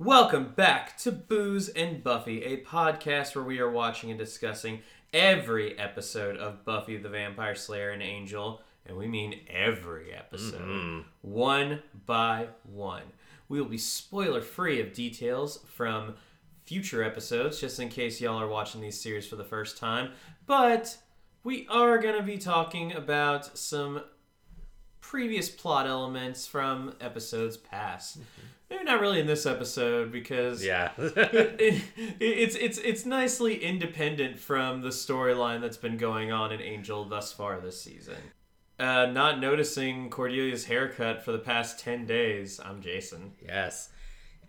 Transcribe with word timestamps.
Welcome 0.00 0.54
back 0.56 0.96
to 1.00 1.12
Booze 1.12 1.68
and 1.68 2.02
Buffy, 2.02 2.42
a 2.42 2.62
podcast 2.62 3.36
where 3.36 3.44
we 3.44 3.60
are 3.60 3.70
watching 3.70 4.08
and 4.08 4.18
discussing 4.18 4.80
every 5.12 5.78
episode 5.78 6.38
of 6.38 6.64
Buffy 6.64 6.96
the 6.96 7.10
Vampire 7.10 7.54
Slayer 7.54 7.90
and 7.90 8.02
Angel, 8.02 8.62
and 8.86 8.96
we 8.96 9.06
mean 9.06 9.40
every 9.46 10.14
episode, 10.14 10.62
mm-hmm. 10.62 11.00
one 11.20 11.82
by 12.06 12.48
one. 12.62 13.02
We 13.50 13.60
will 13.60 13.68
be 13.68 13.76
spoiler 13.76 14.40
free 14.40 14.80
of 14.80 14.94
details 14.94 15.60
from 15.66 16.14
future 16.64 17.04
episodes, 17.04 17.60
just 17.60 17.78
in 17.78 17.90
case 17.90 18.22
y'all 18.22 18.40
are 18.40 18.48
watching 18.48 18.80
these 18.80 18.98
series 18.98 19.26
for 19.26 19.36
the 19.36 19.44
first 19.44 19.76
time, 19.76 20.12
but 20.46 20.96
we 21.44 21.66
are 21.68 21.98
going 21.98 22.16
to 22.16 22.22
be 22.22 22.38
talking 22.38 22.94
about 22.94 23.58
some 23.58 24.00
previous 25.00 25.48
plot 25.48 25.86
elements 25.86 26.46
from 26.46 26.94
episodes 27.00 27.56
past. 27.56 28.18
Maybe 28.68 28.84
not 28.84 29.00
really 29.00 29.18
in 29.18 29.26
this 29.26 29.46
episode 29.46 30.12
because 30.12 30.64
Yeah. 30.64 30.92
it, 30.98 31.82
it's 32.20 32.54
it's 32.54 32.78
it's 32.78 33.04
nicely 33.04 33.62
independent 33.64 34.38
from 34.38 34.82
the 34.82 34.90
storyline 34.90 35.60
that's 35.60 35.76
been 35.76 35.96
going 35.96 36.30
on 36.30 36.52
in 36.52 36.60
Angel 36.60 37.04
thus 37.04 37.32
far 37.32 37.58
this 37.60 37.80
season. 37.80 38.16
Uh, 38.78 39.06
not 39.06 39.40
noticing 39.40 40.08
Cordelia's 40.08 40.64
haircut 40.66 41.24
for 41.24 41.32
the 41.32 41.38
past 41.38 41.80
ten 41.80 42.06
days. 42.06 42.60
I'm 42.64 42.80
Jason. 42.80 43.32
yes. 43.44 43.90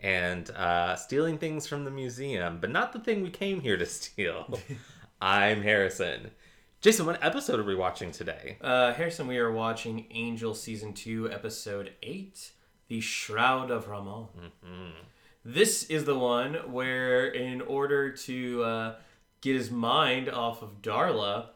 And 0.04 0.50
uh, 0.52 0.95
stealing 0.95 1.38
things 1.38 1.68
from 1.68 1.86
the 1.86 1.92
museum, 1.92 2.58
but 2.59 2.72
not 2.72 2.92
the 2.92 3.00
thing 3.00 3.22
we 3.22 3.30
came 3.30 3.62
here 3.62 3.78
to 3.78 3.86
steal. 4.00 4.59
I'm 5.22 5.62
Harrison. 5.62 6.31
Jason, 6.81 7.05
what 7.05 7.23
episode 7.23 7.59
are 7.59 7.63
we 7.63 7.76
watching 7.76 8.09
today? 8.12 8.58
Uh, 8.59 8.91
Harrison, 8.94 9.27
we 9.27 9.38
are 9.38 9.52
watching 9.52 10.08
Angel 10.09 10.55
season 10.55 10.94
two, 10.94 11.31
episode 11.31 11.94
eight, 12.02 12.53
"The 12.88 12.99
Shroud 12.99 13.70
of 13.70 13.85
Rahmon." 13.85 14.30
This 15.45 15.84
is 15.84 16.05
the 16.05 16.17
one 16.17 16.55
where, 16.72 17.27
in 17.27 17.62
order 17.62 18.09
to 18.09 18.63
uh, 18.63 18.95
get 19.41 19.56
his 19.56 19.69
mind 19.69 20.28
off 20.28 20.64
of 20.64 20.81
Darla, 20.81 21.50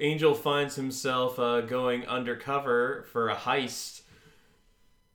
Angel 0.00 0.34
finds 0.34 0.74
himself 0.76 1.38
uh, 1.38 1.62
going 1.62 2.06
undercover 2.06 3.06
for 3.10 3.30
a 3.30 3.36
heist. 3.36 4.02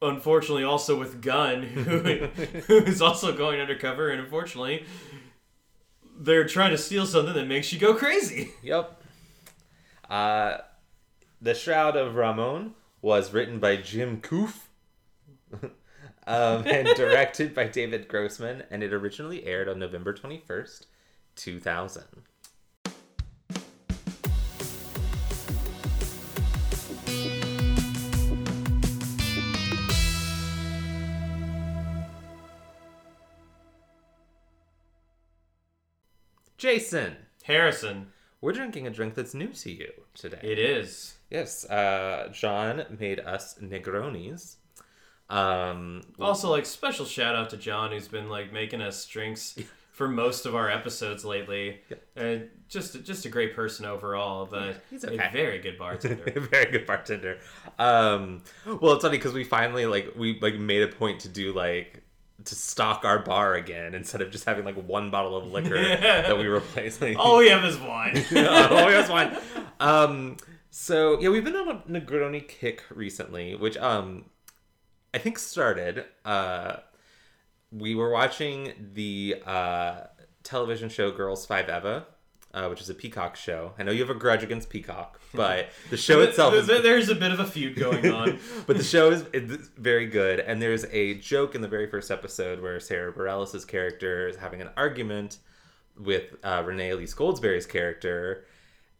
Unfortunately, 0.02 0.64
also 0.64 0.98
with 0.98 1.22
Gunn, 1.22 1.62
who, 1.62 2.00
who 2.68 2.78
is 2.78 3.04
also 3.04 3.38
going 3.38 3.62
undercover, 3.62 4.10
and 4.10 4.20
unfortunately, 4.20 4.84
they're 6.18 6.48
trying 6.48 6.72
to 6.72 6.78
steal 6.80 7.06
something 7.06 7.36
that 7.36 7.46
makes 7.46 7.72
you 7.72 7.78
go 7.78 7.94
crazy. 7.94 8.50
Yep. 8.64 9.02
Uh, 10.14 10.62
the 11.42 11.56
Shroud 11.56 11.96
of 11.96 12.14
Rahmon 12.14 12.74
was 13.02 13.34
written 13.34 13.58
by 13.58 13.78
Jim 13.78 14.22
Kouf 14.22 14.68
um, 16.28 16.68
and 16.68 16.88
directed 16.96 17.56
by 17.56 17.68
David 17.68 18.08
Grossman, 18.08 18.62
and 18.70 18.84
it 18.84 18.94
originally 18.94 19.44
aired 19.44 19.68
on 19.68 19.80
November 19.80 20.14
21st, 20.14 20.86
2000. 21.36 22.04
Jason, 36.56 37.16
Harrison, 37.46 38.13
we're 38.44 38.52
drinking 38.52 38.86
a 38.88 38.90
drink 38.90 39.16
that's 39.16 39.34
new 39.34 39.48
to 39.48 39.72
you 39.72 39.90
today. 40.14 40.40
it 40.44 40.60
is. 40.60 41.16
Yes, 41.30 41.64
uh, 41.70 42.28
John 42.34 42.84
made 43.00 43.22
us 43.22 43.56
Negronis. 43.60 44.58
Um, 45.30 46.02
Also, 46.20 46.52
like 46.52 46.66
special 46.66 47.06
shout 47.06 47.36
out 47.36 47.50
to 47.52 47.58
John, 47.58 47.92
who's 47.92 48.10
been 48.10 48.28
like 48.28 48.52
making 48.52 48.82
us 48.82 49.06
drinks 49.08 49.56
for 49.94 50.10
most 50.10 50.46
of 50.46 50.56
our 50.56 50.70
episodes 50.70 51.24
lately. 51.24 51.80
And 52.18 52.50
just 52.68 53.02
just 53.06 53.26
a 53.26 53.30
great 53.30 53.56
person 53.56 53.86
overall, 53.86 54.46
but 54.46 54.84
he's 54.90 55.06
a 55.06 55.14
okay. 55.14 55.30
very 55.32 55.60
good 55.60 55.78
bartender. 55.78 56.30
very 56.52 56.70
good 56.70 56.86
bartender. 56.86 57.38
Um, 57.80 58.44
well, 58.66 58.96
it's 58.96 59.06
funny 59.06 59.18
because 59.18 59.34
we 59.34 59.46
finally 59.46 59.86
like 59.86 60.16
we 60.18 60.38
like 60.42 60.56
made 60.56 60.84
a 60.84 60.90
point 60.90 61.22
to 61.22 61.30
do 61.30 61.54
like 61.54 62.03
to 62.46 62.56
stock 62.56 63.06
our 63.06 63.20
bar 63.20 63.56
again 63.56 63.94
instead 63.94 64.22
of 64.22 64.32
just 64.32 64.46
having 64.46 64.66
like 64.66 64.76
one 64.76 65.10
bottle 65.12 65.36
of 65.36 65.46
liquor 65.52 65.76
that 65.84 66.38
we 66.38 66.48
replaced. 66.48 67.02
Like, 67.02 67.18
All 67.18 67.38
we 67.38 67.50
have 67.50 67.64
is 67.64 67.78
wine. 67.80 68.24
oh, 68.32 68.92
that's 68.92 69.10
fine. 69.10 69.38
Um, 69.80 70.38
so 70.70 71.20
yeah, 71.20 71.28
we've 71.30 71.44
been 71.44 71.56
on 71.58 71.68
a 71.68 71.76
Negroni 71.90 72.48
kick 72.48 72.84
recently, 72.90 73.54
which 73.56 73.76
um, 73.78 74.26
I 75.14 75.18
think 75.18 75.38
started. 75.40 76.06
Uh, 76.24 76.78
we 77.72 77.94
were 77.96 78.10
watching 78.10 78.72
the 78.94 79.42
uh, 79.46 80.02
television 80.44 80.88
show 80.90 81.12
Girls 81.12 81.46
Five 81.46 81.70
Eva, 81.70 82.06
uh, 82.54 82.68
which 82.68 82.82
is 82.82 82.90
a 82.90 82.94
Peacock 82.94 83.36
show. 83.36 83.74
I 83.80 83.84
know 83.84 83.92
you 83.92 84.02
have 84.02 84.10
a 84.10 84.20
grudge 84.20 84.44
against 84.44 84.70
Peacock, 84.70 85.20
but 85.34 85.70
the 85.90 85.98
show 85.98 86.22
itself 86.22 86.54
is... 86.54 86.68
there's 86.68 87.10
a 87.10 87.16
bit 87.16 87.32
of 87.32 87.40
a 87.40 87.46
feud 87.46 87.76
going 87.76 88.12
on. 88.12 88.40
but 88.68 88.78
the 88.78 88.84
show 88.84 89.12
is 89.12 89.24
very 89.78 90.06
good 90.06 90.40
and 90.40 90.62
there's 90.62 90.86
a 90.86 91.16
joke 91.16 91.56
in 91.56 91.62
the 91.62 91.68
very 91.68 91.88
first 91.90 92.12
episode 92.12 92.62
where 92.62 92.80
sarah 92.80 93.12
bareilles' 93.12 93.68
character 93.68 94.28
is 94.28 94.38
having 94.38 94.62
an 94.62 94.70
argument 94.78 95.38
with 96.00 96.36
uh, 96.44 96.62
renee 96.66 96.92
elise 96.92 97.14
goldsberry's 97.14 97.66
character 97.66 98.46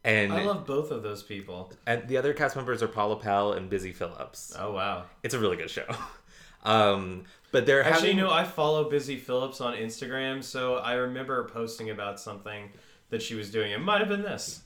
and 0.04 0.34
I 0.34 0.44
love 0.44 0.66
both 0.66 0.92
of 0.92 1.02
those 1.04 1.24
people. 1.24 1.72
and 1.86 2.08
the 2.08 2.18
other 2.18 2.34
cast 2.34 2.56
members 2.56 2.82
are 2.84 2.88
paula 2.88 3.18
pell 3.18 3.54
and 3.54 3.70
busy 3.70 3.92
phillips 3.92 4.56
Oh 4.58 4.74
wow. 4.74 5.06
it's 5.22 5.34
a 5.34 5.40
really 5.40 5.58
good 5.58 5.70
show 5.70 5.86
um 6.64 7.24
but 7.52 7.68
they're 7.68 7.84
Actually, 7.84 8.08
having 8.10 8.18
you 8.18 8.24
know, 8.24 8.32
I 8.32 8.46
follow 8.46 8.90
Busy 8.90 9.16
Phillips 9.16 9.62
on 9.62 9.76
Instagram, 9.76 10.44
so 10.44 10.78
I 10.78 10.94
remember 10.94 11.44
posting 11.50 11.92
about 11.92 12.20
something 12.20 12.72
that 13.10 13.22
she 13.22 13.36
was 13.36 13.52
doing. 13.52 13.72
It 13.72 13.80
might 13.80 14.00
have 14.00 14.10
been 14.10 14.22
this. 14.24 14.62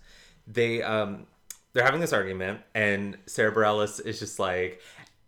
they 0.48 0.81
um 0.81 1.25
they're 1.74 1.84
having 1.86 2.00
this 2.02 2.14
argument 2.14 2.59
and 2.74 3.18
sarah 3.28 3.53
bareilles 3.53 4.03
is 4.03 4.18
just 4.20 4.40
like 4.40 4.81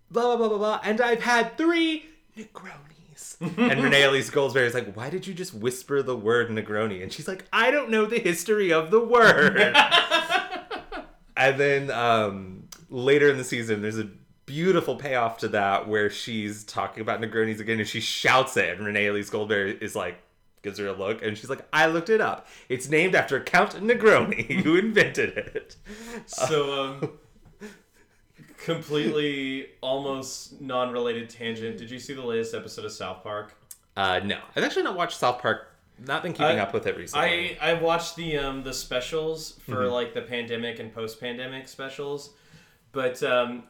blah 0.10 0.24
blah 0.24 0.38
blah 0.38 0.48
blah 0.48 0.58
blah 0.58 0.80
and 0.84 1.00
i've 1.02 1.22
had 1.22 1.56
three 1.58 2.06
negronis 2.38 3.36
and 3.58 3.84
renee 3.84 4.04
elise 4.04 4.32
goldsberry 4.32 4.66
is 4.66 4.74
like 4.74 4.96
why 4.96 5.10
did 5.12 5.28
you 5.28 5.34
just 5.34 5.54
whisper 5.54 6.02
the 6.02 6.16
word 6.16 6.50
negroni 6.50 7.04
and 7.04 7.12
she's 7.14 7.28
like 7.28 7.46
i 7.54 7.70
don't 7.70 7.90
know 7.92 8.06
the 8.06 8.18
history 8.20 8.72
of 8.74 8.90
the 8.90 9.00
word 9.00 9.60
and 11.38 11.60
then 11.60 11.92
um 11.92 12.64
later 12.90 13.30
in 13.30 13.38
the 13.38 13.44
season 13.44 13.82
there's 13.82 14.00
a 14.00 14.10
beautiful 14.46 14.96
payoff 14.96 15.38
to 15.38 15.48
that 15.50 15.88
where 15.88 16.10
she's 16.10 16.64
talking 16.64 17.02
about 17.02 17.22
negronis 17.22 17.60
again 17.60 17.80
and 17.80 17.88
she 17.88 18.00
shouts 18.00 18.58
it 18.58 18.76
and 18.78 18.86
renee 18.88 19.06
elise 19.08 19.30
goldsberry 19.30 19.80
is 19.82 19.96
like 19.96 20.18
gives 20.62 20.78
her 20.80 20.88
a 20.88 20.94
look 20.94 21.22
and 21.22 21.38
she's 21.38 21.50
like 21.50 21.66
i 21.74 21.86
looked 21.88 22.10
it 22.10 22.22
up. 22.22 22.48
It's 22.70 22.90
named 22.90 23.16
after 23.16 23.40
count 23.40 23.72
negroni 23.76 24.62
who 24.64 24.76
invented 24.76 25.38
it. 25.38 25.76
So, 26.26 26.84
um, 26.84 27.12
completely 28.58 29.68
almost 29.82 30.60
non-related 30.62 31.30
tangent. 31.30 31.78
Did 31.78 31.90
you 31.92 32.00
see 32.00 32.14
the 32.14 32.22
latest 32.26 32.54
episode 32.54 32.86
of 32.86 32.92
South 32.92 33.24
Park? 33.24 33.54
uh 33.98 34.20
no. 34.24 34.38
I've 34.56 34.64
actually 34.64 34.84
not 34.84 34.96
watched 34.96 35.18
south 35.18 35.42
park. 35.42 35.68
Not 36.06 36.24
been 36.24 36.32
keeping 36.32 36.58
I- 36.58 36.60
up 36.60 36.74
with 36.74 36.88
it 36.88 36.96
recently. 36.98 37.58
I 37.60 37.72
I 37.72 37.74
watched 37.74 38.16
the 38.16 38.38
um 38.38 38.64
the 38.64 38.74
specials 38.74 39.54
for 39.66 39.76
Mm-hmm. 39.78 39.92
like 39.94 40.14
the 40.14 40.22
pandemic 40.22 40.80
and 40.80 40.94
post 40.94 41.20
pandemic 41.20 41.68
specials, 41.68 42.32
but 42.92 43.22
um, 43.24 43.64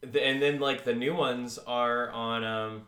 the, 0.00 0.24
and 0.24 0.40
then 0.42 0.58
like 0.60 0.84
the 0.84 0.94
new 0.94 1.14
ones 1.14 1.58
are 1.66 2.10
on 2.10 2.42
um, 2.44 2.82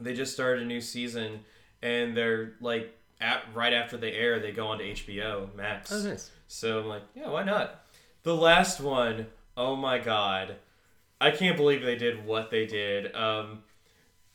they 0.00 0.14
just 0.14 0.32
started 0.32 0.62
a 0.62 0.66
new 0.66 0.80
season 0.80 1.40
and 1.82 2.16
they're 2.16 2.52
like 2.60 2.96
at 3.20 3.42
right 3.54 3.72
after 3.72 3.96
they 3.96 4.12
air 4.12 4.38
they 4.40 4.52
go 4.52 4.68
on 4.68 4.78
to 4.78 4.84
HBO 4.84 5.54
Max. 5.54 5.92
oh 5.92 6.02
nice 6.02 6.30
So 6.48 6.80
I'm 6.80 6.86
like, 6.86 7.02
yeah, 7.14 7.28
why 7.28 7.42
not? 7.44 7.82
The 8.22 8.34
last 8.34 8.80
one, 8.80 9.26
oh 9.56 9.76
my 9.76 9.98
god. 9.98 10.56
I 11.20 11.30
can't 11.30 11.56
believe 11.56 11.82
they 11.82 11.96
did 11.96 12.24
what 12.24 12.50
they 12.50 12.66
did. 12.66 13.14
Um 13.14 13.62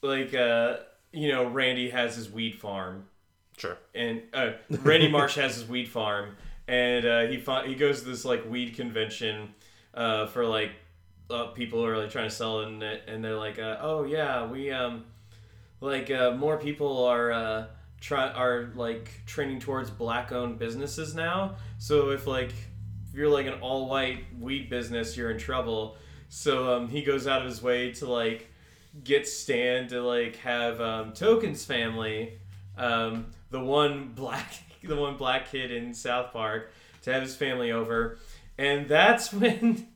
like 0.02 0.34
uh 0.34 0.78
you 1.12 1.30
know, 1.32 1.46
Randy 1.46 1.90
has 1.92 2.16
his 2.16 2.30
weed 2.30 2.56
farm 2.60 3.06
sure 3.58 3.78
and 3.94 4.22
uh, 4.34 4.52
Randy 4.84 5.08
Marsh 5.08 5.36
has 5.36 5.56
his 5.56 5.68
weed 5.68 5.88
farm 5.88 6.36
and 6.68 7.06
uh, 7.06 7.22
he 7.28 7.38
fi- 7.38 7.66
he 7.68 7.76
goes 7.76 8.02
to 8.02 8.10
this 8.10 8.26
like 8.26 8.50
weed 8.50 8.76
convention 8.76 9.54
uh, 9.94 10.26
for 10.26 10.46
like 10.46 10.72
uh, 11.30 11.46
people 11.48 11.80
who 11.80 11.86
are 11.86 11.98
like 11.98 12.10
trying 12.10 12.28
to 12.30 12.36
sell 12.36 12.60
it 12.62 12.68
and, 12.68 12.84
and 12.84 13.24
they're 13.24 13.38
like 13.38 13.58
uh, 13.58 13.78
oh 13.82 14.04
yeah 14.04 14.46
we 14.46 14.72
um 14.72 15.06
like 15.82 16.10
uh, 16.12 16.32
more 16.32 16.58
people 16.58 17.06
are 17.06 17.32
uh, 17.32 17.66
try 18.00 18.30
are 18.30 18.72
like 18.76 19.26
training 19.26 19.60
towards 19.60 19.90
black 19.90 20.32
owned 20.32 20.60
businesses 20.60 21.16
now. 21.16 21.56
So 21.78 22.12
if 22.12 22.28
like 22.28 22.52
if 23.08 23.16
you're 23.16 23.30
like 23.30 23.48
an 23.48 23.60
all 23.62 23.88
white 23.88 24.26
weed 24.40 24.70
business 24.70 25.16
you're 25.16 25.32
in 25.32 25.38
trouble. 25.38 25.98
So 26.30 26.76
um, 26.76 26.88
he 26.90 27.02
goes 27.04 27.28
out 27.28 27.42
of 27.42 27.48
his 27.48 27.62
way 27.62 27.92
to 27.94 28.08
like 28.08 28.50
get 29.04 29.28
Stan 29.28 29.88
to 29.90 30.02
like 30.02 30.38
have 30.38 30.80
um, 30.82 31.12
Token's 31.14 31.66
family, 31.66 32.40
um, 32.78 33.28
the 33.52 33.60
one 33.60 34.12
black 34.16 34.54
the 34.84 34.96
one 34.96 35.18
black 35.18 35.50
kid 35.50 35.72
in 35.72 35.94
South 35.94 36.32
Park, 36.32 36.72
to 37.04 37.14
have 37.14 37.24
his 37.24 37.36
family 37.36 37.72
over, 37.72 38.18
and 38.58 38.88
that's 38.88 39.34
when 39.34 39.88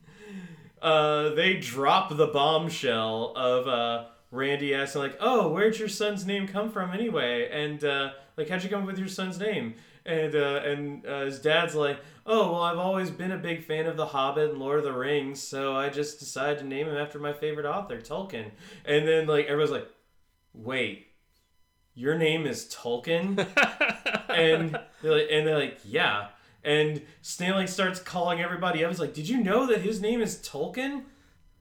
uh, 0.82 1.30
they 1.30 1.54
drop 1.54 2.16
the 2.16 2.26
bombshell 2.26 3.32
of 3.36 3.68
uh, 3.68 4.04
Randy 4.30 4.74
asks 4.74 4.94
him 4.94 5.02
like, 5.02 5.16
"Oh, 5.20 5.48
where'd 5.48 5.78
your 5.78 5.88
son's 5.88 6.24
name 6.24 6.46
come 6.46 6.70
from 6.70 6.92
anyway?" 6.92 7.48
And 7.50 7.82
uh, 7.84 8.10
like, 8.36 8.48
how'd 8.48 8.62
you 8.62 8.70
come 8.70 8.82
up 8.82 8.86
with 8.86 8.98
your 8.98 9.08
son's 9.08 9.38
name? 9.38 9.74
And 10.06 10.34
uh, 10.34 10.60
and 10.64 11.06
uh, 11.06 11.24
his 11.24 11.40
dad's 11.40 11.74
like, 11.74 12.00
"Oh, 12.24 12.52
well, 12.52 12.62
I've 12.62 12.78
always 12.78 13.10
been 13.10 13.32
a 13.32 13.38
big 13.38 13.64
fan 13.64 13.86
of 13.86 13.96
The 13.96 14.06
Hobbit 14.06 14.50
and 14.50 14.58
Lord 14.58 14.78
of 14.78 14.84
the 14.84 14.92
Rings, 14.92 15.42
so 15.42 15.76
I 15.76 15.88
just 15.88 16.18
decided 16.18 16.58
to 16.60 16.64
name 16.64 16.88
him 16.88 16.96
after 16.96 17.18
my 17.18 17.32
favorite 17.32 17.66
author, 17.66 18.00
Tolkien." 18.00 18.50
And 18.84 19.06
then 19.06 19.26
like 19.26 19.46
everyone's 19.46 19.72
like, 19.72 19.88
"Wait, 20.54 21.08
your 21.94 22.16
name 22.16 22.46
is 22.46 22.72
Tolkien?" 22.72 23.36
and 24.28 24.78
they're 25.02 25.12
like, 25.12 25.28
and 25.30 25.46
they're 25.46 25.58
like, 25.58 25.78
"Yeah." 25.84 26.28
And 26.62 27.02
Stanley 27.22 27.66
starts 27.66 28.00
calling 28.00 28.40
everybody 28.40 28.84
up. 28.84 28.90
He's 28.90 29.00
like, 29.00 29.14
"Did 29.14 29.28
you 29.28 29.42
know 29.42 29.66
that 29.66 29.80
his 29.82 30.00
name 30.00 30.22
is 30.22 30.36
Tolkien?" 30.36 31.02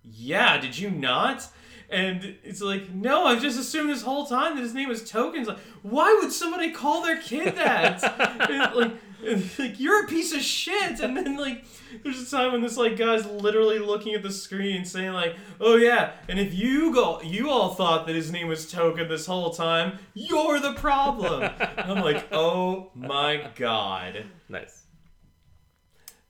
Yeah, 0.01 0.59
did 0.59 0.77
you 0.77 0.89
not? 0.89 1.47
And 1.91 2.35
it's 2.43 2.61
like, 2.61 2.93
no, 2.93 3.25
I've 3.25 3.41
just 3.41 3.59
assumed 3.59 3.89
this 3.89 4.03
whole 4.03 4.25
time 4.27 4.55
that 4.55 4.61
his 4.61 4.73
name 4.73 4.89
was 4.89 5.09
Tokens. 5.09 5.47
Like, 5.47 5.59
why 5.81 6.17
would 6.21 6.31
somebody 6.31 6.71
call 6.71 7.01
their 7.01 7.17
kid 7.17 7.55
that? 7.55 8.03
and, 8.49 8.75
like, 8.75 8.91
and, 9.25 9.59
like, 9.59 9.79
you're 9.79 10.03
a 10.03 10.07
piece 10.07 10.33
of 10.33 10.41
shit. 10.41 10.99
And 10.99 11.17
then 11.17 11.35
like, 11.35 11.65
there's 12.03 12.21
a 12.21 12.29
time 12.29 12.51
when 12.51 12.61
this 12.61 12.77
like 12.77 12.97
guy's 12.97 13.25
literally 13.25 13.79
looking 13.79 14.13
at 14.13 14.23
the 14.23 14.31
screen 14.31 14.85
saying 14.85 15.13
like, 15.13 15.35
oh 15.59 15.75
yeah, 15.75 16.11
and 16.27 16.39
if 16.39 16.53
you 16.53 16.93
go, 16.93 17.21
you 17.21 17.49
all 17.49 17.73
thought 17.73 18.05
that 18.07 18.15
his 18.15 18.31
name 18.31 18.47
was 18.47 18.69
Token 18.71 19.07
this 19.07 19.25
whole 19.25 19.51
time, 19.51 19.97
you're 20.13 20.59
the 20.59 20.73
problem. 20.73 21.49
I'm 21.77 22.01
like, 22.01 22.27
oh 22.31 22.91
my 22.93 23.49
god. 23.55 24.25
nice. 24.47 24.78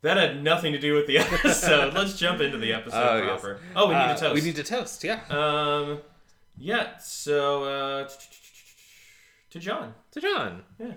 That 0.01 0.15
had 0.17 0.41
nothing 0.43 0.71
to 0.71 0.79
do 0.79 0.93
with 0.95 1.07
the 1.07 1.17
episode. 1.19 1.93
Let's 1.93 2.17
jump 2.17 2.39
into 2.41 2.57
the 2.57 2.71
episode 2.73 2.97
Oh, 2.97 3.17
yes. 3.17 3.41
proper. 3.41 3.59
Oh, 3.75 3.87
we 3.89 3.95
need 3.95 3.99
Uh, 4.01 4.13
a 4.15 4.17
toast. 4.17 4.33
We 4.35 4.41
need 4.41 4.55
to 4.55 4.63
toast. 4.63 5.03
Yeah. 5.03 5.19
Um, 5.29 5.99
yeah. 6.57 6.97
So 6.99 7.63
uh, 7.65 8.09
to 9.49 9.59
John, 9.59 9.93
to 10.11 10.21
John. 10.21 10.63
yeah, 10.79 10.93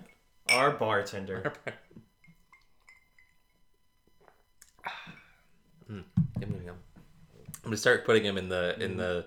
our 0.50 0.70
bartender. 0.70 1.52
Yum, 5.88 6.04
yum, 6.40 6.62
yum. 6.64 6.76
I'm 7.46 7.64
gonna 7.64 7.76
start 7.76 8.04
putting 8.04 8.24
him 8.24 8.38
in 8.38 8.48
the 8.48 8.76
in 8.82 8.96
the 8.96 9.26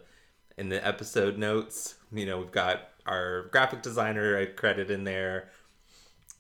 in 0.58 0.70
the 0.70 0.86
episode 0.86 1.38
notes. 1.38 1.96
You 2.12 2.26
know, 2.26 2.40
we've 2.40 2.52
got 2.52 2.90
our 3.06 3.44
graphic 3.52 3.82
designer 3.82 4.46
credit 4.48 4.90
in 4.90 5.04
there. 5.04 5.50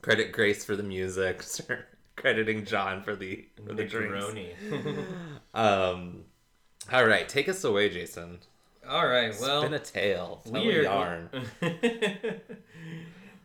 Credit 0.02 0.32
Grace 0.32 0.64
for 0.66 0.76
the 0.76 0.84
music. 0.84 1.42
Crediting 2.16 2.66
John 2.66 3.02
for 3.04 3.16
the 3.16 3.46
for 3.66 3.74
the 3.74 3.84
drinks. 3.86 4.26
Um, 5.54 6.24
all 6.92 7.06
right, 7.06 7.28
take 7.30 7.48
us 7.48 7.64
away, 7.64 7.90
Jason. 7.90 8.40
All 8.88 9.08
right. 9.08 9.34
Well, 9.40 9.62
Spin 9.62 9.74
a 9.74 9.80
tale. 9.80 10.42
Tell 10.44 10.54
we 10.62 10.76
a 10.76 10.80
are 10.80 10.84
yarn. 10.84 11.30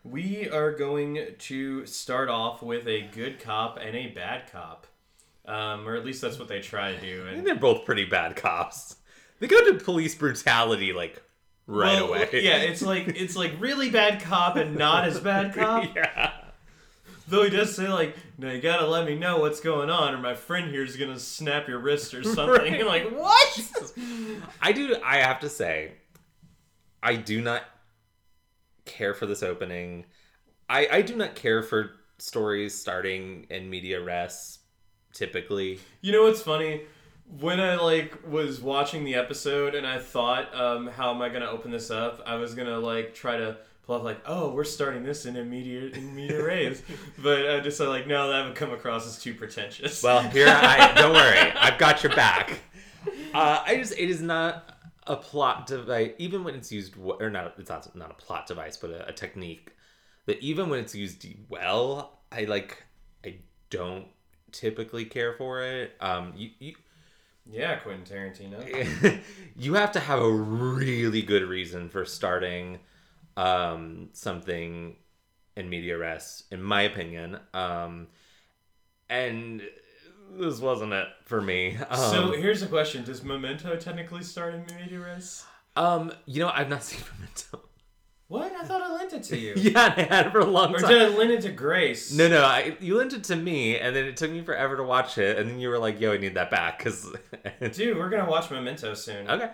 we 0.03 0.49
are 0.49 0.71
going 0.73 1.19
to 1.39 1.85
start 1.85 2.29
off 2.29 2.61
with 2.61 2.87
a 2.87 3.01
good 3.13 3.39
cop 3.39 3.77
and 3.81 3.95
a 3.95 4.07
bad 4.07 4.51
cop, 4.51 4.87
um, 5.45 5.87
or 5.87 5.95
at 5.95 6.05
least 6.05 6.21
that's 6.21 6.39
what 6.39 6.47
they 6.47 6.59
try 6.59 6.93
to 6.93 6.99
do. 7.01 7.25
And 7.27 7.45
they're 7.45 7.55
both 7.55 7.85
pretty 7.85 8.05
bad 8.05 8.35
cops. 8.35 8.97
They 9.39 9.47
go 9.47 9.71
to 9.71 9.83
police 9.83 10.15
brutality 10.15 10.93
like 10.93 11.21
right 11.65 11.95
Well, 12.01 12.09
away. 12.09 12.29
Yeah, 12.33 12.57
it's 12.57 12.81
like 12.81 13.07
it's 13.09 13.35
like 13.35 13.53
really 13.59 13.89
bad 13.89 14.21
cop 14.21 14.55
and 14.57 14.75
not 14.75 15.05
as 15.05 15.19
bad 15.19 15.53
cop. 15.55 15.95
yeah. 15.95 16.31
Though 17.31 17.43
he 17.43 17.49
does 17.49 17.73
say 17.73 17.87
like, 17.87 18.15
"No, 18.37 18.51
you 18.51 18.61
gotta 18.61 18.85
let 18.85 19.05
me 19.05 19.15
know 19.15 19.39
what's 19.39 19.61
going 19.61 19.89
on, 19.89 20.13
or 20.13 20.17
my 20.17 20.35
friend 20.35 20.69
here 20.69 20.83
is 20.83 20.97
gonna 20.97 21.17
snap 21.17 21.67
your 21.67 21.79
wrist 21.79 22.13
or 22.13 22.23
something." 22.37 22.47
Right. 22.47 22.77
You're 22.77 22.85
like, 22.97 23.09
"What?" 23.09 23.93
I 24.61 24.73
do. 24.73 24.97
I 25.03 25.17
have 25.17 25.39
to 25.39 25.49
say, 25.49 25.93
I 27.01 27.15
do 27.15 27.41
not 27.41 27.63
care 28.85 29.13
for 29.13 29.25
this 29.25 29.41
opening. 29.43 30.05
I 30.69 30.87
I 30.91 31.01
do 31.01 31.15
not 31.15 31.35
care 31.35 31.63
for 31.63 31.91
stories 32.17 32.77
starting 32.77 33.47
in 33.49 33.69
media 33.69 34.01
res. 34.01 34.59
Typically, 35.13 35.79
You 36.01 36.11
know 36.11 36.23
what's 36.23 36.41
funny? 36.41 36.81
When 37.39 37.59
I 37.61 37.75
like 37.77 38.27
was 38.27 38.59
watching 38.61 39.05
the 39.05 39.15
episode 39.15 39.73
and 39.75 39.87
I 39.87 39.99
thought, 39.99 40.53
um, 40.53 40.87
"How 40.87 41.13
am 41.13 41.21
I 41.21 41.29
gonna 41.29 41.49
open 41.49 41.71
this 41.71 41.89
up?" 41.91 42.21
I 42.25 42.35
was 42.35 42.55
gonna 42.55 42.79
like 42.79 43.13
try 43.13 43.37
to 43.37 43.57
pull 43.91 43.97
up 43.99 44.03
like, 44.03 44.21
"Oh, 44.25 44.51
we're 44.51 44.63
starting 44.63 45.03
this 45.03 45.25
in 45.25 45.35
immediate 45.35 45.95
in 45.95 46.15
media 46.15 46.43
res," 46.43 46.81
but 47.17 47.49
I 47.49 47.59
just 47.59 47.79
like, 47.79 48.07
no, 48.07 48.29
that 48.29 48.45
would 48.45 48.55
come 48.55 48.71
across 48.71 49.05
as 49.05 49.21
too 49.21 49.33
pretentious. 49.33 50.01
well, 50.01 50.21
here 50.21 50.47
I 50.47 50.93
don't 50.95 51.13
worry, 51.13 51.37
I've 51.37 51.77
got 51.77 52.03
your 52.03 52.15
back. 52.15 52.61
Uh, 53.33 53.63
I 53.65 53.75
just 53.77 53.93
it 53.93 54.09
is 54.09 54.21
not 54.21 54.77
a 55.07 55.15
plot 55.15 55.67
device, 55.67 56.11
even 56.17 56.43
when 56.43 56.55
it's 56.55 56.71
used 56.71 56.95
or 56.97 57.29
not. 57.29 57.55
It's 57.57 57.69
not 57.69 57.93
not 57.95 58.11
a 58.11 58.13
plot 58.13 58.47
device, 58.47 58.77
but 58.77 58.91
a, 58.91 59.09
a 59.09 59.13
technique 59.13 59.71
that 60.25 60.39
even 60.39 60.69
when 60.69 60.79
it's 60.79 60.95
used 60.95 61.25
well, 61.49 62.19
I 62.31 62.45
like. 62.45 62.83
I 63.25 63.35
don't 63.69 64.07
typically 64.51 65.05
care 65.05 65.33
for 65.33 65.61
it. 65.61 65.93
Um, 65.99 66.33
you, 66.35 66.49
you 66.59 66.75
yeah, 67.49 67.77
Quentin 67.77 68.05
Tarantino. 68.05 69.19
you 69.57 69.73
have 69.73 69.91
to 69.93 69.99
have 69.99 70.19
a 70.19 70.31
really 70.31 71.21
good 71.21 71.43
reason 71.43 71.89
for 71.89 72.05
starting 72.05 72.79
um, 73.37 74.09
something 74.13 74.95
in 75.55 75.69
media 75.69 75.97
res, 75.97 76.43
in 76.51 76.61
my 76.61 76.81
opinion. 76.83 77.37
Um, 77.53 78.07
and 79.09 79.61
this 80.37 80.59
wasn't 80.59 80.93
it 80.93 81.07
for 81.25 81.41
me. 81.41 81.77
Um, 81.89 81.97
so 81.97 82.31
here's 82.33 82.61
a 82.61 82.67
question: 82.67 83.03
Does 83.03 83.23
Memento 83.23 83.75
technically 83.75 84.23
start 84.23 84.53
in 84.55 84.65
media 84.75 84.99
res? 84.99 85.43
um, 85.75 86.11
you 86.25 86.41
know, 86.41 86.49
I've 86.53 86.69
not 86.69 86.83
seen 86.85 87.01
Memento. 87.17 87.67
What? 88.27 88.53
I 88.53 88.63
thought 88.63 88.81
I 88.81 88.93
lent 88.95 89.11
it 89.11 89.23
to 89.23 89.37
you. 89.37 89.53
yeah, 89.57 89.93
I 89.97 90.01
had 90.03 90.27
it 90.27 90.31
for 90.31 90.39
a 90.39 90.45
long 90.45 90.73
Or 90.73 90.79
time. 90.79 90.89
did 90.89 91.01
I 91.01 91.07
lend 91.09 91.31
it 91.31 91.41
to 91.41 91.51
Grace? 91.51 92.13
No, 92.13 92.29
no, 92.29 92.45
I, 92.45 92.77
you 92.79 92.95
lent 92.97 93.11
it 93.11 93.25
to 93.25 93.35
me, 93.35 93.77
and 93.77 93.93
then 93.93 94.05
it 94.05 94.15
took 94.15 94.31
me 94.31 94.41
forever 94.41 94.77
to 94.77 94.83
watch 94.83 95.17
it, 95.17 95.37
and 95.37 95.49
then 95.49 95.59
you 95.59 95.67
were 95.67 95.77
like, 95.77 95.99
"Yo, 95.99 96.13
I 96.13 96.17
need 96.17 96.35
that 96.35 96.49
back," 96.49 96.77
because 96.77 97.13
Dude, 97.73 97.97
we're 97.97 98.09
gonna 98.09 98.29
watch 98.29 98.49
Memento 98.49 98.93
soon. 98.93 99.29
Okay. 99.29 99.49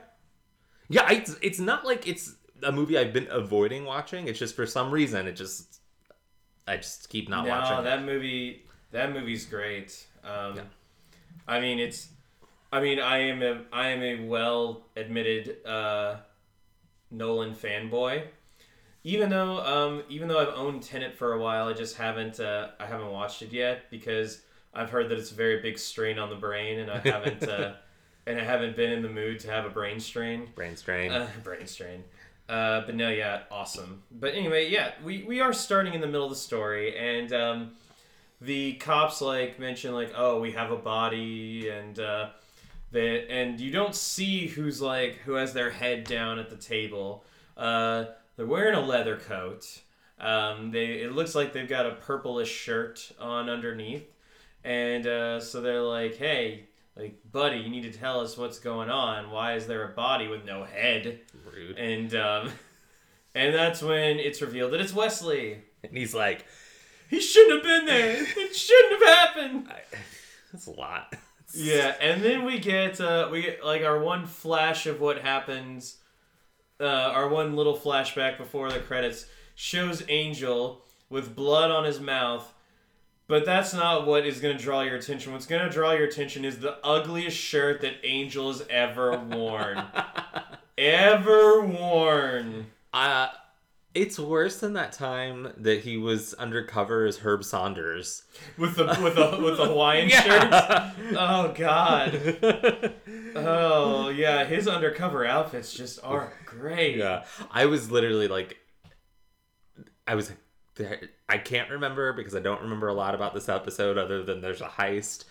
Yeah, 0.89 1.01
I, 1.07 1.25
it's 1.41 1.59
not 1.59 1.85
like 1.85 2.07
it's 2.07 2.35
a 2.63 2.71
movie 2.71 2.97
I've 2.97 3.13
been 3.13 3.27
avoiding 3.29 3.85
watching. 3.85 4.27
It's 4.27 4.39
just 4.39 4.55
for 4.55 4.65
some 4.65 4.91
reason 4.91 5.27
it 5.27 5.33
just 5.33 5.79
I 6.67 6.77
just 6.77 7.09
keep 7.09 7.29
not 7.29 7.45
no, 7.45 7.51
watching. 7.51 7.79
it. 7.79 7.83
that 7.83 8.03
movie. 8.03 8.65
That 8.91 9.13
movie's 9.13 9.45
great. 9.45 10.05
Um, 10.23 10.55
Yeah. 10.57 10.61
I 11.47 11.59
mean, 11.59 11.79
it's. 11.79 12.09
I 12.71 12.81
mean, 12.81 12.99
I 12.99 13.19
am 13.19 13.41
a 13.41 13.61
I 13.71 13.87
am 13.89 14.03
a 14.03 14.27
well 14.27 14.83
admitted 14.95 15.65
uh, 15.65 16.17
Nolan 17.09 17.55
fanboy. 17.55 18.23
Even 19.03 19.29
though 19.29 19.59
um, 19.59 20.03
even 20.09 20.27
though 20.27 20.39
I've 20.39 20.53
owned 20.53 20.83
Tenet 20.83 21.15
for 21.15 21.33
a 21.33 21.39
while, 21.39 21.69
I 21.69 21.73
just 21.73 21.95
haven't 21.95 22.41
uh, 22.41 22.69
I 22.79 22.85
haven't 22.85 23.11
watched 23.11 23.41
it 23.41 23.53
yet 23.53 23.89
because 23.89 24.41
I've 24.73 24.89
heard 24.89 25.07
that 25.09 25.17
it's 25.17 25.31
a 25.31 25.35
very 25.35 25.61
big 25.61 25.79
strain 25.79 26.19
on 26.19 26.29
the 26.29 26.35
brain, 26.35 26.79
and 26.79 26.91
I 26.91 26.99
haven't 26.99 27.43
uh, 27.49 27.75
and 28.25 28.37
I 28.37 28.43
haven't 28.43 28.75
been 28.75 28.91
in 28.91 29.01
the 29.01 29.09
mood 29.09 29.39
to 29.41 29.49
have 29.49 29.65
a 29.65 29.69
brain 29.69 30.01
strain. 30.01 30.49
Brain 30.53 30.75
strain. 30.75 31.11
Uh, 31.11 31.29
brain 31.43 31.65
strain. 31.67 32.03
Uh, 32.49 32.81
but 32.85 32.95
no, 32.95 33.09
yeah, 33.09 33.41
awesome. 33.51 34.03
But 34.09 34.33
anyway, 34.33 34.69
yeah, 34.69 34.91
we, 35.03 35.23
we 35.23 35.41
are 35.41 35.51
starting 35.51 35.93
in 35.93 36.01
the 36.01 36.07
middle 36.07 36.23
of 36.23 36.29
the 36.29 36.37
story, 36.37 36.97
and 36.97 37.33
um, 37.33 37.71
the 38.39 38.73
cops 38.75 39.21
like 39.21 39.59
mention 39.59 39.93
like, 39.93 40.13
oh, 40.15 40.39
we 40.39 40.53
have 40.53 40.71
a 40.71 40.77
body, 40.77 41.67
and 41.69 41.99
uh, 41.99 42.29
and 42.93 43.59
you 43.59 43.69
don't 43.69 43.93
see 43.93 44.47
who's 44.47 44.81
like 44.81 45.17
who 45.25 45.33
has 45.33 45.53
their 45.53 45.69
head 45.71 46.05
down 46.05 46.39
at 46.39 46.49
the 46.49 46.55
table. 46.55 47.25
Uh, 47.57 48.05
they're 48.37 48.45
wearing 48.45 48.75
a 48.75 48.81
leather 48.81 49.17
coat. 49.17 49.81
Um, 50.19 50.71
they 50.71 51.01
it 51.01 51.11
looks 51.11 51.35
like 51.35 51.51
they've 51.51 51.67
got 51.67 51.85
a 51.85 51.95
purplish 51.95 52.49
shirt 52.49 53.11
on 53.19 53.49
underneath, 53.49 54.07
and 54.63 55.05
uh, 55.05 55.39
so 55.41 55.59
they're 55.61 55.81
like, 55.81 56.15
hey. 56.15 56.63
Like, 56.97 57.19
buddy, 57.31 57.57
you 57.57 57.69
need 57.69 57.91
to 57.91 57.97
tell 57.97 58.21
us 58.21 58.37
what's 58.37 58.59
going 58.59 58.89
on. 58.89 59.29
Why 59.29 59.53
is 59.53 59.67
there 59.67 59.83
a 59.83 59.93
body 59.93 60.27
with 60.27 60.45
no 60.45 60.63
head? 60.63 61.19
Rude. 61.53 61.77
and 61.77 62.13
um, 62.15 62.51
and 63.35 63.53
that's 63.53 63.81
when 63.83 64.17
it's 64.19 64.41
revealed 64.41 64.73
that 64.73 64.81
it's 64.81 64.93
Wesley. 64.93 65.59
And 65.83 65.95
he's 65.95 66.15
like, 66.15 66.45
He 67.09 67.19
shouldn't 67.21 67.55
have 67.55 67.63
been 67.63 67.85
there. 67.85 68.25
It 68.37 68.55
shouldn't 68.55 69.03
have 69.03 69.17
happened. 69.17 69.67
I, 69.71 69.81
that's 70.51 70.67
a 70.67 70.71
lot. 70.71 71.15
Yeah, 71.55 71.95
and 72.01 72.21
then 72.21 72.43
we 72.43 72.59
get 72.59 72.99
uh, 72.99 73.29
we 73.31 73.41
get 73.41 73.63
like 73.63 73.81
our 73.81 73.99
one 73.99 74.25
flash 74.25 74.85
of 74.85 74.99
what 74.99 75.19
happens. 75.21 75.95
Uh, 76.77 76.83
our 76.85 77.29
one 77.29 77.55
little 77.55 77.75
flashback 77.77 78.37
before 78.37 78.69
the 78.69 78.81
credits 78.81 79.27
shows 79.55 80.03
Angel 80.09 80.83
with 81.09 81.37
blood 81.37 81.71
on 81.71 81.85
his 81.85 82.01
mouth. 82.01 82.53
But 83.27 83.45
that's 83.45 83.73
not 83.73 84.07
what 84.07 84.25
is 84.25 84.39
going 84.39 84.55
to 84.57 84.63
draw 84.63 84.81
your 84.81 84.95
attention. 84.95 85.33
What's 85.33 85.45
going 85.45 85.63
to 85.65 85.69
draw 85.69 85.91
your 85.91 86.05
attention 86.07 86.45
is 86.45 86.59
the 86.59 86.77
ugliest 86.85 87.35
shirt 87.37 87.81
that 87.81 87.95
Angel 88.03 88.47
has 88.51 88.65
ever 88.69 89.17
worn. 89.19 89.83
ever 90.77 91.61
worn. 91.61 92.67
Uh, 92.93 93.27
It's 93.93 94.17
worse 94.17 94.59
than 94.59 94.73
that 94.73 94.93
time 94.93 95.51
that 95.57 95.81
he 95.81 95.97
was 95.97 96.35
undercover 96.35 97.05
as 97.05 97.17
Herb 97.17 97.43
Saunders. 97.43 98.23
with 98.57 98.75
the 98.77 98.85
with 99.03 99.15
the 99.15 99.39
with 99.43 99.57
the 99.57 99.65
Hawaiian 99.65 100.09
shirt. 100.09 100.49
Oh 101.17 101.53
God. 101.57 102.93
Oh 103.35 104.09
yeah, 104.09 104.45
his 104.45 104.67
undercover 104.67 105.25
outfits 105.25 105.73
just 105.73 105.99
are 106.03 106.31
great. 106.45 106.95
yeah. 106.97 107.25
I 107.51 107.65
was 107.65 107.91
literally 107.91 108.27
like, 108.29 108.55
I 110.07 110.15
was. 110.15 110.31
I 111.29 111.37
can't 111.37 111.69
remember 111.69 112.13
because 112.13 112.35
I 112.35 112.39
don't 112.39 112.61
remember 112.61 112.87
a 112.87 112.93
lot 112.93 113.15
about 113.15 113.33
this 113.33 113.49
episode 113.49 113.97
other 113.97 114.23
than 114.23 114.41
there's 114.41 114.61
a 114.61 114.67
heist. 114.67 115.25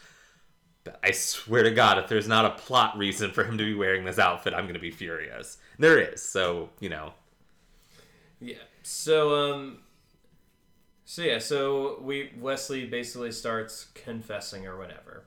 But 0.84 1.00
I 1.02 1.10
swear 1.10 1.64
to 1.64 1.70
God, 1.70 1.98
if 1.98 2.08
there's 2.08 2.28
not 2.28 2.44
a 2.44 2.50
plot 2.50 2.96
reason 2.96 3.32
for 3.32 3.44
him 3.44 3.58
to 3.58 3.64
be 3.64 3.74
wearing 3.74 4.04
this 4.04 4.18
outfit, 4.18 4.54
I'm 4.54 4.66
gonna 4.66 4.78
be 4.78 4.90
furious. 4.90 5.58
There 5.78 5.98
is, 5.98 6.22
so 6.22 6.70
you 6.80 6.88
know. 6.88 7.12
Yeah. 8.40 8.56
So 8.82 9.34
um 9.34 9.78
so 11.04 11.22
yeah, 11.22 11.38
so 11.38 12.00
we 12.02 12.32
Wesley 12.38 12.86
basically 12.86 13.32
starts 13.32 13.86
confessing 13.94 14.66
or 14.66 14.76
whatever. 14.76 15.24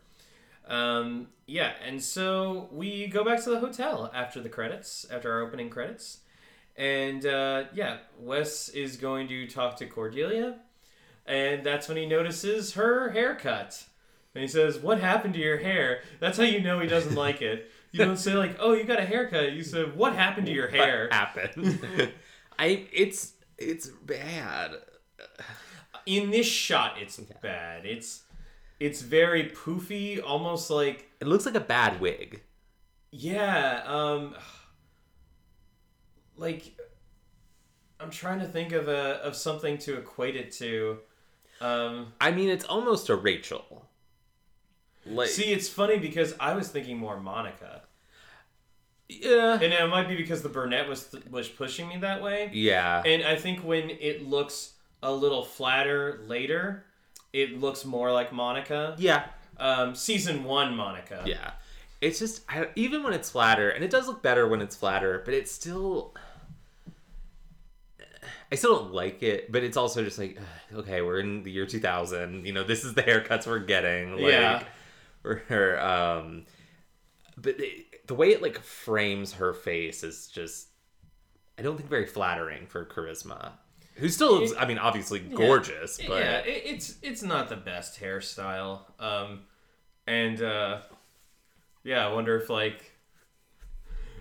Um 0.67 1.27
yeah, 1.45 1.73
and 1.85 2.01
so 2.01 2.69
we 2.71 3.07
go 3.07 3.23
back 3.23 3.43
to 3.43 3.49
the 3.49 3.59
hotel 3.59 4.11
after 4.13 4.39
the 4.39 4.49
credits, 4.49 5.05
after 5.11 5.31
our 5.31 5.41
opening 5.41 5.69
credits. 5.69 6.19
And 6.79 7.25
uh 7.25 7.65
yeah, 7.74 7.98
Wes 8.19 8.69
is 8.69 8.95
going 8.98 9.27
to 9.27 9.45
talk 9.48 9.75
to 9.77 9.86
Cordelia, 9.86 10.55
and 11.25 11.63
that's 11.63 11.88
when 11.88 11.98
he 11.98 12.05
notices 12.07 12.74
her 12.74 13.09
haircut. 13.12 13.83
And 14.33 14.41
he 14.41 14.48
says, 14.48 14.79
"What 14.79 15.00
happened 15.01 15.33
to 15.36 15.39
your 15.39 15.57
hair?" 15.57 16.01
That's 16.19 16.38
how 16.38 16.45
you 16.45 16.62
know 16.62 16.79
he 16.79 16.88
doesn't 16.88 17.15
like 17.25 17.41
it. 17.41 17.69
You 17.91 18.05
don't 18.05 18.17
say 18.17 18.33
like, 18.36 18.55
"Oh, 18.59 18.74
you 18.74 18.86
got 18.86 18.98
a 19.00 19.05
haircut." 19.05 19.51
You 19.51 19.63
say, 19.63 19.83
"What 19.83 20.13
happened 20.15 20.48
to 20.48 20.53
your 20.53 20.69
hair?" 20.69 21.09
What 21.12 21.13
happened? 21.13 22.13
I 22.59 22.86
it's 22.93 23.33
it's 23.57 23.88
bad. 23.88 24.71
in 26.05 26.31
this 26.31 26.45
shot 26.48 26.93
it's 27.00 27.17
bad 27.41 27.86
it's 27.86 28.24
it's 28.79 29.01
very 29.01 29.50
poofy 29.50 30.21
almost 30.25 30.69
like 30.69 31.09
It 31.19 31.27
looks 31.27 31.45
like 31.45 31.55
a 31.55 31.59
bad 31.59 32.00
wig. 32.00 32.41
yeah 33.12 33.83
um 33.86 34.33
like 36.39 36.72
i'm 38.00 38.10
trying 38.10 38.39
to 38.39 38.46
think 38.46 38.72
of 38.72 38.88
a 38.88 39.22
of 39.24 39.36
something 39.36 39.77
to 39.77 39.98
equate 39.98 40.36
it 40.36 40.51
to 40.51 40.98
um 41.62 42.13
I 42.22 42.31
mean, 42.31 42.50
it's 42.50 42.63
almost 42.63 43.10
a 43.10 43.15
Rachel. 43.15 43.86
Like, 45.05 45.27
see 45.27 45.51
it's 45.51 45.67
funny 45.67 45.98
because 45.98 46.34
i 46.39 46.53
was 46.53 46.69
thinking 46.69 46.98
more 46.98 47.19
monica 47.19 47.81
yeah, 49.08 49.53
and 49.53 49.74
it 49.74 49.89
might 49.89 50.08
be 50.08 50.15
because 50.15 50.43
the 50.43 50.50
burnett 50.50 50.88
was 50.88 51.15
was 51.31 51.48
pushing 51.48 51.88
me 51.88 51.98
that 51.98 52.22
way 52.22 52.50
yeah, 52.53 53.01
and 53.05 53.24
i 53.24 53.36
think 53.36 53.63
when 53.63 53.89
it 53.89 54.27
looks 54.27 54.74
a 55.01 55.12
little 55.12 55.43
flatter 55.43 56.22
later 56.27 56.86
it 57.34 57.60
looks 57.60 57.86
more 57.86 58.12
like 58.12 58.31
monica 58.31 58.96
yeah, 59.00 59.25
um 59.58 59.96
season 59.96 60.43
one 60.43 60.75
monica 60.75 61.24
yeah. 61.25 61.51
It's 62.01 62.19
just 62.19 62.43
I, 62.48 62.69
even 62.75 63.03
when 63.03 63.13
it's 63.13 63.29
flatter, 63.29 63.69
and 63.69 63.84
it 63.84 63.91
does 63.91 64.08
look 64.08 64.24
better 64.24 64.48
when 64.48 64.62
it's 64.62 64.75
flatter, 64.75 65.22
but 65.25 65.34
it's 65.34 65.51
still. 65.51 66.13
I 68.51 68.56
still 68.56 68.79
don't 68.79 68.94
like 68.94 69.22
it, 69.22 69.51
but 69.51 69.63
it's 69.63 69.77
also 69.77 70.03
just 70.03 70.18
like, 70.18 70.38
ugh, 70.39 70.79
okay, 70.79 71.01
we're 71.01 71.20
in 71.20 71.44
the 71.44 71.51
year 71.51 71.65
2000. 71.65 72.46
You 72.46 72.53
know, 72.53 72.63
this 72.63 72.84
is 72.84 72.94
the 72.94 73.03
haircuts 73.03 73.48
we're 73.48 73.60
getting. 73.60 74.13
Like, 74.13 74.34
Yeah. 74.34 74.63
Or, 75.24 75.79
um, 75.79 76.46
but 77.38 77.60
it, 77.60 78.08
the 78.08 78.15
way 78.15 78.29
it 78.29 78.41
like 78.41 78.60
frames 78.60 79.34
her 79.34 79.53
face 79.53 80.03
is 80.03 80.27
just, 80.27 80.70
I 81.58 81.62
don't 81.62 81.77
think 81.77 81.89
very 81.89 82.06
flattering 82.06 82.68
for 82.68 82.86
charisma. 82.86 83.51
Who 83.96 84.08
still, 84.08 84.39
looks, 84.39 84.53
I 84.58 84.65
mean, 84.65 84.77
obviously 84.77 85.20
gorgeous, 85.20 85.98
but 85.98 86.24
yeah, 86.24 86.38
it, 86.38 86.63
it's 86.65 86.96
it's 87.01 87.22
not 87.22 87.50
the 87.50 87.58
best 87.58 88.00
hairstyle. 88.00 88.84
Um, 88.98 89.41
and 90.08 90.41
uh, 90.41 90.79
yeah, 91.84 92.08
I 92.08 92.13
wonder 92.13 92.38
if 92.38 92.50
like, 92.50 92.94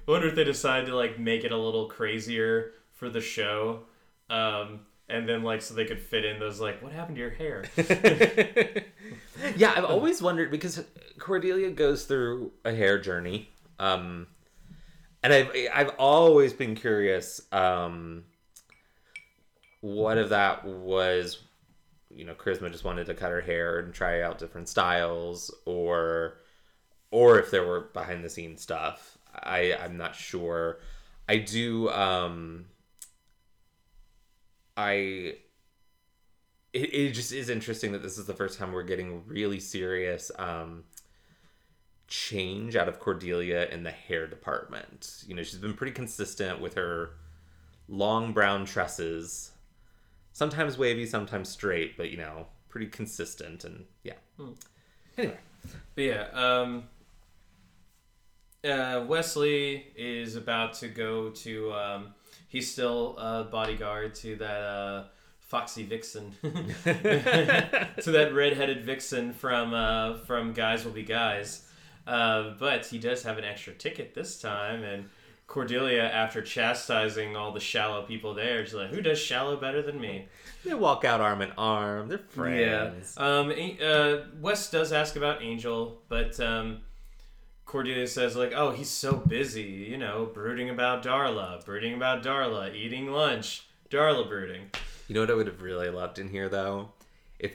I 0.06 0.10
wonder 0.10 0.26
if 0.26 0.34
they 0.34 0.42
decide 0.42 0.86
to 0.86 0.96
like 0.96 1.20
make 1.20 1.44
it 1.44 1.52
a 1.52 1.56
little 1.56 1.86
crazier 1.86 2.72
for 2.92 3.08
the 3.08 3.20
show, 3.20 3.84
um, 4.30 4.80
and 5.08 5.28
then 5.28 5.42
like 5.42 5.62
so 5.62 5.74
they 5.74 5.84
could 5.84 6.00
fit 6.00 6.24
in 6.24 6.38
those 6.38 6.60
like, 6.60 6.82
what 6.82 6.92
happened 6.92 7.16
to 7.16 7.20
your 7.20 7.30
hair? 7.30 7.64
yeah, 9.56 9.72
I've 9.76 9.84
always 9.84 10.20
wondered 10.20 10.50
because 10.50 10.84
Cordelia 11.18 11.70
goes 11.70 12.04
through 12.04 12.52
a 12.64 12.74
hair 12.74 12.98
journey, 12.98 13.50
um, 13.78 14.26
and 15.22 15.32
I've 15.32 15.50
I've 15.72 15.90
always 15.98 16.52
been 16.52 16.74
curious. 16.74 17.40
Um, 17.52 18.24
what 19.80 20.18
if 20.18 20.30
that 20.30 20.64
was, 20.64 21.38
you 22.10 22.24
know, 22.24 22.34
Charisma 22.34 22.70
just 22.70 22.84
wanted 22.84 23.06
to 23.06 23.14
cut 23.14 23.30
her 23.30 23.40
hair 23.40 23.78
and 23.78 23.94
try 23.94 24.22
out 24.22 24.38
different 24.38 24.68
styles, 24.68 25.54
or, 25.64 26.38
or 27.10 27.38
if 27.38 27.50
there 27.50 27.64
were 27.64 27.88
behind 27.92 28.24
the 28.24 28.30
scenes 28.30 28.62
stuff. 28.62 29.16
I 29.34 29.74
I'm 29.74 29.96
not 29.96 30.16
sure. 30.16 30.80
I 31.28 31.36
do. 31.36 31.88
Um, 31.90 32.66
I 34.78 34.92
it, 36.72 36.94
it 36.94 37.10
just 37.12 37.32
is 37.32 37.50
interesting 37.50 37.92
that 37.92 38.02
this 38.02 38.16
is 38.16 38.26
the 38.26 38.32
first 38.32 38.58
time 38.58 38.72
we're 38.72 38.84
getting 38.84 39.24
really 39.26 39.58
serious 39.58 40.30
um 40.38 40.84
change 42.06 42.76
out 42.76 42.88
of 42.88 43.00
Cordelia 43.00 43.66
in 43.66 43.82
the 43.82 43.90
hair 43.90 44.26
department. 44.26 45.24
You 45.26 45.34
know, 45.34 45.42
she's 45.42 45.58
been 45.58 45.74
pretty 45.74 45.92
consistent 45.92 46.60
with 46.60 46.74
her 46.74 47.10
long 47.88 48.32
brown 48.32 48.64
tresses. 48.64 49.50
Sometimes 50.32 50.78
wavy, 50.78 51.04
sometimes 51.04 51.48
straight, 51.48 51.96
but 51.96 52.10
you 52.10 52.16
know, 52.16 52.46
pretty 52.68 52.86
consistent 52.86 53.64
and 53.64 53.84
yeah. 54.04 54.14
Anyway. 55.18 55.36
But 55.96 56.04
yeah, 56.04 56.28
um, 56.32 56.84
uh, 58.64 59.04
Wesley 59.08 59.88
is 59.96 60.36
about 60.36 60.74
to 60.74 60.88
go 60.88 61.30
to. 61.30 61.72
Um, 61.72 62.14
he's 62.48 62.70
still 62.70 63.16
a 63.18 63.44
bodyguard 63.44 64.14
to 64.16 64.36
that 64.36 64.60
uh, 64.60 65.04
Foxy 65.40 65.84
Vixen, 65.84 66.34
to 66.42 68.10
that 68.10 68.30
redheaded 68.34 68.84
vixen 68.84 69.32
from 69.32 69.72
uh, 69.72 70.18
from 70.18 70.52
Guise 70.52 70.84
Will 70.84 70.92
Be 70.92 71.04
Guise. 71.04 71.64
Uh, 72.06 72.54
but 72.58 72.86
he 72.86 72.98
does 72.98 73.22
have 73.22 73.38
an 73.38 73.44
extra 73.44 73.72
ticket 73.74 74.14
this 74.14 74.40
time, 74.40 74.82
and 74.82 75.08
Cordelia, 75.46 76.02
after 76.02 76.42
chastising 76.42 77.36
all 77.36 77.52
the 77.52 77.60
shallow 77.60 78.02
people 78.02 78.34
there, 78.34 78.64
she's 78.64 78.74
like, 78.74 78.90
"Who 78.90 79.00
does 79.00 79.18
shallow 79.18 79.56
better 79.56 79.80
than 79.80 80.00
me?" 80.00 80.26
They 80.64 80.74
walk 80.74 81.04
out 81.04 81.20
arm 81.22 81.40
in 81.40 81.52
arm. 81.52 82.08
They're 82.08 82.18
friends. 82.18 83.14
Yeah. 83.16 83.24
Um. 83.24 83.52
Uh, 83.82 84.24
Wes 84.40 84.70
does 84.70 84.92
ask 84.92 85.16
about 85.16 85.42
Angel, 85.42 86.02
but 86.08 86.38
um, 86.40 86.82
Cordelia 87.68 88.06
says 88.08 88.34
like, 88.34 88.52
"Oh, 88.56 88.70
he's 88.70 88.88
so 88.88 89.12
busy, 89.14 89.62
you 89.90 89.98
know, 89.98 90.24
brooding 90.32 90.70
about 90.70 91.02
Darla, 91.04 91.62
brooding 91.66 91.92
about 91.94 92.22
Darla, 92.22 92.74
eating 92.74 93.12
lunch, 93.12 93.62
Darla 93.90 94.26
brooding." 94.26 94.70
You 95.06 95.14
know 95.14 95.20
what 95.20 95.30
I 95.30 95.34
would 95.34 95.46
have 95.46 95.60
really 95.62 95.90
loved 95.90 96.18
in 96.18 96.30
here 96.30 96.48
though? 96.48 96.92
If 97.38 97.52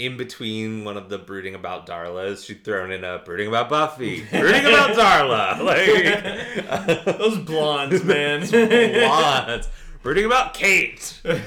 in 0.00 0.16
between 0.16 0.84
one 0.84 0.96
of 0.96 1.08
the 1.08 1.18
brooding 1.18 1.54
about 1.54 1.86
Darlas, 1.86 2.44
she'd 2.44 2.64
thrown 2.64 2.90
in 2.90 3.04
a 3.04 3.20
brooding 3.24 3.46
about 3.46 3.68
Buffy, 3.68 4.24
brooding 4.30 4.66
about 4.66 4.96
Darla, 4.96 5.62
like 5.62 7.04
Those 7.18 7.38
blondes, 7.38 8.02
man. 8.12 8.40
blondes, 8.50 9.68
brooding 10.02 10.24
about 10.24 10.54
Kate. 10.54 11.20
uh, 11.24 11.38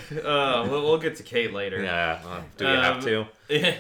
we'll, 0.70 0.84
we'll 0.84 0.98
get 1.00 1.18
to 1.18 1.24
Kate 1.24 1.52
later. 1.52 1.84
Yeah, 1.84 2.22
well, 2.24 2.46
do 2.56 2.66
we 2.66 2.72
have 2.72 2.96
Um, 2.96 3.02
to? 3.04 3.26
Yeah, 3.50 3.76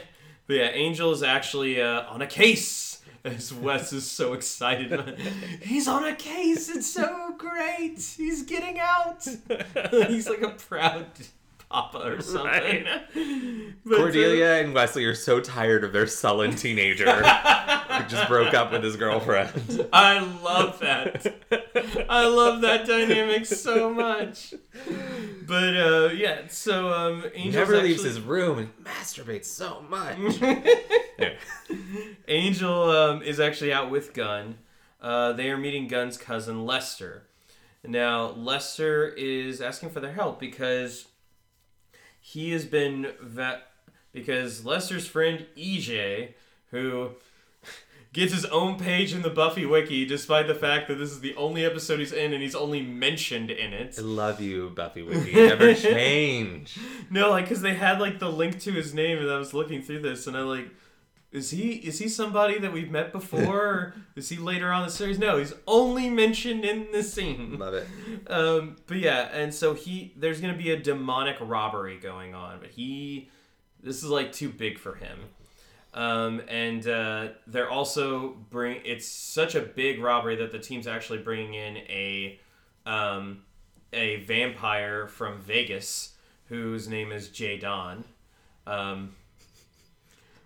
but 0.45 0.53
yeah, 0.57 0.69
Angel 0.73 1.11
is 1.13 1.23
actually 1.23 1.81
uh, 1.81 2.03
on 2.09 2.21
a 2.21 2.27
case. 2.27 2.94
As 3.25 3.51
Wes 3.51 3.91
is 3.91 4.09
so 4.09 4.33
excited, 4.33 5.19
he's 5.61 5.87
on 5.87 6.05
a 6.05 6.13
case. 6.15 6.69
It's 6.69 6.85
so 6.85 7.33
great. 7.39 7.99
He's 8.15 8.43
getting 8.43 8.77
out. 8.79 9.27
he's 10.07 10.29
like 10.29 10.43
a 10.43 10.51
proud 10.51 11.07
papa 11.69 11.99
or 11.99 12.21
something. 12.21 12.85
Uh, 13.85 13.97
Cordelia 13.97 14.55
and 14.63 14.73
Wesley 14.73 15.05
are 15.05 15.13
so 15.13 15.39
tired 15.39 15.83
of 15.83 15.93
their 15.93 16.07
sullen 16.07 16.55
teenager 16.55 17.05
who 17.05 18.03
just 18.07 18.27
broke 18.27 18.55
up 18.55 18.71
with 18.71 18.83
his 18.83 18.97
girlfriend. 18.97 19.87
I 19.93 20.19
love 20.19 20.79
that. 20.79 21.23
I 22.09 22.25
love 22.27 22.61
that 22.61 22.87
dynamic 22.87 23.45
so 23.45 23.93
much. 23.93 24.55
But 25.47 25.77
uh, 25.77 26.09
yeah, 26.15 26.47
so 26.49 26.91
um, 26.91 27.21
He 27.35 27.43
Angel's 27.43 27.55
never 27.55 27.77
leaves 27.77 27.99
actually- 27.99 28.09
his 28.09 28.19
room 28.21 28.57
and 28.57 28.83
masturbates 28.83 29.45
so 29.45 29.85
much. 29.87 30.17
Anyway. 31.17 31.37
Angel 32.27 32.89
um, 32.89 33.21
is 33.21 33.39
actually 33.39 33.71
out 33.71 33.89
with 33.91 34.13
Gunn. 34.13 34.57
Uh, 35.01 35.31
they 35.33 35.49
are 35.51 35.57
meeting 35.57 35.87
Gunn's 35.87 36.17
cousin 36.17 36.65
Lester. 36.65 37.27
Now, 37.83 38.31
Lester 38.31 39.07
is 39.09 39.61
asking 39.61 39.91
for 39.91 39.99
their 40.01 40.11
help 40.13 40.39
because 40.39 41.05
he 42.27 42.51
has 42.53 42.65
been 42.65 43.13
va- 43.21 43.61
because 44.11 44.65
Lester's 44.65 45.05
friend 45.05 45.45
EJ, 45.55 46.29
who 46.71 47.11
gets 48.13 48.33
his 48.33 48.45
own 48.45 48.79
page 48.79 49.13
in 49.13 49.21
the 49.21 49.29
Buffy 49.29 49.63
wiki, 49.63 50.05
despite 50.05 50.47
the 50.47 50.55
fact 50.55 50.87
that 50.87 50.95
this 50.95 51.11
is 51.11 51.19
the 51.19 51.35
only 51.35 51.63
episode 51.63 51.99
he's 51.99 52.11
in 52.11 52.33
and 52.33 52.41
he's 52.41 52.55
only 52.55 52.81
mentioned 52.81 53.51
in 53.51 53.73
it. 53.73 53.93
I 53.99 54.01
love 54.01 54.41
you, 54.41 54.71
Buffy 54.71 55.03
Wiki. 55.03 55.33
Never 55.35 55.75
change. 55.75 56.79
No, 57.11 57.29
like 57.29 57.45
because 57.45 57.61
they 57.61 57.75
had 57.75 57.99
like 57.99 58.17
the 58.17 58.31
link 58.31 58.59
to 58.61 58.71
his 58.71 58.91
name, 58.91 59.19
and 59.19 59.29
I 59.29 59.37
was 59.37 59.53
looking 59.53 59.83
through 59.83 59.99
this, 59.99 60.25
and 60.25 60.35
I 60.35 60.41
like, 60.41 60.67
is 61.35 61.51
he 61.51 61.73
is 61.73 61.99
he 61.99 62.07
somebody 62.07 62.57
that 62.59 62.71
we've 62.71 62.89
met 62.89 63.11
before? 63.11 63.45
or 63.45 63.93
is 64.15 64.29
he 64.29 64.37
later 64.37 64.71
on 64.71 64.81
in 64.81 64.87
the 64.87 64.93
series? 64.93 65.19
No, 65.19 65.37
he's 65.37 65.53
only 65.67 66.09
mentioned 66.09 66.63
in 66.63 66.87
the 66.91 67.03
scene. 67.03 67.59
Love 67.59 67.73
it. 67.73 67.87
Um, 68.27 68.77
but 68.87 68.97
yeah, 68.97 69.29
and 69.33 69.53
so 69.53 69.73
he 69.73 70.13
there's 70.15 70.39
gonna 70.41 70.57
be 70.57 70.71
a 70.71 70.79
demonic 70.79 71.37
robbery 71.41 71.99
going 71.99 72.33
on, 72.33 72.59
but 72.59 72.69
he 72.69 73.29
this 73.83 73.97
is 74.03 74.09
like 74.09 74.31
too 74.31 74.49
big 74.49 74.79
for 74.79 74.95
him. 74.95 75.19
Um, 75.93 76.41
and 76.49 76.85
uh, 76.87 77.27
they're 77.47 77.69
also 77.69 78.29
bring 78.49 78.81
it's 78.83 79.07
such 79.07 79.55
a 79.55 79.61
big 79.61 80.01
robbery 80.01 80.37
that 80.37 80.51
the 80.51 80.59
team's 80.59 80.87
actually 80.87 81.19
bringing 81.19 81.53
in 81.53 81.77
a 81.77 82.39
um, 82.85 83.43
a 83.93 84.17
vampire 84.17 85.07
from 85.07 85.39
Vegas 85.41 86.15
whose 86.47 86.87
name 86.87 87.11
is 87.11 87.29
Jay 87.29 87.57
Don, 87.57 88.03
um, 88.67 89.15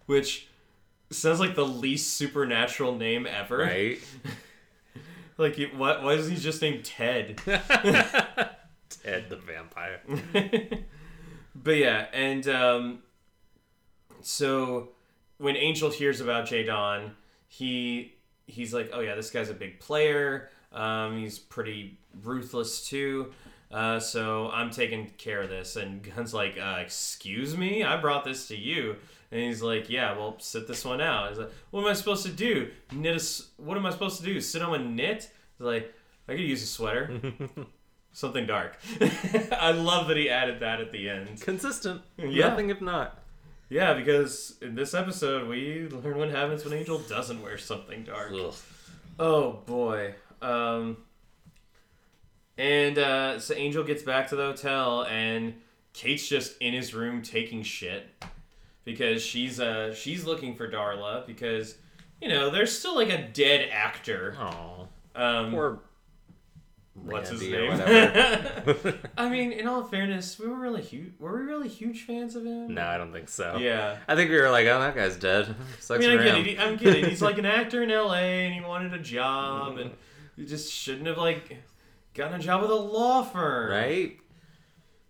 which 0.05 0.49
sounds 1.12 1.39
like 1.39 1.56
the 1.56 1.66
least 1.66 2.16
supernatural 2.16 2.96
name 2.96 3.28
ever. 3.28 3.58
Right? 3.58 4.00
Like, 5.39 5.58
what? 5.74 6.04
Why 6.04 6.13
is 6.16 6.28
he 6.28 6.36
just 6.36 6.62
named 6.62 6.84
Ted? 6.84 7.38
Ted 7.46 9.30
the 9.30 9.38
vampire. 9.38 10.01
but 11.56 11.78
yeah, 11.78 12.08
and 12.12 12.46
um, 12.50 13.00
so 14.22 14.89
when 15.38 15.56
Angel 15.56 15.89
hears 15.92 16.20
about 16.20 16.48
Jadon, 16.48 17.12
he 17.48 18.16
he's 18.48 18.74
like, 18.74 18.89
oh 18.92 19.00
yeah, 19.00 19.16
this 19.16 19.30
guy's 19.30 19.50
a 19.50 19.54
big 19.54 19.80
player. 19.80 20.50
Um, 20.74 21.20
he's 21.20 21.39
pretty 21.39 21.98
ruthless 22.22 22.86
too. 22.89 23.32
Uh, 23.71 23.99
so 23.99 24.49
I'm 24.51 24.71
taking 24.71 25.11
care 25.17 25.41
of 25.41 25.49
this. 25.49 25.75
And 25.75 26.01
Gunn's 26.03 26.33
like, 26.33 26.57
uh, 26.59 26.77
excuse 26.79 27.55
me, 27.55 27.83
I 27.83 27.97
brought 27.97 28.25
this 28.25 28.47
to 28.47 28.57
you. 28.57 28.95
And 29.31 29.41
he's 29.41 29.61
like, 29.61 29.89
yeah, 29.89 30.17
well, 30.17 30.38
sit 30.39 30.67
this 30.67 30.83
one 30.83 31.01
out. 31.01 31.29
He's 31.29 31.38
like, 31.38 31.51
what 31.69 31.81
am 31.81 31.88
I 31.88 31.93
supposed 31.93 32.25
to 32.25 32.31
do? 32.31 32.71
Knit 32.91 33.15
a 33.15 33.61
What 33.61 33.77
am 33.77 33.85
I 33.85 33.91
supposed 33.91 34.19
to 34.19 34.25
do? 34.25 34.41
Sit 34.41 34.61
on 34.61 34.73
a 34.73 34.83
knit? 34.83 35.29
He's 35.57 35.65
like, 35.65 35.93
I 36.27 36.31
could 36.31 36.41
use 36.41 36.63
a 36.63 36.67
sweater. 36.67 37.21
Something 38.11 38.47
dark. 38.47 38.77
I 39.51 39.71
love 39.71 40.07
that 40.07 40.17
he 40.17 40.29
added 40.31 40.61
that 40.61 40.81
at 40.81 40.91
the 40.91 41.09
end. 41.09 41.39
Consistent. 41.41 42.01
Yeah. 42.17 42.49
Nothing 42.49 42.71
if 42.71 42.81
not. 42.81 43.19
Yeah, 43.69 43.93
because 43.93 44.57
in 44.63 44.73
this 44.73 44.95
episode 44.95 45.47
we 45.47 45.88
learn 45.88 46.17
what 46.17 46.29
happens 46.31 46.65
when 46.65 46.73
Angel 46.73 46.97
doesn't 46.97 47.41
wear 47.41 47.59
something 47.59 48.03
dark. 48.03 48.31
Ugh. 48.33 48.53
Oh 49.19 49.51
boy. 49.67 50.15
Um 50.41 50.97
and 52.60 52.98
uh 53.00 53.39
so 53.39 53.56
Angel 53.56 53.84
gets 53.84 54.04
back 54.04 54.28
to 54.30 54.36
the 54.36 54.44
hotel 54.44 55.06
and 55.06 55.54
Kate's 55.94 56.28
just 56.28 56.58
in 56.60 56.74
his 56.74 56.94
room 56.94 57.22
taking 57.24 57.63
shit 57.63 58.08
because 58.86 59.24
she's 59.24 59.60
uh 59.60 59.94
she's 59.96 60.25
looking 60.25 60.56
for 60.56 60.70
Darla 60.70 61.25
because 61.25 61.75
you 62.22 62.28
know, 62.28 62.50
there's 62.50 62.78
still 62.78 62.96
like 62.96 63.10
a 63.10 63.28
dead 63.30 63.70
actor. 63.72 64.36
Aw. 64.38 64.86
Um 65.16 65.54
Or 65.54 65.80
what's 66.96 67.30
his 67.30 67.42
Randy 67.42 67.58
or 67.58 67.78
name? 67.78 69.00
I 69.18 69.30
mean, 69.30 69.54
in 69.54 69.68
all 69.68 69.86
fairness, 69.86 70.38
we 70.38 70.48
were 70.48 70.58
really 70.58 70.82
huge 70.82 71.13
were 71.18 71.39
we 71.39 71.46
really 71.46 71.70
huge 71.70 72.04
fans 72.04 72.36
of 72.36 72.44
him? 72.46 72.74
no, 72.74 72.86
I 72.86 72.98
don't 72.98 73.13
think 73.13 73.30
so. 73.30 73.56
Yeah. 73.58 73.98
I 74.08 74.16
think 74.16 74.30
we 74.32 74.38
were 74.38 74.50
like, 74.50 74.68
oh, 74.68 74.80
that 74.82 74.96
guy's 74.96 75.16
dead. 75.16 75.56
Sucks 75.80 76.04
I 76.04 76.08
mean, 76.10 76.18
for 76.18 76.24
I 76.24 76.25
get 76.28 76.38
him. 76.38 76.46
it. 76.46 76.60
I'm 76.60 76.78
kidding. 76.78 77.06
He's 77.06 77.22
like 77.22 77.38
an 77.38 77.46
actor 77.60 77.84
in 77.84 77.89
LA, 77.89 78.16
and 78.16 78.54
he 78.54 78.60
wanted 78.60 78.94
a 78.94 79.00
job, 79.00 79.78
and 79.78 79.92
he 80.36 80.46
just 80.46 80.72
shouldn't 80.74 81.08
have 81.08 81.18
like 81.18 81.58
gotten 82.19 82.39
a 82.39 82.43
job 82.43 82.61
with 82.61 82.69
a 82.69 82.75
law 82.75 83.23
firm, 83.23 83.71
Right? 83.71 84.17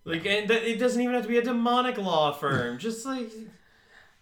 Like, 0.06 0.26
and 0.26 0.50
that, 0.50 0.64
it 0.64 0.80
doesn't 0.80 1.02
even 1.02 1.14
have 1.14 1.24
to 1.24 1.30
be 1.30 1.38
a 1.38 1.44
demonic 1.44 1.98
law 1.98 2.32
firm. 2.32 2.78
just 2.80 3.06
like, 3.06 3.30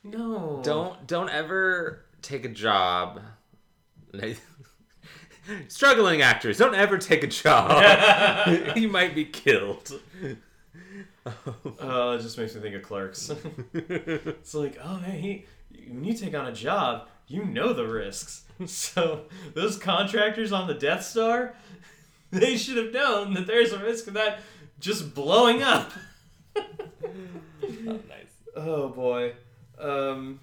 no, 0.04 0.62
Don't 0.64 1.06
don't 1.06 1.30
ever 1.30 2.06
take 2.22 2.46
a 2.46 2.50
job. 2.50 3.22
Struggling 5.70 6.22
actors, 6.22 6.58
don't 6.58 6.76
ever 6.76 6.98
take 6.98 7.24
a 7.24 7.28
job. 7.28 8.76
you 8.76 8.90
might 8.90 9.16
be 9.16 9.24
killed. 9.26 10.00
Oh, 11.80 12.12
it 12.14 12.22
just 12.22 12.38
makes 12.38 12.56
me 12.56 12.62
think 12.62 12.76
of 12.76 12.84
Clerks. 12.84 13.32
it's 13.74 14.54
like, 14.54 14.78
oh 14.84 15.00
man, 15.00 15.20
he 15.20 15.46
when 15.88 16.04
you 16.04 16.14
take 16.14 16.36
on 16.36 16.48
a 16.48 16.54
job, 16.54 17.08
you 17.28 17.46
know 17.46 17.74
the 17.74 17.88
risks. 17.88 18.44
So 18.66 19.26
those 19.54 19.78
contractors 19.78 20.52
on 20.52 20.68
the 20.68 20.74
Death 20.74 21.04
Star, 21.04 21.56
they 22.32 22.58
should 22.58 22.78
have 22.78 22.94
known 22.94 23.34
that 23.34 23.48
there's 23.48 23.72
a 23.72 23.80
risk 23.80 24.08
of 24.08 24.14
that 24.14 24.40
just 24.80 25.14
blowing 25.16 25.64
up. 25.64 25.92
nice. 26.56 28.34
Oh 28.56 28.90
boy. 28.90 29.34
Um 29.80 30.40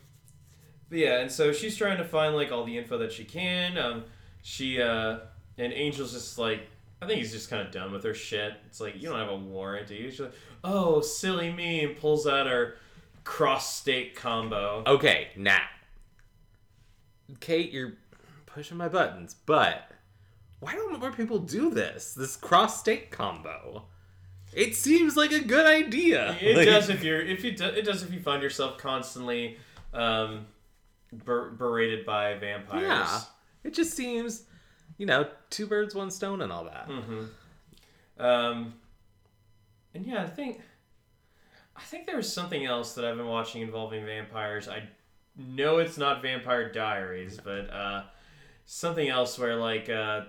but 0.88 0.98
yeah, 0.98 1.20
and 1.20 1.30
so 1.30 1.52
she's 1.52 1.76
trying 1.76 1.98
to 1.98 2.04
find 2.04 2.34
like 2.34 2.52
all 2.52 2.64
the 2.64 2.78
info 2.78 2.98
that 2.98 3.12
she 3.12 3.24
can. 3.24 3.78
Um 3.78 4.04
she 4.42 4.80
uh 4.80 5.18
and 5.58 5.72
Angel's 5.72 6.12
just 6.12 6.38
like 6.38 6.68
I 7.02 7.06
think 7.06 7.18
he's 7.18 7.32
just 7.32 7.50
kind 7.50 7.60
of 7.60 7.70
done 7.70 7.92
with 7.92 8.02
her 8.04 8.14
shit. 8.14 8.54
It's 8.66 8.80
like 8.80 8.94
you 8.96 9.08
don't 9.08 9.18
have 9.18 9.28
a 9.28 9.36
warrant, 9.36 9.88
do 9.88 9.94
you? 9.94 10.10
She's 10.10 10.20
like, 10.20 10.32
"Oh, 10.62 11.02
silly 11.02 11.52
me," 11.52 11.84
and 11.84 11.96
pulls 11.96 12.26
out 12.26 12.46
her 12.46 12.76
cross 13.24 13.74
state 13.74 14.14
combo. 14.16 14.82
Okay, 14.86 15.28
now, 15.36 15.60
Kate, 17.40 17.72
you're 17.72 17.92
pushing 18.46 18.78
my 18.78 18.88
buttons, 18.88 19.36
but 19.44 19.90
why 20.64 20.72
don't 20.74 20.98
more 20.98 21.12
people 21.12 21.38
do 21.38 21.70
this? 21.70 22.14
This 22.14 22.36
cross 22.36 22.80
state 22.80 23.10
combo. 23.10 23.84
It 24.52 24.74
seems 24.76 25.16
like 25.16 25.32
a 25.32 25.40
good 25.40 25.66
idea. 25.66 26.36
It 26.40 26.56
Like- 26.56 26.66
does 26.66 26.88
if 26.88 27.02
you're 27.02 27.20
if 27.20 27.44
you 27.44 27.52
do, 27.52 27.64
it 27.66 27.84
does 27.84 28.02
if 28.02 28.12
you 28.12 28.20
find 28.20 28.42
yourself 28.42 28.78
constantly 28.78 29.58
um, 29.92 30.46
ber- 31.12 31.50
berated 31.50 32.06
by 32.06 32.34
vampires. 32.34 32.82
Yeah. 32.82 33.20
It 33.64 33.74
just 33.74 33.94
seems, 33.94 34.44
you 34.98 35.06
know, 35.06 35.28
two 35.50 35.66
birds, 35.66 35.94
one 35.94 36.10
stone, 36.10 36.40
and 36.42 36.52
all 36.52 36.64
that. 36.64 36.88
Mm-hmm. 36.88 38.22
Um, 38.24 38.74
and 39.94 40.06
yeah, 40.06 40.22
I 40.22 40.26
think 40.26 40.60
I 41.76 41.80
think 41.82 42.06
there 42.06 42.16
was 42.16 42.32
something 42.32 42.64
else 42.64 42.94
that 42.94 43.04
I've 43.04 43.16
been 43.16 43.26
watching 43.26 43.62
involving 43.62 44.04
vampires. 44.06 44.68
I 44.68 44.84
know 45.36 45.78
it's 45.78 45.98
not 45.98 46.22
Vampire 46.22 46.70
Diaries, 46.70 47.40
but 47.42 47.70
uh, 47.70 48.04
something 48.66 49.08
else 49.08 49.36
where 49.38 49.56
like 49.56 49.88
uh, 49.88 50.26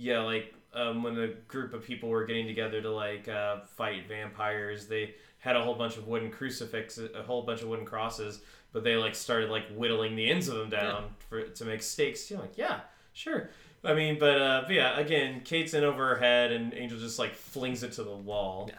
yeah, 0.00 0.20
like 0.20 0.54
um, 0.72 1.02
when 1.02 1.18
a 1.18 1.28
group 1.46 1.74
of 1.74 1.84
people 1.84 2.08
were 2.08 2.24
getting 2.24 2.46
together 2.46 2.80
to 2.80 2.90
like 2.90 3.28
uh, 3.28 3.60
fight 3.76 4.08
vampires, 4.08 4.86
they 4.86 5.14
had 5.38 5.56
a 5.56 5.62
whole 5.62 5.74
bunch 5.74 5.96
of 5.96 6.08
wooden 6.08 6.30
crucifixes, 6.30 7.14
a 7.14 7.22
whole 7.22 7.42
bunch 7.42 7.60
of 7.62 7.68
wooden 7.68 7.84
crosses, 7.84 8.40
but 8.72 8.82
they 8.82 8.96
like 8.96 9.14
started 9.14 9.50
like 9.50 9.68
whittling 9.68 10.16
the 10.16 10.30
ends 10.30 10.48
of 10.48 10.56
them 10.56 10.70
down 10.70 11.04
for 11.28 11.42
to 11.42 11.64
make 11.64 11.82
stakes. 11.82 12.30
You're 12.30 12.40
like, 12.40 12.56
yeah, 12.56 12.80
sure. 13.12 13.50
I 13.82 13.94
mean, 13.94 14.18
but, 14.18 14.40
uh, 14.40 14.62
but 14.66 14.74
yeah, 14.74 14.98
again, 14.98 15.40
Kate's 15.42 15.72
in 15.72 15.84
over 15.84 16.08
her 16.08 16.16
head, 16.16 16.52
and 16.52 16.74
Angel 16.74 16.98
just 16.98 17.18
like 17.18 17.34
flings 17.34 17.82
it 17.82 17.92
to 17.92 18.02
the 18.02 18.14
wall. 18.14 18.66
Yeah. 18.68 18.78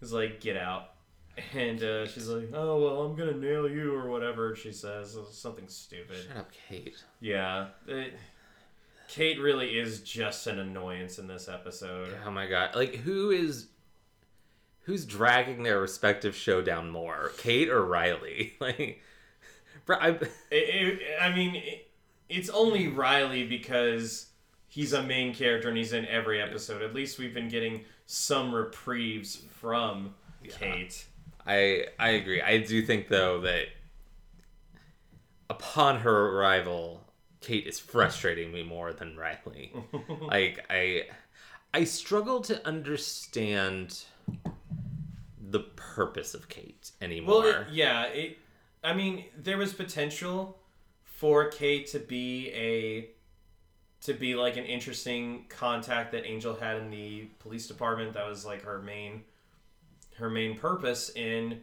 It's 0.00 0.12
like, 0.12 0.40
get 0.40 0.56
out. 0.56 0.92
And 1.54 1.82
uh, 1.82 2.06
she's 2.06 2.28
like, 2.28 2.48
oh, 2.52 2.80
well, 2.80 3.02
I'm 3.02 3.14
gonna 3.14 3.36
nail 3.36 3.68
you, 3.68 3.94
or 3.94 4.08
whatever 4.08 4.56
she 4.56 4.72
says. 4.72 5.16
Something 5.30 5.68
stupid. 5.68 6.16
Shut 6.26 6.36
up, 6.36 6.50
Kate. 6.68 6.96
Yeah. 7.20 7.68
It, 7.86 8.14
Kate 9.08 9.40
really 9.40 9.78
is 9.78 10.00
just 10.00 10.46
an 10.46 10.58
annoyance 10.58 11.18
in 11.18 11.26
this 11.26 11.48
episode. 11.48 12.14
Oh 12.26 12.30
my 12.30 12.46
god. 12.46 12.76
Like, 12.76 12.96
who 12.96 13.30
is. 13.30 13.66
Who's 14.82 15.04
dragging 15.04 15.64
their 15.64 15.80
respective 15.80 16.34
show 16.34 16.62
down 16.62 16.90
more, 16.90 17.32
Kate 17.36 17.68
or 17.68 17.84
Riley? 17.84 18.54
Like, 18.60 19.02
bro, 19.84 19.96
I, 20.00 20.08
It, 20.10 20.28
it, 20.50 21.00
I 21.20 21.34
mean, 21.34 21.56
it, 21.56 21.90
it's 22.28 22.48
only 22.48 22.88
Riley 22.88 23.46
because 23.46 24.26
he's 24.68 24.92
a 24.92 25.02
main 25.02 25.34
character 25.34 25.68
and 25.68 25.76
he's 25.76 25.92
in 25.92 26.06
every 26.06 26.40
episode. 26.40 26.82
At 26.82 26.94
least 26.94 27.18
we've 27.18 27.34
been 27.34 27.48
getting 27.48 27.84
some 28.06 28.54
reprieves 28.54 29.36
from 29.36 30.14
Kate. 30.48 31.04
I 31.46 31.86
I 31.98 32.10
agree. 32.10 32.40
I 32.40 32.58
do 32.58 32.82
think 32.82 33.08
though 33.08 33.40
that 33.42 33.66
upon 35.50 36.00
her 36.00 36.36
arrival, 36.38 37.02
Kate 37.40 37.66
is 37.66 37.78
frustrating 37.78 38.52
me 38.52 38.62
more 38.62 38.92
than 38.92 39.16
Riley. 39.16 39.72
like 40.20 40.64
I 40.70 41.04
I 41.72 41.84
struggle 41.84 42.40
to 42.42 42.66
understand 42.66 44.04
the 45.40 45.60
purpose 45.60 46.34
of 46.34 46.48
Kate 46.48 46.90
anymore. 47.00 47.40
Well, 47.42 47.60
it, 47.60 47.66
yeah, 47.72 48.04
it. 48.06 48.38
I 48.82 48.94
mean, 48.94 49.24
there 49.36 49.58
was 49.58 49.72
potential 49.72 50.58
for 51.04 51.48
Kate 51.50 51.86
to 51.88 51.98
be 51.98 52.50
a 52.52 53.10
to 54.00 54.14
be 54.14 54.34
like 54.34 54.56
an 54.56 54.64
interesting 54.64 55.44
contact 55.48 56.12
that 56.12 56.24
Angel 56.24 56.54
had 56.54 56.76
in 56.76 56.90
the 56.90 57.28
police 57.40 57.66
department. 57.66 58.14
That 58.14 58.28
was 58.28 58.44
like 58.44 58.62
her 58.62 58.80
main 58.80 59.22
her 60.16 60.30
main 60.30 60.56
purpose 60.56 61.10
in 61.10 61.60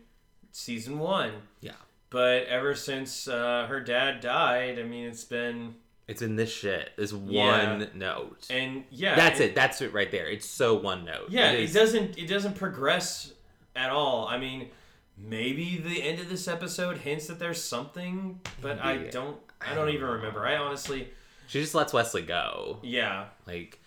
season 0.51 0.99
one. 0.99 1.33
yeah. 1.61 1.73
But 2.15 2.45
ever 2.47 2.73
since 2.75 3.27
uh, 3.27 3.65
her 3.67 3.81
dad 3.81 4.21
died, 4.21 4.79
I 4.79 4.83
mean, 4.83 5.05
it's 5.05 5.25
been 5.25 5.75
It's 6.07 6.21
in 6.21 6.37
this 6.37 6.49
shit. 6.51 6.91
This 6.95 7.11
Yeah. 7.11 7.73
one 7.79 7.91
note. 7.95 8.47
and 8.49 8.85
yeah, 8.89 9.15
That's 9.15 9.41
it. 9.41 9.53
That's 9.53 9.81
it 9.81 9.91
right 9.91 10.09
there. 10.09 10.27
It's 10.27 10.47
so 10.47 10.75
one 10.75 11.03
note. 11.03 11.27
Yeah, 11.29 11.51
It 11.51 11.69
it, 11.69 11.73
doesn't 11.73 12.17
it 12.17 12.27
doesn't 12.27 12.55
progress 12.55 13.33
at 13.75 13.89
all. 13.89 14.27
I 14.27 14.37
mean, 14.37 14.69
maybe 15.17 15.77
the 15.77 16.01
end 16.01 16.19
of 16.21 16.29
this 16.29 16.47
episode 16.47 16.99
hints 16.99 17.27
that 17.27 17.37
there's 17.39 17.61
something, 17.61 18.39
but 18.61 18.79
I 18.79 18.97
don't. 19.17 19.37
I 19.59 19.73
don't 19.75 19.89
even 19.89 20.07
remember. 20.07 20.45
I 20.45 20.55
honestly, 20.57 21.09
She 21.47 21.59
just 21.59 21.75
lets 21.75 21.91
Wesley 21.91 22.21
go. 22.21 22.79
yeah, 22.83 23.25
Like, 23.47 23.79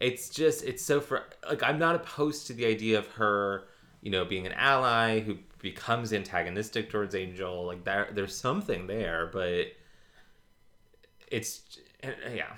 it's 0.00 0.28
just 0.28 0.64
it's 0.64 0.84
so 0.84 1.00
for 1.00 1.22
like 1.48 1.62
I'm 1.62 1.78
not 1.78 1.94
opposed 1.94 2.46
to 2.48 2.52
the 2.52 2.66
idea 2.66 2.98
of 2.98 3.06
her, 3.12 3.64
you 4.06 4.12
know, 4.12 4.24
being 4.24 4.46
an 4.46 4.52
ally 4.52 5.18
who 5.18 5.36
becomes 5.60 6.12
antagonistic 6.12 6.88
towards 6.90 7.12
Angel. 7.12 7.66
Like 7.66 7.82
there, 7.82 8.06
there's 8.12 8.36
something 8.36 8.86
there, 8.86 9.28
but 9.32 9.72
it's 11.28 11.80
yeah, 12.32 12.52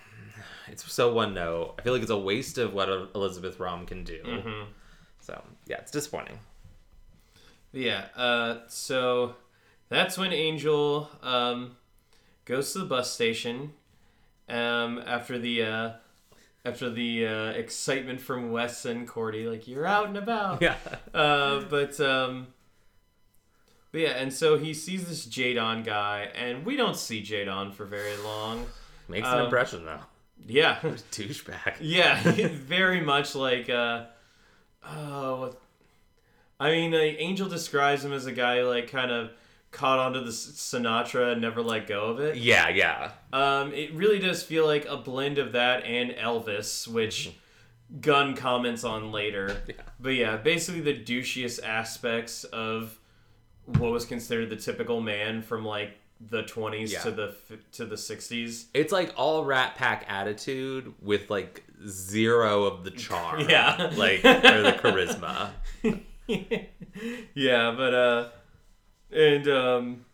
it's 0.67 0.93
so 0.93 1.11
one 1.15 1.33
note. 1.33 1.77
I 1.79 1.83
feel 1.83 1.95
like 1.95 2.03
it's 2.03 2.11
a 2.11 2.19
waste 2.19 2.59
of 2.59 2.75
what 2.75 2.91
Elisabeth 3.15 3.57
Rohm 3.57 3.87
can 3.87 4.05
do. 4.05 4.21
hmm 4.23 4.65
So 5.21 5.43
yeah, 5.67 5.79
it's 5.79 5.91
disappointing. 5.91 6.39
yeah. 7.73 8.09
Uh, 8.15 8.59
so 8.69 9.35
that's 9.89 10.19
when 10.19 10.35
Angel 10.35 11.09
um, 11.23 11.79
goes 12.45 12.75
to 12.75 12.81
the 12.81 12.85
bus 12.85 13.11
station 13.11 13.73
um, 14.51 15.03
after 15.07 15.39
the. 15.39 15.63
Uh, 15.63 15.91
after 16.69 16.91
the 16.91 17.27
uh, 17.27 17.45
excitement 17.51 18.21
from 18.21 18.51
Wes 18.53 18.85
and 18.85 19.07
Cordy, 19.09 19.47
like 19.49 19.67
you're 19.69 19.87
out 19.87 20.07
and 20.09 20.17
about. 20.17 20.61
Yeah, 20.63 20.77
Uh, 21.15 21.61
but 21.69 21.99
um, 22.01 22.49
but 23.93 24.01
yeah, 24.03 24.11
and 24.11 24.33
so 24.33 24.59
he 24.59 24.75
sees 24.75 25.09
this 25.09 25.27
Jadon 25.27 25.85
guy, 25.85 26.29
and 26.35 26.65
we 26.67 26.77
don't 26.77 26.97
see 26.97 27.23
Jadon 27.23 27.73
for 27.73 27.85
very 27.87 28.17
long. 28.19 28.67
makes 29.09 29.27
an 29.27 29.39
Um, 29.39 29.45
impression 29.45 29.85
though. 29.85 30.01
Yeah, 30.47 30.79
Douchebag. 31.13 31.77
yeah, 31.81 32.21
very 32.33 33.01
much 33.01 33.35
like 33.35 33.69
uh, 33.69 34.05
oh, 34.87 35.55
I 36.61 36.71
mean, 36.71 36.93
like, 36.93 37.17
Angel 37.19 37.49
describes 37.49 38.05
him 38.05 38.13
as 38.13 38.27
a 38.27 38.33
guy 38.33 38.63
like 38.63 38.91
kind 38.91 39.11
of 39.11 39.31
caught 39.71 39.99
onto 39.99 40.21
the 40.25 40.31
Sinatra 40.31 41.33
and 41.33 41.41
never 41.43 41.63
let 41.63 41.87
go 41.87 42.07
of 42.07 42.21
it. 42.21 42.37
Yeah, 42.37 42.69
yeah. 42.69 43.11
Um, 43.33 43.73
it 43.73 43.93
really 43.95 44.19
does 44.19 44.43
feel 44.43 44.65
like 44.67 44.87
a 44.87 44.97
blend 44.97 45.39
of 45.39 45.53
that 45.53 45.85
and 45.85 46.11
Elvis, 46.13 46.89
which 46.89 47.33
Gunn 48.01 48.35
comments 48.35 48.85
on 48.85 49.13
later. 49.13 49.49
Mm-hmm. 49.49 49.71
Yeah. 49.71 49.77
But 50.01 50.11
yeah, 50.15 50.37
basically 50.37 50.81
the 50.81 50.95
douchiest 50.95 51.63
aspects 51.65 52.45
of 52.45 52.99
what 53.67 53.93
was 53.93 54.05
considered 54.07 54.49
the 54.51 54.57
typical 54.57 55.01
man 55.01 55.43
from 55.43 55.65
like 55.65 55.99
the 56.21 56.43
20s 56.43 56.91
Yeah. 56.91 57.01
to 57.03 57.11
the 57.11 57.29
f- 57.51 57.59
to 57.73 57.85
the 57.85 57.95
60s. 57.97 58.65
It's 58.75 58.93
like 58.93 59.13
all 59.17 59.45
Rat 59.45 59.75
Pack 59.77 60.05
attitude 60.09 60.93
with 61.01 61.31
like 61.31 61.63
zero 61.87 62.65
of 62.65 62.85
the 62.85 62.91
charm. 63.05 63.49
Yeah. 63.49 63.93
Like 63.97 64.25
or 64.25 64.63
the 64.63 64.73
charisma. 64.83 65.51
yeah, 67.35 67.75
but 67.77 67.95
uh 67.95 68.29
and 69.13 69.49
um 69.49 70.05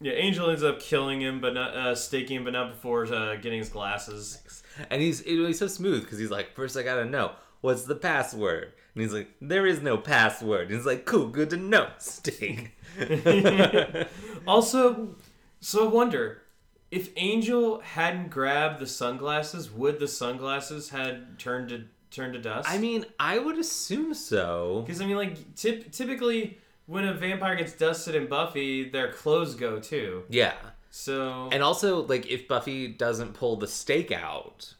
yeah, 0.00 0.12
Angel 0.12 0.50
ends 0.50 0.62
up 0.62 0.80
killing 0.80 1.20
him, 1.22 1.40
but 1.40 1.54
not 1.54 1.74
uh, 1.74 1.94
staking 1.94 2.38
him, 2.38 2.44
but 2.44 2.52
not 2.52 2.70
before 2.72 3.06
uh, 3.06 3.36
getting 3.36 3.60
his 3.60 3.70
glasses. 3.70 4.62
And 4.90 5.00
he's 5.00 5.20
he's 5.20 5.58
so 5.58 5.66
smooth 5.66 6.02
because 6.02 6.18
he's 6.18 6.30
like, 6.30 6.54
first 6.54 6.76
I 6.76 6.82
gotta 6.82 7.04
know 7.06 7.32
what's 7.60 7.84
the 7.84 7.94
password, 7.94 8.72
and 8.94 9.02
he's 9.02 9.14
like, 9.14 9.28
there 9.40 9.66
is 9.66 9.80
no 9.80 9.96
password. 9.96 10.66
And 10.68 10.76
he's 10.76 10.84
like, 10.84 11.06
cool, 11.06 11.28
good 11.28 11.48
to 11.50 11.56
know. 11.56 11.88
Sting. 11.98 12.72
Also, 14.46 15.16
so 15.60 15.86
I 15.86 15.88
wonder 15.88 16.42
if 16.90 17.08
Angel 17.16 17.80
hadn't 17.80 18.28
grabbed 18.28 18.78
the 18.80 18.86
sunglasses, 18.86 19.70
would 19.70 19.98
the 19.98 20.08
sunglasses 20.08 20.90
had 20.90 21.38
turned 21.38 21.70
to 21.70 21.84
turned 22.10 22.34
to 22.34 22.40
dust? 22.40 22.68
I 22.68 22.76
mean, 22.78 23.06
I 23.18 23.38
would 23.38 23.58
assume 23.58 24.12
so. 24.12 24.82
because 24.86 25.00
I 25.00 25.06
mean, 25.06 25.16
like 25.16 25.54
typ- 25.54 25.90
typically 25.92 26.58
when 26.86 27.04
a 27.04 27.14
vampire 27.14 27.56
gets 27.56 27.72
dusted 27.72 28.14
in 28.14 28.26
Buffy, 28.26 28.88
their 28.88 29.12
clothes 29.12 29.54
go 29.54 29.80
too. 29.80 30.24
Yeah. 30.28 30.54
So 30.90 31.48
And 31.50 31.62
also, 31.62 32.04
like, 32.06 32.26
if 32.26 32.46
Buffy 32.46 32.88
doesn't 32.88 33.34
pull 33.34 33.56
the 33.56 33.66
stake 33.66 34.12
out, 34.12 34.74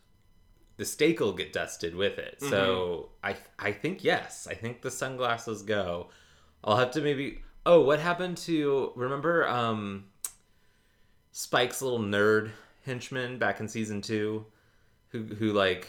the 0.76 0.84
stake 0.84 1.20
will 1.20 1.32
get 1.32 1.52
dusted 1.52 1.94
with 1.94 2.18
it. 2.18 2.40
So 2.40 3.10
I, 3.22 3.36
I 3.58 3.72
think 3.72 4.04
yes, 4.04 4.46
I 4.48 4.54
think 4.54 4.82
the 4.82 4.90
sunglasses 4.90 5.62
go. 5.62 6.10
I'll 6.62 6.76
have 6.76 6.92
to 6.92 7.00
maybe. 7.00 7.40
Oh, 7.66 7.80
what 7.80 7.98
happened 7.98 8.36
to 8.38 8.92
remember 8.94 9.48
um, 9.48 10.04
Spike's 11.32 11.80
little 11.80 12.00
nerd 12.00 12.50
henchman 12.84 13.38
back 13.38 13.60
in 13.60 13.68
season 13.68 14.02
two, 14.02 14.46
who 15.08 15.22
who 15.24 15.52
like 15.52 15.88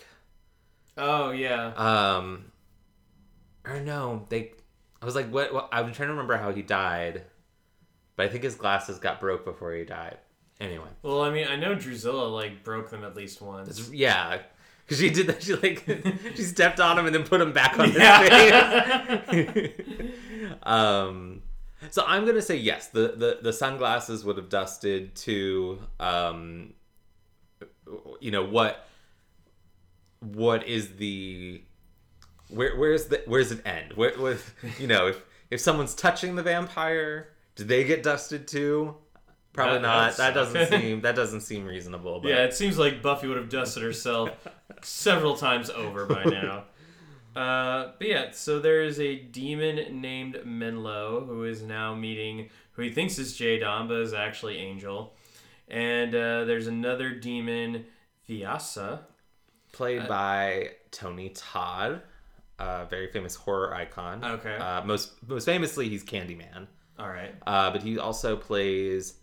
oh 0.98 1.32
yeah, 1.32 1.74
um, 1.76 2.52
or 3.66 3.80
no, 3.80 4.26
they. 4.30 4.54
I 5.02 5.06
was 5.06 5.16
like, 5.16 5.30
what, 5.30 5.54
what? 5.54 5.70
I'm 5.72 5.86
trying 5.94 6.08
to 6.08 6.14
remember 6.14 6.38
how 6.38 6.52
he 6.52 6.62
died, 6.62 7.24
but 8.16 8.26
I 8.26 8.30
think 8.30 8.44
his 8.44 8.56
glasses 8.56 8.98
got 9.00 9.20
broke 9.20 9.46
before 9.46 9.74
he 9.74 9.84
died. 9.84 10.18
Anyway. 10.62 10.88
well 11.02 11.22
I 11.22 11.32
mean 11.32 11.48
I 11.50 11.58
know 11.58 11.76
Drusilla 11.76 12.28
like 12.30 12.64
broke 12.64 12.90
them 12.90 13.04
at 13.04 13.14
least 13.16 13.42
once. 13.42 13.68
It's- 13.78 13.92
yeah, 13.94 14.40
because 14.86 15.00
she 15.00 15.10
did 15.10 15.28
that. 15.28 15.44
She 15.44 15.54
like 15.54 15.84
she 16.36 16.44
stepped 16.44 16.80
on 16.80 16.98
him 16.98 17.06
and 17.08 17.14
then 17.14 17.24
put 17.26 17.42
him 17.42 17.52
back 17.52 17.78
on 17.78 17.92
Yeah. 17.92 18.54
his 19.20 19.30
face. 19.30 19.72
um, 20.64 21.42
so 21.90 22.04
I'm 22.08 22.26
gonna 22.26 22.42
say 22.42 22.56
yes. 22.56 22.88
The 22.88 23.16
the 23.18 23.40
the 23.42 23.52
sunglasses 23.52 24.24
would 24.24 24.38
have 24.38 24.48
dusted 24.48 25.14
to 25.18 25.80
um, 26.00 26.74
you 28.22 28.32
know 28.32 28.46
what 28.46 28.88
what 30.22 30.66
is 30.66 30.96
the 30.96 31.62
where 32.50 32.76
where's 32.78 33.06
the 33.06 33.22
where's 33.26 33.52
it 33.52 33.66
end? 33.66 33.94
Where 33.94 34.18
with 34.20 34.54
you 34.80 34.88
know 34.88 35.08
if 35.08 35.22
if 35.52 35.60
someone's 35.62 35.94
touching 35.96 36.36
the 36.36 36.44
vampire, 36.44 37.30
do 37.56 37.64
they 37.64 37.84
get 37.84 38.04
dusted 38.04 38.48
too? 38.48 38.96
Probably 39.54 39.76
That- 39.76 39.82
not. 39.84 40.18
That 40.18 40.34
doesn't 40.34 40.68
seem 40.82 41.02
that 41.02 41.16
doesn't 41.16 41.42
seem 41.42 41.66
reasonable. 41.66 42.20
But 42.22 42.30
Yeah, 42.30 42.44
it 42.44 42.54
seems 42.54 42.78
like 42.78 43.02
Buffy 43.02 43.28
would 43.28 43.38
have 43.38 43.50
dusted 43.50 43.84
herself 43.84 44.30
several 44.82 45.36
times 45.38 45.70
over 45.70 46.06
by 46.06 46.24
now. 46.26 46.66
Uh, 47.36 47.92
but 47.98 48.08
yeah, 48.08 48.32
so 48.32 48.60
there 48.60 48.84
is 48.84 49.00
a 49.00 49.16
demon 49.18 50.00
named 50.02 50.40
Menlo 50.46 51.26
who 51.26 51.44
is 51.44 51.62
now 51.64 51.94
meeting 51.94 52.50
who 52.72 52.82
he 52.82 52.90
thinks 52.90 53.18
is 53.20 53.34
Jadon, 53.38 53.88
but 53.90 53.98
is 53.98 54.14
actually 54.14 54.58
Angel. 54.58 55.14
And 55.68 56.14
uh, 56.16 56.46
there's 56.46 56.68
another 56.68 57.10
demon, 57.12 57.86
Vyasa. 58.28 59.02
played 59.74 60.04
Uh, 60.04 60.08
by 60.08 60.70
Tony 60.92 61.30
Todd, 61.30 62.02
a 62.60 62.86
very 62.86 63.08
famous 63.12 63.36
horror 63.36 63.74
icon. 63.74 64.24
Okay. 64.24 64.56
Uh, 64.56 64.84
most 64.84 65.12
most 65.28 65.46
famously, 65.46 65.90
he's 65.90 66.04
Candyman. 66.04 66.68
All 66.98 67.10
right. 67.10 67.36
Uh, 67.46 67.72
but 67.72 67.84
he 67.84 68.00
also 68.00 68.36
plays 68.38 69.16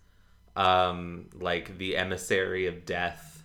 um, 0.56 1.26
like 1.34 1.78
the 1.78 1.96
emissary 1.96 2.66
of 2.66 2.84
death 2.84 3.42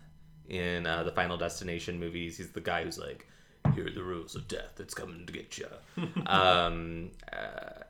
in 0.50 0.86
uh, 0.86 1.04
the 1.04 1.12
Final 1.12 1.38
Destination 1.38 2.00
movies. 2.00 2.38
He's 2.38 2.52
the 2.52 2.62
guy 2.62 2.84
who's 2.84 2.98
like, 2.98 3.28
"Here 3.74 3.88
are 3.88 3.92
the 3.92 4.04
rules 4.04 4.36
of 4.36 4.48
death. 4.48 4.80
It's 4.80 4.94
coming 4.94 5.26
to 5.26 5.34
get 5.34 5.58
you." 5.58 5.68
um, 6.26 7.12
uh, 7.32 7.84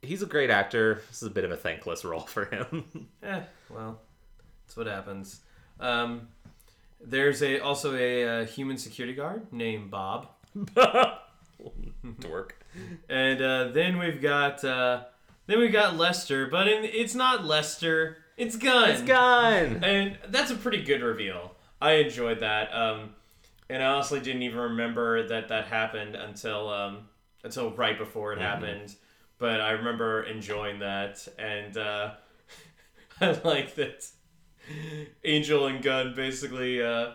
he's 0.00 0.22
a 0.22 0.26
great 0.26 0.50
actor. 0.50 1.02
This 1.08 1.22
is 1.22 1.28
a 1.28 1.30
bit 1.30 1.44
of 1.44 1.50
a 1.50 1.56
thankless 1.56 2.04
role 2.04 2.20
for 2.20 2.46
him. 2.46 3.08
Eh, 3.22 3.40
well, 3.70 4.00
that's 4.66 4.76
what 4.76 4.88
happens. 4.88 5.40
Um, 5.78 6.28
there's 7.00 7.40
a 7.42 7.60
also 7.60 7.94
a, 7.94 8.24
uh 8.42 8.44
human 8.46 8.76
security 8.78 9.14
guard 9.14 9.52
named 9.52 9.90
Bob. 9.90 10.28
Dork. 12.20 12.64
And 13.08 13.42
uh, 13.42 13.68
then 13.68 13.98
we've 13.98 14.20
got 14.20 14.64
uh, 14.64 15.04
then 15.46 15.58
we've 15.58 15.72
got 15.72 15.96
Lester, 15.96 16.46
but 16.46 16.68
in, 16.68 16.84
it's 16.84 17.14
not 17.14 17.44
Lester. 17.44 18.18
It's 18.36 18.56
Gunn. 18.56 18.90
It's 18.90 19.02
gone. 19.02 19.84
And 19.84 20.18
that's 20.28 20.50
a 20.50 20.54
pretty 20.54 20.82
good 20.82 21.02
reveal. 21.02 21.54
I 21.80 21.92
enjoyed 21.94 22.40
that. 22.40 22.74
Um, 22.74 23.14
and 23.68 23.82
I 23.82 23.86
honestly 23.86 24.20
didn't 24.20 24.42
even 24.42 24.58
remember 24.58 25.26
that 25.28 25.48
that 25.48 25.66
happened 25.66 26.14
until 26.14 26.68
um, 26.68 27.08
until 27.44 27.72
right 27.72 27.98
before 27.98 28.32
it 28.32 28.38
happened. 28.38 28.94
But 29.38 29.60
I 29.60 29.72
remember 29.72 30.22
enjoying 30.22 30.78
that, 30.80 31.26
and 31.38 31.76
uh, 31.76 32.12
I 33.20 33.38
like 33.44 33.74
that 33.74 34.06
Angel 35.24 35.66
and 35.66 35.82
Gunn 35.82 36.14
basically 36.14 36.82
uh, 36.82 37.12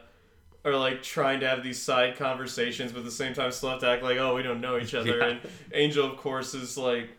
are 0.65 0.75
like 0.75 1.01
trying 1.03 1.39
to 1.41 1.47
have 1.47 1.63
these 1.63 1.81
side 1.81 2.17
conversations, 2.17 2.91
but 2.91 2.99
at 2.99 3.05
the 3.05 3.11
same 3.11 3.33
time 3.33 3.51
still 3.51 3.69
have 3.69 3.79
to 3.81 3.87
act 3.87 4.03
like, 4.03 4.17
oh, 4.17 4.35
we 4.35 4.43
don't 4.43 4.61
know 4.61 4.77
each 4.77 4.93
other. 4.93 5.17
Yeah. 5.19 5.27
And 5.27 5.39
Angel, 5.73 6.05
of 6.09 6.17
course, 6.17 6.53
is 6.53 6.77
like 6.77 7.09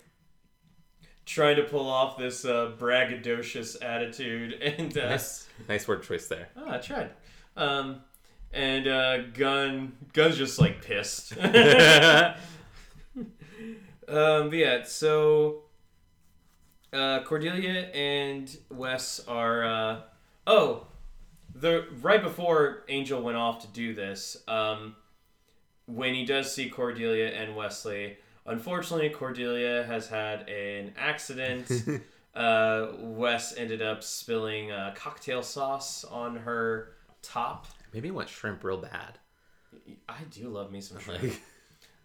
trying 1.25 1.57
to 1.57 1.63
pull 1.63 1.89
off 1.89 2.17
this 2.19 2.45
uh, 2.45 2.73
braggadocious 2.79 3.77
attitude, 3.83 4.53
and 4.63 4.97
uh, 4.99 5.11
Nice, 5.11 5.47
nice 5.69 5.89
word 5.89 6.03
choice 6.03 6.27
there. 6.29 6.49
oh, 6.57 6.71
I 6.71 6.79
tried. 6.79 7.11
Um, 7.57 8.01
and 8.53 8.87
uh, 8.89 9.19
Gunn, 9.35 9.93
Gunn's 10.13 10.37
just 10.39 10.59
like 10.59 10.83
pissed. 10.83 11.37
um, 11.39 12.35
but 14.07 14.53
yeah, 14.55 14.83
so 14.85 15.63
uh, 16.93 17.23
Cordelia 17.25 17.89
and 17.95 18.57
Wes 18.71 19.21
are. 19.29 19.65
Uh, 19.65 20.01
oh, 20.47 20.87
the 21.55 21.87
right 22.01 22.23
before 22.23 22.85
Angel 22.89 23.21
went 23.21 23.37
off 23.37 23.61
to 23.63 23.69
do 23.69 23.95
this, 23.95 24.37
um, 24.47 24.97
when 25.87 26.15
he 26.15 26.25
does 26.25 26.53
see 26.53 26.69
Cordelia 26.69 27.29
and 27.29 27.57
Wesley, 27.57 28.19
unfortunately 28.47 29.11
Cordelia 29.11 29.85
has 29.85 30.09
had 30.09 30.49
an 30.49 30.93
accident. 30.97 31.71
uh, 32.35 32.89
Wes 32.99 33.57
ended 33.57 33.83
up 33.83 34.03
spilling 34.03 34.71
uh, 34.71 34.95
cocktail 34.97 35.43
sauce 35.43 36.05
on 36.05 36.37
her 36.37 36.93
top. 37.23 37.67
Maybe 37.93 38.09
he 38.09 38.13
wants 38.13 38.33
shrimp 38.33 38.63
real 38.63 38.77
bad. 38.77 39.19
I 40.09 40.19
do 40.31 40.49
love 40.49 40.71
me 40.71 40.81
some 40.81 40.99
shrimp. 41.01 41.23
Like, 41.23 41.43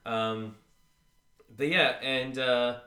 Um, 0.06 0.56
but 1.56 1.68
yeah, 1.68 1.96
and 2.02 2.38
uh, 2.38 2.80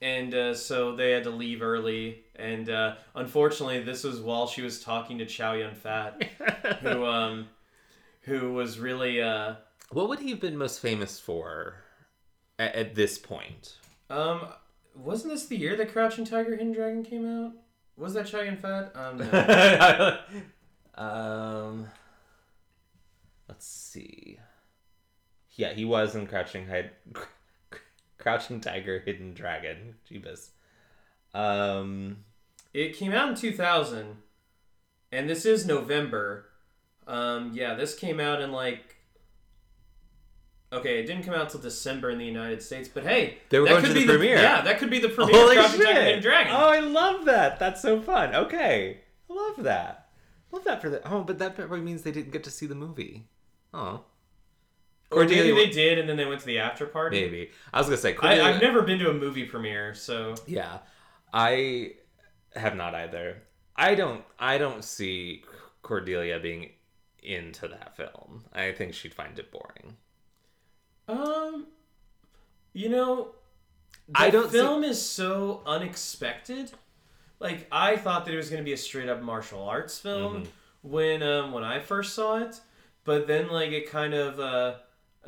and 0.00 0.34
uh, 0.34 0.54
so 0.54 0.94
they 0.94 1.10
had 1.10 1.24
to 1.24 1.30
leave 1.30 1.62
early, 1.62 2.22
and 2.36 2.68
uh, 2.70 2.94
unfortunately, 3.14 3.82
this 3.82 4.04
was 4.04 4.20
while 4.20 4.46
she 4.46 4.62
was 4.62 4.82
talking 4.82 5.18
to 5.18 5.26
Chow 5.26 5.54
Yun 5.54 5.74
Fat, 5.74 6.22
who 6.82 7.04
um, 7.04 7.48
who 8.22 8.52
was 8.52 8.78
really 8.78 9.20
uh, 9.22 9.54
what 9.90 10.08
would 10.08 10.20
he 10.20 10.30
have 10.30 10.40
been 10.40 10.56
most 10.56 10.80
famous 10.80 11.18
for 11.18 11.76
at, 12.58 12.74
at 12.74 12.94
this 12.94 13.18
point? 13.18 13.76
um, 14.10 14.48
wasn't 14.94 15.32
this 15.32 15.46
the 15.46 15.56
year 15.56 15.76
that 15.76 15.92
Crouching 15.92 16.24
Tiger, 16.24 16.56
Hidden 16.56 16.72
Dragon 16.72 17.02
came 17.04 17.26
out? 17.26 17.52
Was 17.96 18.14
that 18.14 18.26
Chow 18.26 18.40
Yun 18.40 18.56
Fat? 18.56 18.92
Um, 18.94 19.18
no. 19.18 20.18
um, 20.94 21.86
let's 23.48 23.66
see. 23.66 24.38
Yeah, 25.56 25.72
he 25.72 25.84
was 25.84 26.14
in 26.14 26.26
Crouching 26.26 26.68
Hide, 26.68 26.90
Crouching 28.18 28.60
Tiger, 28.60 29.00
Hidden 29.00 29.34
Dragon. 29.34 29.94
Jeebus. 30.10 30.50
Um, 31.34 32.24
it 32.74 32.96
came 32.96 33.12
out 33.12 33.28
in 33.30 33.34
two 33.34 33.52
thousand, 33.52 34.16
and 35.12 35.28
this 35.28 35.44
is 35.46 35.66
November. 35.66 36.46
Um, 37.06 37.52
yeah, 37.54 37.74
this 37.74 37.94
came 37.94 38.20
out 38.20 38.40
in 38.40 38.52
like. 38.52 38.96
Okay, 40.70 40.98
it 41.00 41.06
didn't 41.06 41.22
come 41.24 41.32
out 41.34 41.48
till 41.48 41.60
December 41.60 42.10
in 42.10 42.18
the 42.18 42.26
United 42.26 42.62
States, 42.62 42.90
but 42.92 43.02
hey, 43.02 43.38
They 43.48 43.58
were 43.58 43.64
that 43.66 43.70
going 43.70 43.84
could 43.84 43.88
to 43.94 43.94
the 43.94 44.00
be 44.00 44.06
premiere. 44.06 44.36
yeah, 44.36 44.60
that 44.60 44.78
could 44.78 44.90
be 44.90 44.98
the 44.98 45.08
premiere. 45.08 45.34
holy 45.34 45.56
of 45.56 45.64
Crouching 45.64 45.86
Tiger! 45.86 46.02
Hidden 46.02 46.22
Dragon. 46.22 46.52
Oh, 46.54 46.68
I 46.68 46.80
love 46.80 47.24
that. 47.24 47.58
That's 47.58 47.80
so 47.80 48.02
fun. 48.02 48.34
Okay, 48.34 49.00
I 49.30 49.32
love 49.32 49.62
that. 49.64 50.08
Love 50.52 50.64
that 50.64 50.82
for 50.82 50.90
the. 50.90 51.10
Oh, 51.10 51.22
but 51.22 51.38
that 51.38 51.54
probably 51.56 51.80
means 51.80 52.02
they 52.02 52.12
didn't 52.12 52.32
get 52.32 52.44
to 52.44 52.50
see 52.50 52.66
the 52.66 52.74
movie. 52.74 53.28
Oh, 53.72 54.04
or 55.10 55.20
maybe 55.24 55.34
Cordelia- 55.36 55.54
they 55.54 55.70
did, 55.70 55.98
and 55.98 56.08
then 56.08 56.16
they 56.16 56.26
went 56.26 56.40
to 56.40 56.46
the 56.46 56.58
after 56.58 56.86
party. 56.86 57.20
maybe. 57.22 57.50
I 57.72 57.78
was 57.78 57.86
gonna 57.86 57.96
say 57.96 58.10
I, 58.10 58.14
Cordelia. 58.14 58.42
I've 58.44 58.60
never 58.62 58.82
been 58.82 58.98
to 59.00 59.10
a 59.10 59.14
movie 59.14 59.44
premiere, 59.44 59.94
so 59.94 60.34
Yeah, 60.46 60.78
I 61.32 61.92
have 62.54 62.76
not 62.76 62.94
either. 62.94 63.42
I 63.76 63.94
don't. 63.94 64.24
I 64.38 64.58
don't 64.58 64.84
see 64.84 65.44
Cordelia 65.82 66.38
being 66.40 66.70
into 67.22 67.68
that 67.68 67.96
film. 67.96 68.44
I 68.52 68.72
think 68.72 68.94
she'd 68.94 69.14
find 69.14 69.38
it 69.38 69.50
boring. 69.50 69.96
um, 71.08 71.66
you 72.72 72.88
know, 72.88 73.28
the 74.08 74.20
I 74.20 74.30
don't 74.30 74.50
see- 74.50 74.58
film 74.58 74.84
is 74.84 75.00
so 75.00 75.62
unexpected. 75.66 76.72
Like 77.40 77.66
I 77.72 77.96
thought 77.96 78.24
that 78.26 78.34
it 78.34 78.36
was 78.36 78.50
going 78.50 78.60
to 78.62 78.64
be 78.64 78.72
a 78.72 78.76
straight 78.76 79.08
up 79.08 79.22
martial 79.22 79.62
arts 79.62 79.98
film 79.98 80.42
Mm-hmm. 80.42 80.48
when 80.90 81.22
um 81.22 81.52
when 81.52 81.62
I 81.64 81.78
first 81.80 82.14
saw 82.14 82.38
it, 82.38 82.60
but 83.04 83.26
then 83.26 83.48
like 83.48 83.70
it 83.70 83.88
kind 83.88 84.12
of 84.14 84.40
uh, 84.40 84.74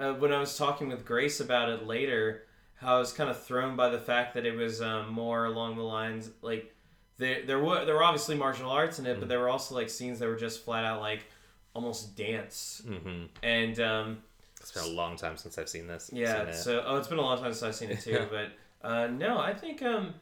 uh 0.01 0.15
when 0.15 0.33
I 0.33 0.41
was 0.41 0.57
talking 0.57 0.89
with 0.89 1.05
Grace 1.05 1.41
about 1.41 1.69
it 1.69 1.87
later, 1.87 2.45
how 2.77 2.97
I 2.97 2.99
was 2.99 3.13
kind 3.13 3.29
of 3.31 3.43
thrown 3.43 3.77
by 3.77 3.89
the 3.91 3.99
fact 3.99 4.35
that 4.35 4.47
it 4.47 4.57
was 4.57 4.81
um, 4.81 5.11
more 5.13 5.45
along 5.45 5.77
the 5.77 5.83
lines 5.83 6.31
like 6.43 6.75
there 7.19 7.45
there 7.47 7.59
were 7.59 7.85
there 7.85 7.95
were 7.95 8.03
obviously 8.03 8.35
martial 8.37 8.71
arts 8.71 8.99
in 8.99 9.07
it, 9.07 9.17
Mm. 9.17 9.21
but 9.21 9.29
there 9.29 9.39
were 9.41 9.49
also 9.51 9.75
like 9.75 9.91
scenes 9.91 10.19
that 10.21 10.29
were 10.29 10.37
just 10.37 10.65
flat 10.65 10.85
out 10.85 11.01
like 11.01 11.27
almost 11.75 12.17
dance 12.17 12.83
Mm-hmm. 12.87 13.25
and 13.43 13.79
um 13.81 14.23
It's 14.61 14.73
been 14.73 14.85
a 14.85 14.89
long 14.89 15.17
time 15.17 15.37
since 15.37 15.57
I've 15.59 15.69
seen 15.69 15.87
this. 15.87 16.11
yeah 16.13 16.47
seen 16.51 16.55
so 16.63 16.83
oh 16.87 16.97
it's 16.97 17.09
been 17.09 17.19
a 17.19 17.23
long 17.23 17.39
time 17.39 17.53
since 17.53 17.63
i've 17.63 17.75
seen 17.77 17.91
it 17.91 18.01
too 18.01 18.27
but 18.31 18.49
uh 18.89 19.07
no 19.07 19.39
i 19.39 19.53
think 19.55 19.81
um 19.83 20.15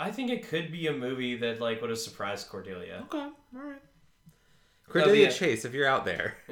i 0.00 0.10
think 0.10 0.30
it 0.30 0.48
could 0.48 0.72
be 0.72 0.86
a 0.88 0.92
movie 0.92 1.36
that 1.36 1.60
like 1.60 1.80
would 1.80 1.90
have 1.90 1.98
surprised 1.98 2.48
cordelia 2.48 3.04
okay, 3.06 3.18
all 3.18 3.62
right. 3.70 3.82
Cordelia 4.88 5.24
yeah. 5.24 5.30
Chase, 5.30 5.64
if 5.64 5.74
you're 5.74 5.86
out 5.86 6.04
there. 6.04 6.36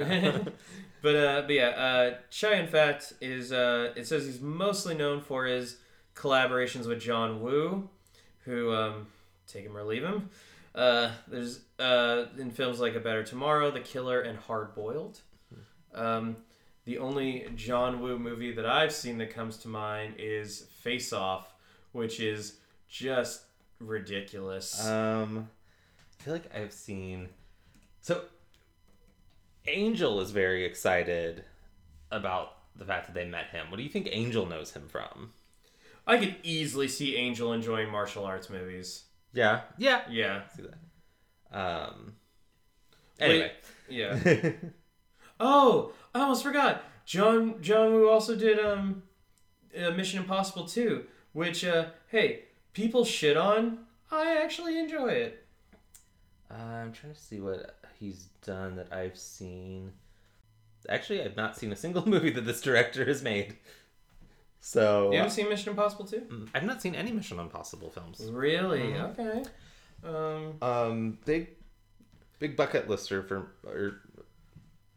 but 1.03 1.17
uh 1.17 1.43
but 1.43 1.51
yeah 1.51 1.69
uh 1.69 2.15
Chow 2.31 2.51
Yun 2.51 2.67
Fat 2.67 3.13
is 3.21 3.53
uh 3.53 3.93
it 3.97 4.07
says 4.07 4.25
he's 4.25 4.41
mostly 4.41 4.95
known 4.95 5.21
for 5.21 5.45
his 5.45 5.77
collaborations 6.15 6.87
with 6.87 6.99
john 6.99 7.43
woo 7.43 7.89
who 8.47 8.73
um 8.73 9.07
take 9.47 9.65
him 9.67 9.77
or 9.77 9.85
leave 9.85 10.03
him 10.03 10.31
uh 10.75 11.11
there's 11.29 11.61
uh 11.79 12.25
in 12.39 12.51
films 12.51 12.81
like 12.81 12.95
a 12.95 13.01
better 13.01 13.23
tomorrow 13.23 13.71
the 13.71 13.81
killer 13.81 14.23
and 14.23 14.39
hard 14.39 14.75
boiled 14.75 15.21
um 15.95 16.37
the 16.87 16.99
only 16.99 17.49
John 17.57 18.01
Woo 18.01 18.17
movie 18.17 18.53
that 18.53 18.65
I've 18.65 18.93
seen 18.93 19.19
that 19.19 19.35
comes 19.35 19.59
to 19.59 19.69
mind 19.69 20.15
is 20.19 20.69
Face 20.83 21.13
Off, 21.13 21.53
which 21.91 22.21
is 22.21 22.59
just 22.89 23.43
ridiculous. 23.81 24.87
Um, 24.87 25.51
I 25.99 26.23
feel 26.23 26.33
like 26.33 26.55
I've 26.55 26.73
seen. 26.73 27.29
So, 28.07 28.23
Angel 29.67 30.21
is 30.21 30.31
very 30.31 30.65
excited 30.65 31.43
about 32.13 32.53
the 32.77 32.85
fact 32.85 33.07
that 33.07 33.15
they 33.15 33.25
met 33.25 33.49
him. 33.49 33.69
What 33.69 33.79
do 33.79 33.83
you 33.83 33.89
think 33.89 34.09
Angel 34.13 34.47
knows 34.47 34.75
him 34.75 34.87
from? 34.87 35.33
I 36.07 36.17
could 36.19 36.37
easily 36.45 36.87
see 36.87 37.17
Angel 37.17 37.53
enjoying 37.53 37.91
martial 37.91 38.25
arts 38.25 38.49
movies. 38.49 39.07
Yeah, 39.33 39.63
yeah. 39.77 40.03
Yeah, 40.09 40.43
See 40.55 40.63
that. 40.63 41.59
Um. 41.59 42.13
Wait. 43.19 43.29
Anyway. 43.29 43.53
yeah. 43.89 44.51
oh, 45.41 45.91
I 46.15 46.21
almost 46.21 46.45
forgot. 46.45 46.85
John 47.07 47.61
John 47.61 47.93
Woo 47.93 48.09
also 48.09 48.37
did 48.37 48.61
um, 48.61 49.03
uh, 49.77 49.91
Mission 49.91 50.21
Impossible 50.21 50.67
2, 50.67 51.05
which 51.33 51.65
uh, 51.65 51.87
hey, 52.07 52.45
people 52.73 53.05
shit 53.05 53.37
on. 53.37 53.79
I 54.13 54.41
actually 54.41 54.79
enjoy 54.79 55.09
it. 55.09 55.45
Uh, 56.49 56.55
I'm 56.55 56.93
trying 56.93 57.13
to 57.13 57.21
see 57.21 57.41
what 57.41 57.77
he's 57.99 58.29
done 58.45 58.77
that 58.77 58.93
I've 58.93 59.17
seen. 59.19 59.93
Actually, 60.89 61.23
I've 61.23 61.37
not 61.37 61.57
seen 61.57 61.73
a 61.73 61.77
single 61.77 62.07
movie 62.09 62.31
that 62.31 62.45
this 62.45 62.61
director 62.61 63.05
has 63.05 63.23
made. 63.23 63.57
So 64.61 65.11
You 65.13 65.19
haven't 65.19 65.33
seen 65.33 65.49
Mission 65.49 65.71
Impossible 65.71 66.07
2? 66.07 66.17
Mm, 66.21 66.49
I've 66.55 66.65
not 66.65 66.83
seen 66.83 66.95
any 66.95 67.13
Mission 67.13 67.39
Impossible 67.39 67.91
films. 67.91 68.21
Really? 68.31 68.81
Mhm. 68.81 69.19
Okay. 69.19 69.45
Um, 70.05 70.55
Um, 70.63 71.19
big, 71.25 71.49
big 72.39 72.57
bucket 72.57 72.89
lister 72.89 73.23
for 73.23 73.49
or 73.65 74.01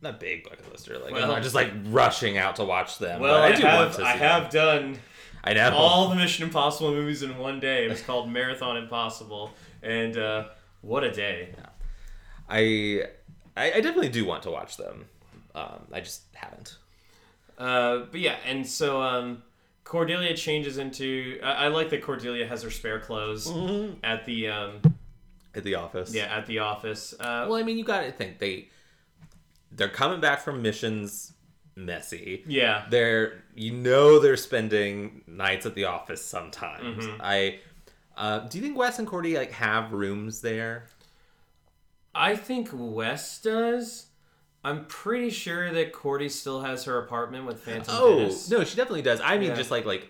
not 0.01 0.19
big 0.19 0.43
bucket 0.43 0.71
lister. 0.71 0.97
Like 0.97 1.13
I'm 1.13 1.27
not 1.27 1.43
just 1.43 1.55
like 1.55 1.71
rushing 1.85 2.37
out 2.37 2.55
to 2.57 2.63
watch 2.63 2.97
them. 2.99 3.19
well, 3.19 3.41
I, 3.43 3.47
I 3.49 3.55
do 3.55 3.63
have, 3.63 3.79
want 3.79 3.91
to. 3.93 3.97
See 3.97 4.03
I 4.03 4.15
have 4.15 4.51
them. 4.51 4.93
done 4.93 4.99
I 5.43 5.53
know. 5.53 5.71
all 5.75 6.09
the 6.09 6.15
Mission 6.15 6.45
Impossible 6.45 6.91
movies 6.91 7.21
in 7.23 7.37
one 7.37 7.59
day. 7.59 7.85
It 7.85 7.89
was 7.89 8.01
called 8.01 8.29
Marathon 8.29 8.77
Impossible, 8.77 9.51
and 9.83 10.17
uh, 10.17 10.45
what 10.81 11.03
a 11.03 11.11
day! 11.11 11.53
I, 12.49 13.03
I, 13.55 13.71
I 13.73 13.81
definitely 13.81 14.09
do 14.09 14.25
want 14.25 14.43
to 14.43 14.51
watch 14.51 14.77
them. 14.77 15.05
Um, 15.55 15.87
I 15.91 16.01
just 16.01 16.23
haven't. 16.33 16.77
Uh, 17.57 18.05
but 18.11 18.19
yeah, 18.19 18.37
and 18.45 18.65
so 18.65 19.01
um, 19.01 19.43
Cordelia 19.83 20.35
changes 20.35 20.77
into. 20.77 21.39
I, 21.43 21.65
I 21.65 21.67
like 21.67 21.89
that 21.89 22.01
Cordelia 22.01 22.47
has 22.47 22.63
her 22.63 22.71
spare 22.71 22.99
clothes 22.99 23.47
Mm-hmm. 23.47 23.95
at 24.03 24.25
the 24.25 24.47
um, 24.49 24.81
At 25.53 25.63
the 25.63 25.75
office. 25.75 26.13
yeah 26.13 26.25
at 26.35 26.45
the 26.47 26.59
office. 26.59 27.13
Uh, 27.19 27.45
Well, 27.49 27.55
I 27.55 27.63
mean, 27.63 27.77
you 27.77 27.83
got 27.83 28.01
to 28.03 28.11
think 28.11 28.39
they 28.39 28.69
they're 29.71 29.89
coming 29.89 30.19
back 30.19 30.39
from 30.41 30.61
missions 30.61 31.33
messy. 31.75 32.43
yeah, 32.47 32.85
They're 32.89 33.41
you 33.55 33.71
know 33.73 34.19
they're 34.19 34.37
spending 34.37 35.23
nights 35.27 35.65
at 35.65 35.75
the 35.75 35.85
office 35.85 36.23
sometimes. 36.25 37.05
Mhm. 37.05 37.17
I 37.19 37.59
uh, 38.17 38.39
do 38.47 38.57
you 38.57 38.63
think 38.63 38.77
Wes 38.77 38.99
and 38.99 39.07
Cordy 39.07 39.35
like 39.37 39.51
have 39.51 39.91
rooms 39.93 40.41
there? 40.41 40.85
I 42.15 42.35
think 42.35 42.69
Wes 42.73 43.41
does. 43.41 44.07
I'm 44.63 44.85
pretty 44.85 45.29
sure 45.29 45.71
that 45.71 45.93
Cordy 45.93 46.27
still 46.29 46.61
has 46.61 46.83
her 46.83 46.97
apartment 46.97 47.45
with 47.45 47.61
Phantom 47.61 47.93
Oh 47.97 48.17
Dennis. 48.19 48.49
no, 48.49 48.63
she 48.63 48.75
definitely 48.75 49.03
does. 49.03 49.21
I 49.21 49.37
mean, 49.37 49.49
Yeah. 49.49 49.55
just 49.55 49.71
like 49.71 49.85
like 49.85 50.09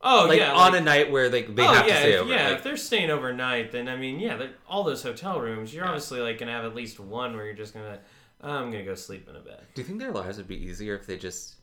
Oh 0.00 0.26
like 0.28 0.38
yeah, 0.38 0.52
on 0.52 0.72
like- 0.72 0.80
a 0.80 0.84
night 0.84 1.10
where 1.10 1.28
like 1.30 1.54
they 1.54 1.62
oh, 1.62 1.72
have 1.72 1.86
yeah, 1.86 1.94
to 1.94 2.00
stay 2.00 2.12
if, 2.14 2.20
over. 2.20 2.30
Yeah, 2.30 2.48
like- 2.48 2.56
if 2.58 2.62
they're 2.64 2.76
staying 2.76 3.10
overnight, 3.10 3.72
then 3.72 3.88
I 3.88 3.96
mean, 3.96 4.18
yeah, 4.20 4.36
they're- 4.36 4.54
all 4.68 4.82
those 4.84 5.02
hotel 5.02 5.40
rooms, 5.40 5.74
you're 5.74 5.84
obviously 5.84 6.20
like 6.20 6.38
gonna 6.38 6.52
have 6.52 6.64
at 6.64 6.74
least 6.74 6.98
one 7.00 7.34
where 7.36 7.44
you're 7.44 7.54
just 7.54 7.74
gonna, 7.74 7.98
oh, 8.42 8.50
I'm 8.50 8.70
gonna 8.70 8.84
go 8.84 8.94
sleep 8.94 9.28
in 9.28 9.36
a 9.36 9.40
bed. 9.40 9.60
do 9.74 9.82
you 9.82 9.86
think 9.86 9.98
their 9.98 10.12
lives 10.12 10.38
would 10.38 10.48
be 10.48 10.56
easier 10.62 10.94
if 10.94 11.06
they 11.06 11.16
just 11.18 11.56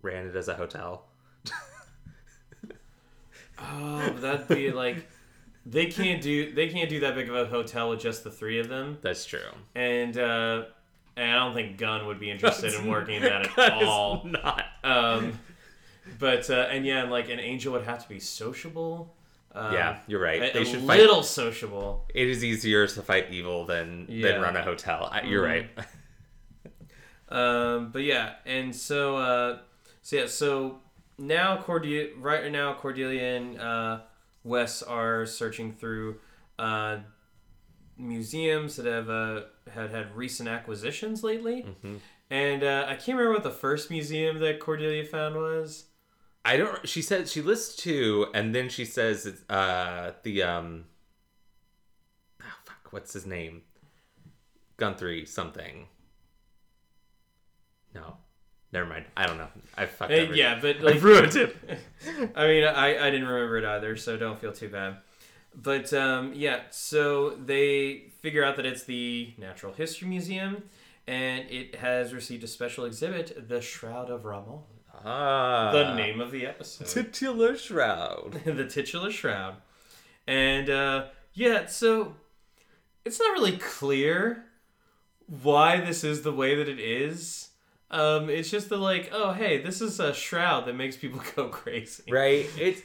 ran 0.00 0.26
it 0.26 0.36
as 0.36 0.48
a 0.48 0.54
hotel? 0.54 1.06
Oh, 3.58 4.10
but 4.14 4.20
that'd 4.22 4.48
be 4.48 4.72
like, 4.72 5.06
they 5.66 5.86
can't 5.86 6.20
do 6.22 6.52
they 6.52 6.68
can't 6.68 6.88
do 6.90 7.00
that 7.00 7.14
big 7.14 7.28
of 7.28 7.34
a 7.36 7.46
hotel 7.46 7.90
with 7.90 8.00
just 8.00 8.24
the 8.24 8.30
three 8.30 8.58
of 8.58 8.68
them, 8.68 8.98
That's 9.02 9.24
true. 9.24 9.40
and 9.74 10.16
uh, 10.18 10.64
and 11.16 11.30
I 11.30 11.34
don't 11.36 11.54
think 11.54 11.78
Gunn 11.78 12.06
would 12.06 12.18
be 12.20 12.30
interested 12.30 12.72
in 12.74 12.86
working 12.88 13.16
in 13.16 13.22
that 13.22 13.58
at 13.58 13.82
all. 13.82 14.24
Not. 14.24 14.64
Um, 14.82 15.38
but 16.18 16.48
uh, 16.50 16.68
and 16.70 16.84
yeah, 16.86 17.02
and 17.02 17.10
like 17.10 17.28
an 17.28 17.38
angel 17.38 17.72
would 17.74 17.84
have 17.84 18.02
to 18.02 18.08
be 18.08 18.18
sociable. 18.20 19.14
Um, 19.54 19.74
yeah, 19.74 19.98
you're 20.06 20.20
right. 20.22 20.42
a, 20.42 20.52
they 20.54 20.62
a 20.62 20.64
should 20.64 20.82
fight. 20.84 20.98
little 20.98 21.22
sociable. 21.22 22.06
It 22.14 22.26
is 22.28 22.42
easier 22.42 22.86
to 22.86 23.02
fight 23.02 23.26
evil 23.30 23.66
than 23.66 24.06
Yeah. 24.08 24.32
than 24.32 24.40
run 24.40 24.56
a 24.56 24.62
hotel. 24.62 25.08
I, 25.12 25.22
you're 25.22 25.44
Mhm. 25.44 25.48
right. 25.48 25.70
Um, 27.28 27.90
but 27.92 28.02
yeah, 28.02 28.34
and 28.44 28.74
so 28.74 29.16
uh, 29.16 29.58
so 30.02 30.16
yeah, 30.16 30.26
so 30.26 30.80
now 31.18 31.56
Cordelia, 31.56 32.08
right 32.18 32.50
now 32.52 32.74
Cordelia 32.74 33.22
and 33.36 33.58
uh, 33.60 34.00
Wes 34.44 34.82
are 34.82 35.24
searching 35.26 35.72
through 35.72 36.18
uh, 36.58 36.98
museums 37.96 38.76
that 38.76 38.86
have 38.86 39.08
uh, 39.10 39.42
had 39.72 39.90
had 39.90 40.16
recent 40.16 40.48
acquisitions 40.48 41.22
lately, 41.22 41.62
Mhm. 41.84 42.00
and 42.30 42.62
uh, 42.64 42.86
I 42.88 42.94
can't 42.96 43.16
remember 43.18 43.32
what 43.34 43.42
the 43.44 43.50
first 43.50 43.90
museum 43.90 44.38
that 44.40 44.58
Cordelia 44.60 45.04
found 45.04 45.36
was. 45.36 45.86
I 46.44 46.56
don't. 46.56 46.88
She 46.88 47.02
said 47.02 47.28
she 47.28 47.40
lists 47.40 47.76
two, 47.76 48.26
and 48.34 48.52
then 48.54 48.68
she 48.68 48.84
says 48.84 49.26
it's 49.26 49.48
uh 49.48 50.12
the 50.24 50.42
um. 50.42 50.86
Oh 52.42 52.46
fuck! 52.64 52.92
What's 52.92 53.12
his 53.12 53.26
name? 53.26 53.62
Gunthree 54.78 55.28
something. 55.28 55.86
No, 57.94 58.16
never 58.72 58.86
mind. 58.86 59.04
I 59.16 59.26
don't 59.26 59.38
know. 59.38 59.48
I 59.76 59.86
fucked 59.86 60.12
Uh, 60.12 60.32
yeah, 60.32 60.58
but 60.60 60.78
I 60.78 60.80
like 60.80 61.02
ruined 61.02 61.36
it. 61.36 61.56
I 62.34 62.46
mean, 62.46 62.64
I, 62.64 63.06
I 63.06 63.10
didn't 63.10 63.26
remember 63.28 63.58
it 63.58 63.64
either, 63.64 63.96
so 63.96 64.16
don't 64.16 64.38
feel 64.40 64.52
too 64.52 64.68
bad. 64.68 64.98
But 65.54 65.92
um, 65.92 66.32
yeah, 66.34 66.60
so 66.70 67.30
they 67.30 68.10
figure 68.20 68.42
out 68.44 68.56
that 68.56 68.66
it's 68.66 68.84
the 68.84 69.34
Natural 69.38 69.72
History 69.72 70.08
Museum, 70.08 70.62
and 71.06 71.50
it 71.50 71.76
has 71.76 72.14
received 72.14 72.42
a 72.44 72.46
special 72.46 72.84
exhibit, 72.84 73.48
the 73.48 73.60
Shroud 73.60 74.08
of 74.10 74.22
Rahmon, 74.22 74.62
Ah, 75.04 75.72
the 75.72 75.94
name 75.94 76.20
of 76.20 76.30
the 76.30 76.46
episode, 76.46 76.86
titular 76.86 77.56
shroud. 77.56 78.32
the 78.44 78.66
titular 78.66 79.10
shroud. 79.10 79.56
And 80.26 80.70
uh, 80.70 81.06
yeah, 81.34 81.66
so 81.66 82.14
it's 83.04 83.18
not 83.18 83.32
really 83.32 83.56
clear 83.58 84.44
why 85.26 85.80
this 85.80 86.04
is 86.04 86.22
the 86.22 86.32
way 86.32 86.54
that 86.54 86.68
it 86.68 86.78
is. 86.78 87.48
Um, 87.92 88.30
it's 88.30 88.50
just 88.50 88.68
the 88.70 88.78
like, 88.78 89.10
oh 89.12 89.32
hey, 89.32 89.60
this 89.62 89.80
is 89.80 90.00
a 90.00 90.12
shroud 90.14 90.66
that 90.66 90.74
makes 90.74 90.96
people 90.96 91.20
go 91.36 91.48
crazy. 91.48 92.10
Right? 92.10 92.46
It's 92.58 92.82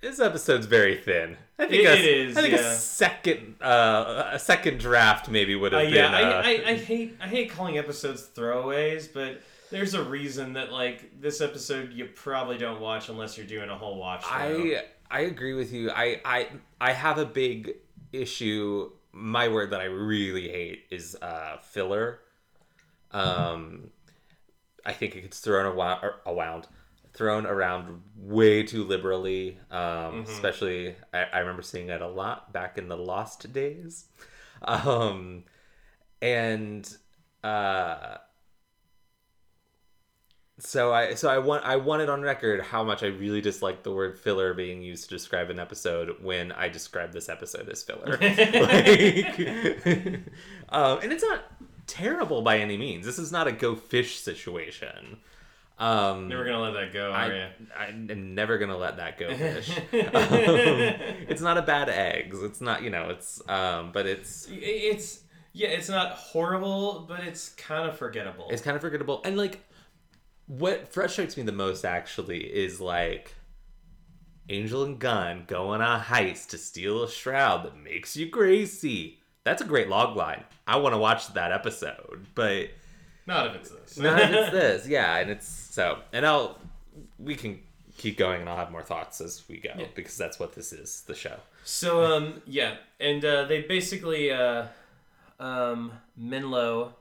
this 0.00 0.18
episode's 0.18 0.66
very 0.66 0.96
thin. 0.96 1.36
I 1.58 1.66
think 1.66 1.82
It- 1.82 1.86
a, 1.86 1.92
it 1.98 2.04
is, 2.04 2.36
I 2.36 2.40
think 2.42 2.54
yeah. 2.54 2.60
a 2.72 2.74
second 2.74 3.56
uh, 3.62 4.30
a 4.32 4.38
second 4.38 4.80
draft 4.80 5.28
maybe 5.28 5.54
would 5.54 5.74
Uh, 5.74 5.80
have 5.80 5.90
yeah, 5.92 6.10
been. 6.18 6.28
uh, 6.28 6.30
I, 6.30 6.50
I, 6.66 6.70
I 6.70 6.74
hate 6.76 7.16
I 7.20 7.28
hate 7.28 7.50
calling 7.50 7.76
episodes 7.76 8.26
throwaways, 8.34 9.12
but 9.12 9.42
there's 9.70 9.92
a 9.94 10.02
reason 10.02 10.54
that 10.54 10.72
like 10.72 11.20
this 11.20 11.40
episode 11.42 11.92
you 11.92 12.06
probably 12.06 12.56
don't 12.56 12.80
watch 12.80 13.08
unless 13.10 13.36
you're 13.36 13.46
doing 13.46 13.68
a 13.68 13.76
whole 13.76 13.98
watch. 13.98 14.24
through. 14.24 14.76
I 14.76 14.84
I 15.10 15.20
agree 15.22 15.52
with 15.54 15.70
you. 15.72 15.90
I 15.90 16.20
I 16.24 16.48
I 16.80 16.92
have 16.92 17.18
a 17.18 17.26
big 17.26 17.74
issue. 18.12 18.90
My 19.12 19.48
word 19.48 19.70
that 19.70 19.80
I 19.80 19.84
really 19.86 20.48
hate 20.48 20.84
is 20.90 21.14
uh, 21.20 21.58
filler. 21.58 22.20
Um, 23.12 23.90
I 24.84 24.92
think 24.92 25.16
it 25.16 25.22
gets 25.22 25.40
thrown 25.40 25.66
around, 25.66 26.04
around, 26.26 26.66
thrown 27.12 27.46
around 27.46 28.02
way 28.16 28.62
too 28.62 28.84
liberally. 28.84 29.58
Um, 29.70 30.22
Especially, 30.22 30.94
I, 31.12 31.24
I 31.32 31.38
remember 31.40 31.62
seeing 31.62 31.88
it 31.88 32.02
a 32.02 32.08
lot 32.08 32.52
back 32.52 32.78
in 32.78 32.88
the 32.88 32.96
Lost 32.96 33.52
days. 33.52 34.06
Um, 34.62 35.44
and 36.22 36.88
uh, 37.42 38.16
so 40.60 40.92
I 40.92 41.14
so 41.14 41.28
I 41.28 41.38
want 41.38 41.64
I 41.64 41.76
wanted 41.76 42.08
on 42.08 42.22
record 42.22 42.60
how 42.60 42.84
much 42.84 43.02
I 43.02 43.06
really 43.06 43.40
dislike 43.40 43.82
the 43.82 43.92
word 43.92 44.18
filler 44.18 44.52
being 44.54 44.82
used 44.82 45.04
to 45.04 45.10
describe 45.10 45.50
an 45.50 45.58
episode 45.58 46.16
when 46.22 46.52
I 46.52 46.68
describe 46.68 47.12
this 47.12 47.28
episode 47.28 47.68
as 47.68 47.82
filler. 47.82 48.12
like, 48.20 49.38
um, 50.68 50.98
and 51.02 51.12
it's 51.12 51.22
not 51.22 51.44
terrible 51.90 52.42
by 52.42 52.58
any 52.58 52.76
means. 52.76 53.04
This 53.04 53.18
is 53.18 53.32
not 53.32 53.46
a 53.46 53.52
go 53.52 53.74
fish 53.74 54.20
situation. 54.20 55.18
Um, 55.78 56.28
Never 56.28 56.44
gonna 56.44 56.60
let 56.60 56.74
that 56.74 56.92
go, 56.92 57.10
are 57.10 57.16
I, 57.16 57.26
you? 57.34 57.46
I'm 57.76 58.34
never 58.34 58.58
gonna 58.58 58.76
let 58.76 58.98
that 58.98 59.18
go 59.18 59.34
fish. 59.34 59.70
um, 59.78 59.84
it's 59.92 61.40
not 61.40 61.56
a 61.56 61.62
bad 61.62 61.88
eggs. 61.88 62.42
It's 62.42 62.60
not 62.60 62.82
you 62.82 62.90
know. 62.90 63.08
It's 63.08 63.40
um, 63.48 63.90
but 63.92 64.06
it's 64.06 64.46
It's 64.50 65.20
yeah, 65.52 65.68
it's 65.68 65.88
not 65.88 66.12
horrible, 66.12 67.06
but 67.08 67.20
it's 67.20 67.50
kind 67.50 67.88
of 67.88 67.96
forgettable. 67.96 68.48
It's 68.50 68.62
kind 68.62 68.76
of 68.76 68.82
forgettable. 68.82 69.22
And 69.24 69.38
like 69.38 69.60
what 70.46 70.92
frustrates 70.92 71.36
me 71.36 71.44
the 71.44 71.52
most 71.52 71.84
actually 71.84 72.40
is 72.40 72.80
like 72.80 73.34
Angel 74.50 74.82
and 74.82 74.98
Gunn 74.98 75.44
go 75.46 75.68
on 75.68 75.80
a 75.80 76.04
heist 76.06 76.48
to 76.48 76.58
steal 76.58 77.04
a 77.04 77.10
shroud 77.10 77.64
that 77.64 77.76
makes 77.76 78.16
you 78.16 78.28
crazy. 78.28 79.19
That's 79.44 79.62
a 79.62 79.64
great 79.64 79.88
log 79.88 80.16
line. 80.16 80.44
I 80.66 80.76
want 80.76 80.94
to 80.94 80.98
watch 80.98 81.32
that 81.34 81.52
episode, 81.52 82.26
but 82.34 82.68
not 83.26 83.46
if 83.46 83.54
it's 83.56 83.70
this. 83.70 83.98
not 83.98 84.20
if 84.20 84.30
it's 84.30 84.50
this. 84.52 84.88
Yeah, 84.88 85.16
and 85.16 85.30
it's 85.30 85.48
so. 85.48 85.98
And 86.12 86.26
I'll 86.26 86.58
we 87.18 87.34
can 87.34 87.60
keep 87.96 88.16
going, 88.16 88.40
and 88.40 88.48
I'll 88.48 88.56
have 88.56 88.70
more 88.70 88.82
thoughts 88.82 89.20
as 89.20 89.42
we 89.48 89.58
go 89.58 89.70
because 89.94 90.16
that's 90.16 90.38
what 90.38 90.54
this 90.54 90.72
is, 90.72 91.02
the 91.02 91.14
show. 91.14 91.36
So 91.64 92.04
um 92.04 92.42
yeah, 92.46 92.76
and 92.98 93.24
uh, 93.24 93.44
they 93.44 93.62
basically 93.62 94.30
uh, 94.30 94.66
um 95.38 95.92
Menlo, 96.16 96.94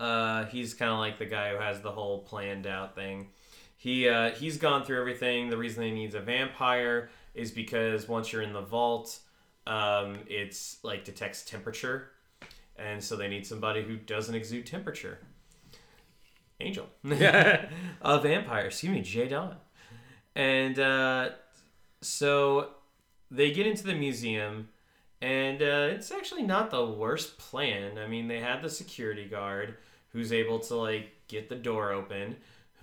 uh 0.00 0.44
he's 0.46 0.74
kind 0.74 0.90
of 0.92 0.98
like 0.98 1.18
the 1.18 1.26
guy 1.26 1.52
who 1.52 1.58
has 1.60 1.80
the 1.80 1.92
whole 1.92 2.20
planned 2.20 2.66
out 2.66 2.94
thing. 2.94 3.28
He 3.76 4.08
uh, 4.08 4.30
he's 4.30 4.56
gone 4.56 4.84
through 4.84 5.00
everything. 5.00 5.50
The 5.50 5.56
reason 5.56 5.84
he 5.84 5.90
needs 5.90 6.14
a 6.14 6.20
vampire 6.20 7.10
is 7.34 7.50
because 7.50 8.08
once 8.08 8.32
you're 8.32 8.42
in 8.42 8.52
the 8.52 8.62
vault, 8.62 9.18
um, 9.66 10.18
it's 10.26 10.78
like 10.82 11.04
detects 11.04 11.44
temperature, 11.44 12.10
and 12.76 13.02
so 13.02 13.16
they 13.16 13.28
need 13.28 13.46
somebody 13.46 13.82
who 13.82 13.96
doesn't 13.96 14.34
exude 14.34 14.66
temperature. 14.66 15.18
Angel, 16.60 16.86
a 17.04 18.20
vampire. 18.22 18.66
Excuse 18.66 18.92
me, 18.92 19.00
Jay 19.02 19.28
Don, 19.28 19.56
and 20.34 20.78
uh, 20.78 21.28
so 22.00 22.70
they 23.30 23.50
get 23.50 23.66
into 23.66 23.84
the 23.84 23.94
museum 23.94 24.68
and 25.20 25.62
uh, 25.62 25.88
it's 25.90 26.10
actually 26.10 26.42
not 26.42 26.70
the 26.70 26.84
worst 26.84 27.38
plan 27.38 27.96
i 27.98 28.06
mean 28.06 28.28
they 28.28 28.38
had 28.38 28.60
the 28.62 28.68
security 28.68 29.24
guard 29.24 29.76
who's 30.10 30.30
able 30.32 30.58
to 30.58 30.76
like 30.76 31.10
get 31.26 31.48
the 31.48 31.54
door 31.56 31.90
open 31.90 32.36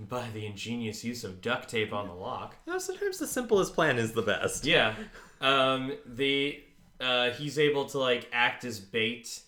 by 0.09 0.27
the 0.33 0.45
ingenious 0.45 1.03
use 1.03 1.23
of 1.23 1.41
duct 1.41 1.69
tape 1.69 1.93
on 1.93 2.07
the 2.07 2.13
lock 2.13 2.55
You 2.65 2.73
know, 2.73 2.79
sometimes 2.79 3.19
the 3.19 3.27
simplest 3.27 3.73
plan 3.75 3.97
is 3.97 4.11
the 4.13 4.23
best. 4.23 4.65
yeah 4.65 4.95
um, 5.41 5.93
the 6.05 6.61
uh, 7.03 7.31
he's 7.31 7.59
able 7.59 7.85
to 7.85 7.99
like 7.99 8.27
act 8.31 8.63
as 8.63 8.79
bait 8.79 9.41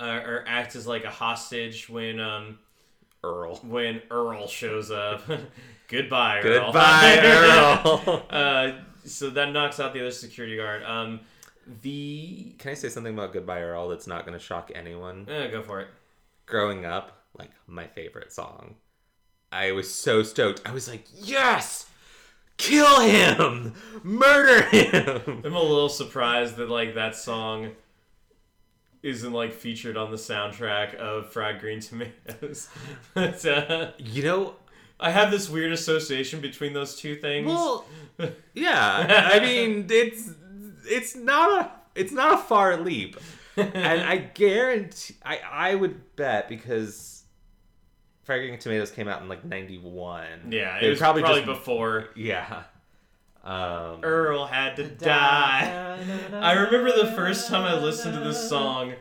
uh, 0.00 0.20
or 0.24 0.44
act 0.48 0.74
as 0.74 0.86
like 0.86 1.04
a 1.04 1.10
hostage 1.10 1.88
when 1.88 2.18
um, 2.20 2.58
Earl. 3.22 3.56
when 3.58 4.02
earl 4.10 4.48
shows 4.48 4.90
up 4.90 5.22
goodbye 5.88 6.40
earl 6.40 6.72
Goodbye, 6.72 7.20
Earl. 7.22 8.26
uh, 8.30 8.72
so 9.04 9.30
that 9.30 9.52
knocks 9.52 9.78
out 9.78 9.92
the 9.92 10.00
other 10.00 10.10
security 10.10 10.56
guard 10.56 10.82
um, 10.84 11.20
the 11.82 12.54
Can 12.58 12.72
I 12.72 12.74
say 12.74 12.88
something 12.88 13.14
about 13.14 13.32
Goodbye 13.32 13.60
Earl 13.62 13.88
that's 13.88 14.06
not 14.08 14.26
going 14.26 14.36
to 14.36 14.44
shock 14.44 14.72
anyone? 14.74 15.26
eh, 15.30 15.46
go 15.48 15.62
for 15.62 15.80
it 15.80 15.88
growing 16.46 16.84
up, 16.84 17.24
like 17.38 17.50
my 17.68 17.86
favorite 17.86 18.32
song. 18.32 18.74
I 19.52 19.70
was 19.72 19.92
so 19.92 20.22
stoked. 20.24 20.60
I 20.66 20.72
was 20.72 20.88
like, 20.88 21.06
yes! 21.14 21.86
Kill 22.62 23.00
him! 23.00 23.74
Murder 24.04 24.62
him! 24.66 25.42
I'm 25.44 25.54
a 25.54 25.60
little 25.60 25.88
surprised 25.88 26.56
that 26.58 26.68
like 26.68 26.94
that 26.94 27.16
song 27.16 27.72
isn't 29.02 29.32
like 29.32 29.52
featured 29.52 29.96
on 29.96 30.12
the 30.12 30.16
soundtrack 30.16 30.94
of 30.94 31.32
Fried 31.32 31.58
Green 31.58 31.80
Tomatoes. 31.80 32.68
but 33.14 33.44
uh, 33.44 33.90
You 33.98 34.22
know, 34.22 34.54
I 35.00 35.10
have 35.10 35.32
this 35.32 35.50
weird 35.50 35.72
association 35.72 36.40
between 36.40 36.72
those 36.72 36.94
two 36.94 37.16
things. 37.16 37.48
well, 37.48 37.84
yeah. 38.54 39.30
I 39.32 39.40
mean, 39.40 39.86
it's 39.90 40.30
it's 40.84 41.16
not 41.16 41.60
a 41.62 41.70
it's 41.96 42.12
not 42.12 42.34
a 42.34 42.42
far 42.42 42.76
leap, 42.76 43.16
and 43.56 44.02
I 44.02 44.18
guarantee 44.18 45.16
I 45.24 45.40
I 45.50 45.74
would 45.74 46.14
bet 46.14 46.48
because 46.48 47.21
Green 48.26 48.58
Tomatoes 48.58 48.90
came 48.90 49.08
out 49.08 49.22
in 49.22 49.28
like 49.28 49.44
'91. 49.44 50.24
yeah, 50.50 50.78
it 50.80 50.88
was 50.90 50.98
probably, 50.98 51.22
just- 51.22 51.46
before 51.46 52.08
yeah. 52.16 52.64
Um, 53.44 54.04
Earl 54.04 54.46
had 54.46 54.76
to 54.76 54.84
die. 54.86 55.98
I 56.32 56.52
remember 56.52 56.92
the 56.96 57.10
first 57.12 57.48
time 57.48 57.64
I 57.64 57.76
listened 57.76 58.14
to 58.14 58.20
this 58.20 58.48
song, 58.48 58.92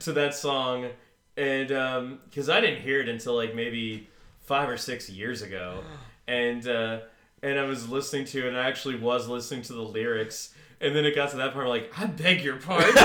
to 0.00 0.12
that 0.14 0.34
song, 0.34 0.88
and 1.36 1.70
um, 1.72 2.20
because 2.24 2.48
I 2.48 2.62
didn't 2.62 2.80
hear 2.80 3.00
it 3.00 3.08
until 3.10 3.34
like 3.36 3.54
maybe 3.54 4.08
five 4.40 4.70
or 4.70 4.78
six 4.78 5.10
years 5.10 5.42
ago, 5.42 5.82
and 6.26 6.66
uh, 6.66 7.00
and 7.42 7.58
I 7.58 7.64
was 7.64 7.86
listening 7.90 8.24
to 8.26 8.46
it, 8.46 8.48
and 8.48 8.56
I 8.56 8.66
actually 8.66 8.96
was 8.96 9.28
listening 9.28 9.60
to 9.64 9.74
the 9.74 9.82
lyrics, 9.82 10.54
and 10.80 10.96
then 10.96 11.04
it 11.04 11.14
got 11.14 11.30
to 11.32 11.36
that 11.36 11.52
part, 11.52 11.64
I'm 11.66 11.70
like, 11.70 11.92
I 11.98 12.06
beg 12.06 12.42
your 12.42 12.56
pardon. 12.56 12.94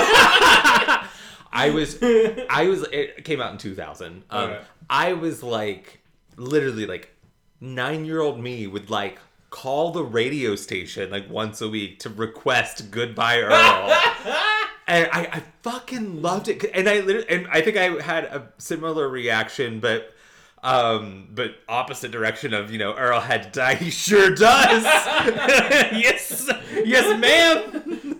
I 1.52 1.70
was, 1.70 1.98
I 2.02 2.66
was. 2.68 2.82
It 2.92 3.24
came 3.24 3.40
out 3.40 3.52
in 3.52 3.58
2000. 3.58 4.24
Um, 4.30 4.50
Okay. 4.50 4.60
I 4.90 5.12
was 5.14 5.42
like, 5.42 6.00
literally 6.36 6.86
like 6.86 7.14
nine 7.60 8.04
year 8.04 8.20
old 8.20 8.38
me 8.40 8.66
would 8.66 8.90
like 8.90 9.18
call 9.50 9.90
the 9.92 10.04
radio 10.04 10.54
station 10.54 11.10
like 11.10 11.28
once 11.30 11.60
a 11.60 11.68
week 11.68 11.98
to 12.00 12.10
request 12.10 12.90
Goodbye 12.90 13.40
Earl. 13.40 13.52
and 14.86 15.08
I, 15.12 15.28
I 15.32 15.42
fucking 15.62 16.22
loved 16.22 16.48
it. 16.48 16.64
And 16.74 16.88
I 16.88 17.00
literally, 17.00 17.28
and 17.28 17.48
I 17.50 17.60
think 17.60 17.76
I 17.76 18.02
had 18.02 18.24
a 18.24 18.48
similar 18.58 19.08
reaction, 19.08 19.80
but 19.80 20.14
um 20.60 21.28
but 21.34 21.54
opposite 21.68 22.10
direction 22.10 22.52
of 22.52 22.72
you 22.72 22.78
know 22.80 22.92
earl 22.94 23.20
had 23.20 23.44
to 23.44 23.50
die 23.50 23.74
he 23.84 23.90
sure 23.90 24.34
does 24.34 24.82
yes 24.82 26.50
yes 26.84 27.16
ma'am 27.20 28.18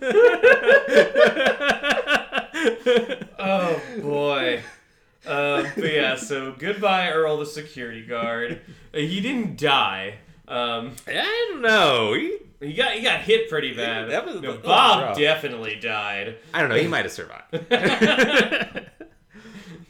oh 3.38 3.80
boy. 4.00 4.62
Um, 5.26 5.66
but 5.76 5.92
yeah, 5.92 6.14
so 6.16 6.54
goodbye, 6.58 7.10
Earl, 7.10 7.38
the 7.38 7.46
security 7.46 8.04
guard. 8.06 8.60
Uh, 8.94 8.98
he 8.98 9.20
didn't 9.20 9.58
die. 9.58 10.14
Um, 10.46 10.92
i 11.06 11.48
don't 11.50 11.60
know 11.60 12.14
he, 12.14 12.38
he 12.60 12.72
got 12.72 12.92
he 12.94 13.02
got 13.02 13.20
hit 13.20 13.50
pretty 13.50 13.74
bad. 13.74 14.08
That 14.10 14.24
was- 14.24 14.40
No, 14.40 14.52
that 14.52 14.62
Bob 14.62 15.14
definitely 15.18 15.74
died. 15.78 16.36
i 16.54 16.60
don't 16.60 16.70
know 16.70 16.76
he 16.76 16.86
might 16.86 17.04
have 17.04 17.12
survived 17.12 17.52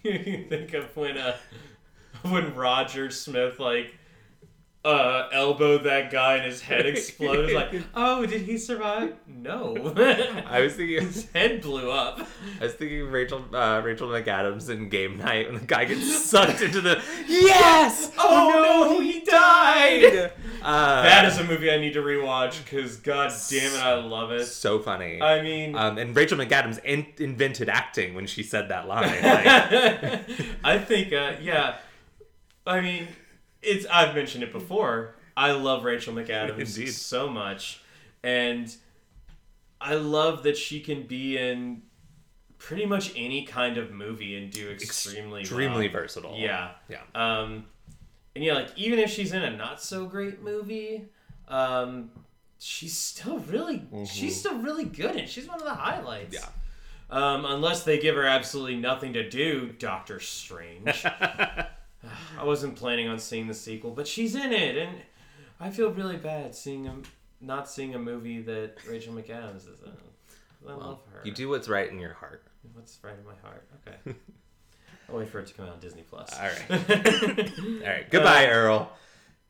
you 0.02 0.46
think 0.48 0.74
of 0.74 0.96
when 0.96 1.16
uh 1.16 1.36
when 2.22 2.54
Roger 2.56 3.10
Smith 3.10 3.60
like 3.60 3.94
uh 4.88 5.28
elbowed 5.32 5.82
that 5.84 6.10
guy 6.10 6.36
and 6.36 6.46
his 6.46 6.62
head 6.62 6.86
exploded 6.86 7.52
like 7.54 7.74
oh 7.94 8.24
did 8.24 8.40
he 8.42 8.56
survive 8.56 9.14
no 9.26 9.76
i 10.46 10.60
was 10.60 10.74
thinking 10.76 11.00
his 11.04 11.30
head 11.32 11.60
blew 11.60 11.90
up 11.90 12.26
I 12.60 12.64
was 12.64 12.74
thinking 12.74 13.02
of 13.02 13.12
Rachel 13.12 13.44
uh, 13.54 13.80
Rachel 13.84 14.08
McAdams 14.08 14.68
in 14.68 14.88
Game 14.88 15.18
Night 15.18 15.46
when 15.46 15.60
the 15.60 15.66
guy 15.66 15.84
gets 15.84 16.24
sucked 16.24 16.60
into 16.60 16.80
the 16.80 17.02
yes 17.28 18.10
Oh, 18.18 18.88
no, 18.90 19.00
he 19.00 19.20
died! 19.20 20.32
Uh, 20.62 21.02
that 21.02 21.24
is 21.26 21.38
a 21.38 21.44
movie 21.44 21.70
I 21.70 21.78
need 21.78 21.92
to 21.92 22.00
rewatch 22.02 22.62
because 22.64 22.96
god 22.96 23.32
damn 23.50 23.72
it 23.72 23.80
I 23.80 23.94
love 23.94 24.32
it 24.32 24.46
so 24.46 24.78
funny. 24.80 25.20
I 25.22 25.42
mean 25.42 25.76
um, 25.76 25.98
and 25.98 26.16
Rachel 26.16 26.38
McAdams 26.38 26.82
in- 26.84 27.06
invented 27.18 27.68
acting 27.68 28.14
when 28.14 28.26
she 28.26 28.42
said 28.42 28.68
that 28.70 28.88
line. 28.88 29.02
Like, 29.08 30.24
I 30.64 30.78
think, 30.78 31.12
uh, 31.12 31.34
yeah. 31.40 31.76
I 32.66 32.80
mean, 32.80 33.08
it's. 33.62 33.86
I've 33.86 34.14
mentioned 34.14 34.44
it 34.44 34.52
before. 34.52 35.14
I 35.36 35.52
love 35.52 35.84
Rachel 35.84 36.14
McAdams 36.14 36.76
Indeed. 36.76 36.92
so 36.92 37.28
much, 37.28 37.80
and 38.22 38.74
I 39.80 39.94
love 39.94 40.42
that 40.42 40.56
she 40.56 40.80
can 40.80 41.04
be 41.04 41.36
in 41.38 41.82
pretty 42.58 42.86
much 42.86 43.12
any 43.16 43.44
kind 43.44 43.78
of 43.78 43.92
movie 43.92 44.36
and 44.36 44.50
do 44.50 44.68
extremely, 44.70 45.42
extremely 45.42 45.88
well. 45.88 46.02
versatile. 46.02 46.34
Yeah. 46.36 46.70
Yeah. 46.88 47.02
Um, 47.14 47.66
and 48.34 48.44
yeah, 48.44 48.54
like 48.54 48.68
even 48.76 48.98
if 48.98 49.10
she's 49.10 49.32
in 49.32 49.42
a 49.42 49.56
not 49.56 49.80
so 49.80 50.06
great 50.06 50.42
movie, 50.42 51.06
um, 51.46 52.10
she's 52.58 52.96
still 52.96 53.38
really 53.38 53.86
she's 54.06 54.38
still 54.38 54.58
really 54.58 54.84
good 54.84 55.16
and 55.16 55.28
she's 55.28 55.46
one 55.46 55.58
of 55.58 55.64
the 55.64 55.74
highlights. 55.74 56.34
Yeah. 56.34 56.48
Um, 57.10 57.46
unless 57.46 57.84
they 57.84 57.98
give 57.98 58.16
her 58.16 58.26
absolutely 58.26 58.76
nothing 58.76 59.14
to 59.14 59.28
do, 59.28 59.72
Doctor 59.78 60.20
Strange. 60.20 61.06
I 62.38 62.44
wasn't 62.44 62.76
planning 62.76 63.08
on 63.08 63.18
seeing 63.18 63.46
the 63.46 63.54
sequel, 63.54 63.90
but 63.90 64.06
she's 64.06 64.34
in 64.34 64.52
it, 64.52 64.76
and 64.76 64.98
I 65.60 65.70
feel 65.70 65.90
really 65.90 66.16
bad 66.16 66.54
seeing 66.54 66.86
a, 66.86 66.94
not 67.40 67.68
seeing 67.68 67.94
a 67.94 67.98
movie 67.98 68.40
that 68.42 68.76
Rachel 68.88 69.14
McAdams 69.14 69.68
is 69.72 69.80
in. 69.84 69.92
I 70.68 70.72
love 70.74 71.00
her. 71.12 71.20
You 71.24 71.32
do 71.32 71.48
what's 71.48 71.68
right 71.68 71.90
in 71.90 71.98
your 71.98 72.12
heart. 72.12 72.42
What's 72.74 72.98
right 73.02 73.14
in 73.18 73.24
my 73.24 73.34
heart? 73.42 73.66
Okay. 73.86 74.16
I'll 75.08 75.16
wait 75.16 75.28
for 75.28 75.40
it 75.40 75.46
to 75.46 75.54
come 75.54 75.66
out 75.66 75.72
on 75.72 75.80
Disney 75.80 76.02
Plus. 76.02 76.30
All 76.34 76.46
right. 76.46 76.70
All 77.82 77.88
right. 77.88 78.10
Goodbye, 78.10 78.48
Earl. 78.48 78.92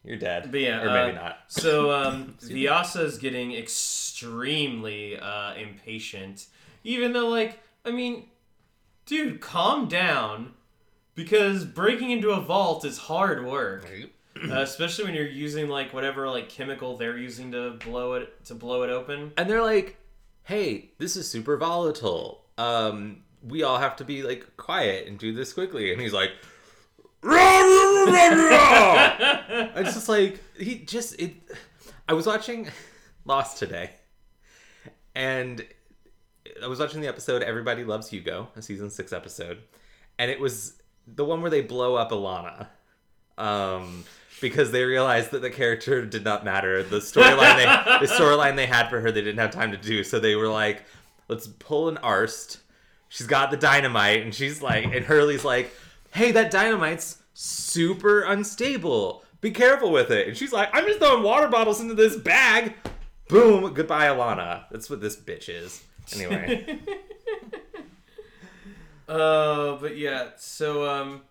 You're 0.05 0.19
dead. 0.19 0.51
But 0.51 0.61
yeah, 0.61 0.81
or 0.83 0.87
maybe 0.87 1.19
uh, 1.19 1.23
not. 1.23 1.39
So 1.49 1.91
um, 1.91 2.37
is 2.43 3.19
getting 3.19 3.53
extremely 3.55 5.19
uh, 5.19 5.55
impatient, 5.55 6.47
even 6.85 7.13
though, 7.13 7.29
like, 7.29 7.59
I 7.85 7.91
mean, 7.91 8.27
dude, 9.07 9.41
calm 9.41 9.89
down, 9.89 10.55
because 11.19 11.65
breaking 11.65 12.13
into 12.13 12.31
a 12.31 12.41
vault 12.41 12.85
is 12.85 12.97
hard 12.97 13.45
work, 13.45 13.85
uh, 14.37 14.61
especially 14.61 15.05
when 15.05 15.15
you're 15.15 15.27
using 15.27 15.69
like 15.69 15.93
whatever 15.93 16.31
like 16.31 16.49
chemical 16.49 16.97
they're 16.97 17.19
using 17.19 17.51
to 17.51 17.73
blow 17.73 18.13
it 18.13 18.45
to 18.45 18.55
blow 18.55 18.85
it 18.85 18.91
open. 18.91 19.33
And 19.37 19.51
they're 19.51 19.65
like, 19.65 19.97
"Hey, 20.45 20.93
this 20.99 21.17
is 21.17 21.29
super 21.29 21.57
volatile. 21.57 22.45
Um, 22.57 23.25
we 23.43 23.65
all 23.65 23.79
have 23.79 23.97
to 23.97 24.05
be 24.05 24.23
like 24.23 24.57
quiet 24.57 25.09
and 25.09 25.19
do 25.19 25.33
this 25.33 25.53
quickly." 25.53 25.93
And 25.93 26.01
he's 26.01 26.13
like, 26.13 26.31
it's 29.75 29.95
just 29.95 30.09
like 30.09 30.41
he 30.57 30.79
just 30.79 31.21
it. 31.21 31.35
I 32.09 32.13
was 32.13 32.29
watching 32.29 32.69
Lost 33.25 33.59
today, 33.59 33.91
and 35.17 35.67
I 36.63 36.69
was 36.69 36.79
watching 36.79 37.01
the 37.01 37.09
episode 37.09 37.43
"Everybody 37.43 37.83
Loves 37.83 38.09
Hugo," 38.09 38.51
a 38.55 38.63
season 38.63 38.89
six 38.89 39.13
episode, 39.13 39.59
and 40.17 40.31
it 40.31 40.39
was 40.39 40.78
the 41.15 41.25
one 41.25 41.41
where 41.41 41.51
they 41.51 41.63
blow 41.63 41.95
up 41.95 42.11
Ilana. 42.11 42.69
Um, 43.37 44.05
because 44.41 44.71
they 44.71 44.85
realized 44.85 45.31
that 45.33 45.43
the 45.43 45.51
character 45.51 46.05
did 46.05 46.25
not 46.25 46.45
matter. 46.45 46.83
The 46.83 46.99
storyline 46.99 47.57
they 47.57 47.65
the 48.07 48.13
storyline 48.13 48.57
they 48.57 48.67
had 48.67 48.89
for 48.89 49.01
her 49.01 49.11
they 49.11 49.21
didn't 49.21 49.39
have 49.39 49.51
time 49.51 49.71
to 49.73 49.77
do. 49.77 50.05
So 50.05 50.19
they 50.19 50.37
were 50.37 50.49
like, 50.49 50.85
let's 51.29 51.47
pull 51.47 51.89
an 51.89 51.99
Arzt. 51.99 52.61
She's 53.09 53.27
got 53.27 53.51
the 53.51 53.57
dynamite, 53.57 54.23
and 54.23 54.35
she's 54.35 54.61
like, 54.61 54.85
and 54.85 55.05
Hurley's 55.05 55.45
like, 55.45 55.75
hey, 56.13 56.31
that 56.33 56.51
dynamite's 56.51 57.23
super 57.33 58.23
unstable. 58.23 59.25
Be 59.41 59.51
careful 59.51 59.91
with 59.91 60.11
it. 60.11 60.29
And 60.29 60.37
she's 60.37 60.53
like, 60.53 60.69
I'm 60.73 60.85
just 60.85 60.99
throwing 60.99 61.23
water 61.23 61.49
bottles 61.49 61.81
into 61.81 61.95
this 61.95 62.17
bag. 62.17 62.75
Boom, 63.29 63.73
goodbye, 63.73 64.07
Ilana. 64.07 64.65
That's 64.71 64.91
what 64.91 65.01
this 65.01 65.17
bitch 65.17 65.49
is. 65.49 65.83
Anyway, 66.15 66.81
Uh, 69.09 69.77
but 69.77 69.97
yeah, 69.97 70.29
so 70.37 70.87
um, 70.89 71.23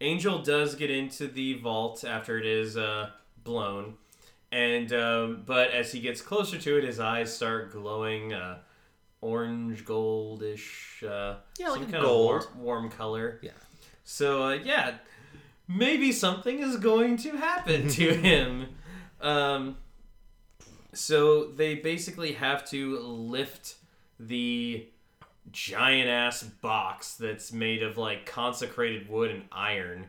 Angel 0.00 0.40
does 0.42 0.74
get 0.74 0.90
into 0.90 1.28
the 1.28 1.54
vault 1.54 2.04
after 2.04 2.38
it 2.38 2.46
is 2.46 2.76
uh, 2.76 3.10
blown, 3.44 3.94
and 4.50 4.92
um, 4.92 5.42
but 5.46 5.70
as 5.70 5.92
he 5.92 6.00
gets 6.00 6.20
closer 6.20 6.58
to 6.58 6.78
it, 6.78 6.84
his 6.84 6.98
eyes 6.98 7.34
start 7.34 7.70
glowing 7.72 8.32
uh, 8.32 8.58
orange 9.20 9.84
goldish, 9.84 11.02
uh, 11.08 11.36
Yeah, 11.58 11.68
like 11.70 11.82
some 11.82 11.90
kind 11.92 12.02
gold. 12.04 12.42
of 12.42 12.56
war- 12.56 12.64
warm 12.76 12.90
color. 12.90 13.38
Yeah. 13.42 13.52
So 14.02 14.42
uh, 14.48 14.54
yeah, 14.54 14.94
maybe 15.68 16.10
something 16.10 16.58
is 16.58 16.76
going 16.78 17.16
to 17.18 17.36
happen 17.36 17.88
to 18.00 18.12
him. 18.14 18.66
Um, 19.20 19.76
so 20.92 21.44
they 21.46 21.76
basically 21.76 22.32
have 22.32 22.68
to 22.70 22.98
lift 22.98 23.76
the 24.20 24.86
giant 25.52 26.08
ass 26.08 26.42
box 26.42 27.14
that's 27.14 27.52
made 27.52 27.82
of 27.82 27.96
like 27.98 28.26
consecrated 28.26 29.08
wood 29.08 29.30
and 29.30 29.44
iron, 29.52 30.06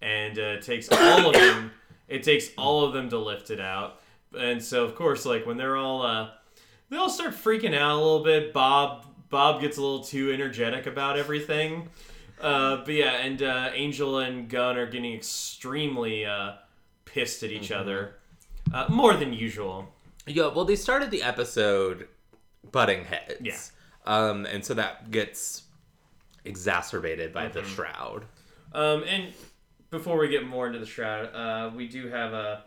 and 0.00 0.38
uh, 0.38 0.42
it 0.42 0.62
takes 0.62 0.88
all 0.90 1.28
of 1.28 1.34
them. 1.34 1.70
It 2.08 2.22
takes 2.22 2.50
all 2.58 2.84
of 2.84 2.92
them 2.92 3.08
to 3.10 3.18
lift 3.18 3.50
it 3.50 3.60
out, 3.60 4.00
and 4.38 4.62
so 4.62 4.84
of 4.84 4.94
course, 4.94 5.24
like 5.24 5.46
when 5.46 5.56
they're 5.56 5.76
all, 5.76 6.02
uh, 6.02 6.30
they 6.90 6.96
all 6.96 7.08
start 7.10 7.34
freaking 7.34 7.74
out 7.74 7.92
a 7.92 7.96
little 7.96 8.22
bit. 8.22 8.52
Bob 8.52 9.06
Bob 9.30 9.60
gets 9.60 9.78
a 9.78 9.80
little 9.82 10.04
too 10.04 10.30
energetic 10.30 10.86
about 10.86 11.18
everything. 11.18 11.88
Uh, 12.40 12.76
but 12.84 12.92
yeah, 12.92 13.12
and 13.12 13.42
uh, 13.42 13.70
Angel 13.72 14.18
and 14.18 14.48
Gunn 14.48 14.76
are 14.76 14.86
getting 14.86 15.14
extremely 15.14 16.26
uh, 16.26 16.52
pissed 17.04 17.42
at 17.42 17.50
each 17.50 17.70
other, 17.70 18.16
uh, 18.72 18.86
more 18.88 19.14
than 19.14 19.32
usual. 19.32 19.88
yeah. 20.26 20.48
Well, 20.48 20.64
they 20.64 20.76
started 20.76 21.10
the 21.10 21.22
episode 21.22 22.08
butting 22.70 23.04
heads. 23.04 23.40
Yeah. 23.40 23.56
Um, 24.04 24.46
and 24.46 24.64
so 24.64 24.74
that 24.74 25.10
gets 25.10 25.62
exacerbated 26.44 27.32
by 27.32 27.48
the 27.48 27.64
shroud. 27.64 28.24
Um, 28.72 29.04
and 29.04 29.32
before 29.90 30.18
we 30.18 30.28
get 30.28 30.46
more 30.46 30.66
into 30.66 30.78
the 30.78 30.86
shroud, 30.86 31.34
uh, 31.34 31.70
we 31.74 31.88
do 31.88 32.08
have 32.08 32.32
a 32.32 32.64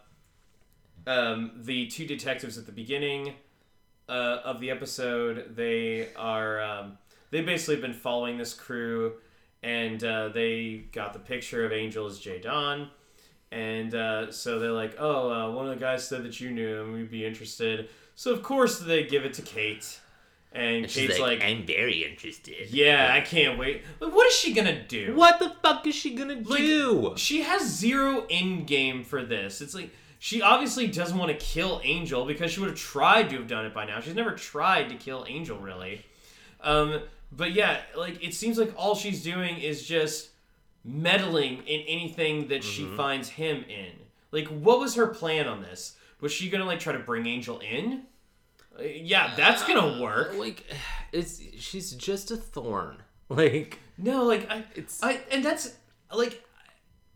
um, 1.05 1.51
the 1.55 1.87
two 1.87 2.05
detectives 2.05 2.57
at 2.57 2.65
the 2.65 2.71
beginning 2.71 3.33
uh, 4.09 4.39
of 4.43 4.59
the 4.59 4.69
episode. 4.69 5.55
They 5.55 6.09
are 6.15 6.61
um, 6.61 6.97
they 7.31 7.41
basically 7.41 7.77
been 7.77 7.93
following 7.93 8.37
this 8.37 8.53
crew, 8.53 9.13
and 9.63 10.03
uh, 10.03 10.29
they 10.29 10.85
got 10.91 11.13
the 11.13 11.19
picture 11.19 11.65
of 11.65 11.71
Angel 11.71 12.05
as 12.05 12.19
Jay 12.19 12.39
Don. 12.39 12.89
And 13.51 13.95
uh, 13.95 14.31
so 14.31 14.59
they're 14.59 14.71
like, 14.71 14.95
"Oh, 14.99 15.31
uh, 15.31 15.51
one 15.51 15.67
of 15.67 15.73
the 15.73 15.79
guys 15.79 16.07
said 16.07 16.23
that 16.23 16.39
you 16.39 16.51
knew 16.51 16.81
him. 16.81 16.93
We'd 16.93 17.11
be 17.11 17.25
interested." 17.25 17.89
So 18.15 18.33
of 18.33 18.43
course 18.43 18.79
they 18.79 19.03
give 19.05 19.23
it 19.25 19.33
to 19.35 19.41
Kate, 19.41 19.99
and, 20.53 20.87
Kate's 20.87 21.19
like, 21.19 21.43
I'm 21.43 21.65
very 21.65 22.03
interested. 22.03 22.69
"Yeah, 22.69 23.11
I 23.13 23.21
can't 23.21 23.59
wait." 23.59 23.83
But 23.99 24.13
what 24.13 24.27
is 24.27 24.33
she 24.35 24.53
gonna 24.53 24.83
do? 24.87 25.13
What 25.15 25.39
the 25.39 25.53
fuck 25.61 25.85
is 25.85 25.95
she 25.95 26.15
gonna 26.15 26.35
Like, 26.35 26.59
do? 26.59 27.13
She 27.17 27.41
has 27.41 27.63
zero 27.63 28.25
end 28.29 28.67
game 28.67 29.03
for 29.03 29.23
this. 29.23 29.61
It's 29.61 29.75
like 29.75 29.91
she 30.19 30.41
obviously 30.41 30.87
doesn't 30.87 31.17
want 31.17 31.31
to 31.31 31.37
kill 31.45 31.79
Angel 31.83 32.25
because 32.25 32.51
she 32.51 32.59
would 32.59 32.69
have 32.69 32.79
tried 32.79 33.29
to 33.29 33.37
have 33.37 33.47
done 33.47 33.65
it 33.65 33.73
by 33.73 33.85
now. 33.85 33.99
She's 33.99 34.15
never 34.15 34.31
tried 34.31 34.89
to 34.89 34.95
kill 34.95 35.25
Angel 35.27 35.57
really. 35.59 36.03
Um, 36.61 37.01
but 37.31 37.51
yeah, 37.51 37.81
like 37.95 38.23
it 38.23 38.33
seems 38.33 38.57
like 38.57 38.73
all 38.75 38.95
she's 38.95 39.23
doing 39.23 39.57
is 39.57 39.83
just 39.83 40.29
meddling 40.83 41.57
in 41.67 41.81
anything 41.81 42.47
that 42.47 42.63
she 42.63 42.85
finds 42.85 43.29
him 43.29 43.65
in. 43.69 43.91
Like, 44.31 44.47
what 44.47 44.79
was 44.79 44.95
her 44.95 45.07
plan 45.07 45.47
on 45.47 45.61
this? 45.61 45.95
Was 46.21 46.31
she 46.31 46.49
gonna 46.49 46.65
like 46.65 46.79
try 46.79 46.93
to 46.93 46.99
bring 46.99 47.27
Angel 47.27 47.59
in? 47.59 48.03
Uh, 48.79 48.83
yeah, 48.83 49.33
that's 49.35 49.63
gonna 49.67 50.01
work. 50.01 50.33
Like, 50.35 50.63
it's 51.11 51.41
she's 51.59 51.91
just 51.91 52.31
a 52.31 52.37
thorn. 52.37 52.97
Like, 53.29 53.79
No, 53.97 54.23
like 54.23 54.49
I, 54.49 54.59
It's- 54.75 55.01
I, 55.03 55.19
and 55.31 55.43
that's 55.43 55.75
like, 56.15 56.41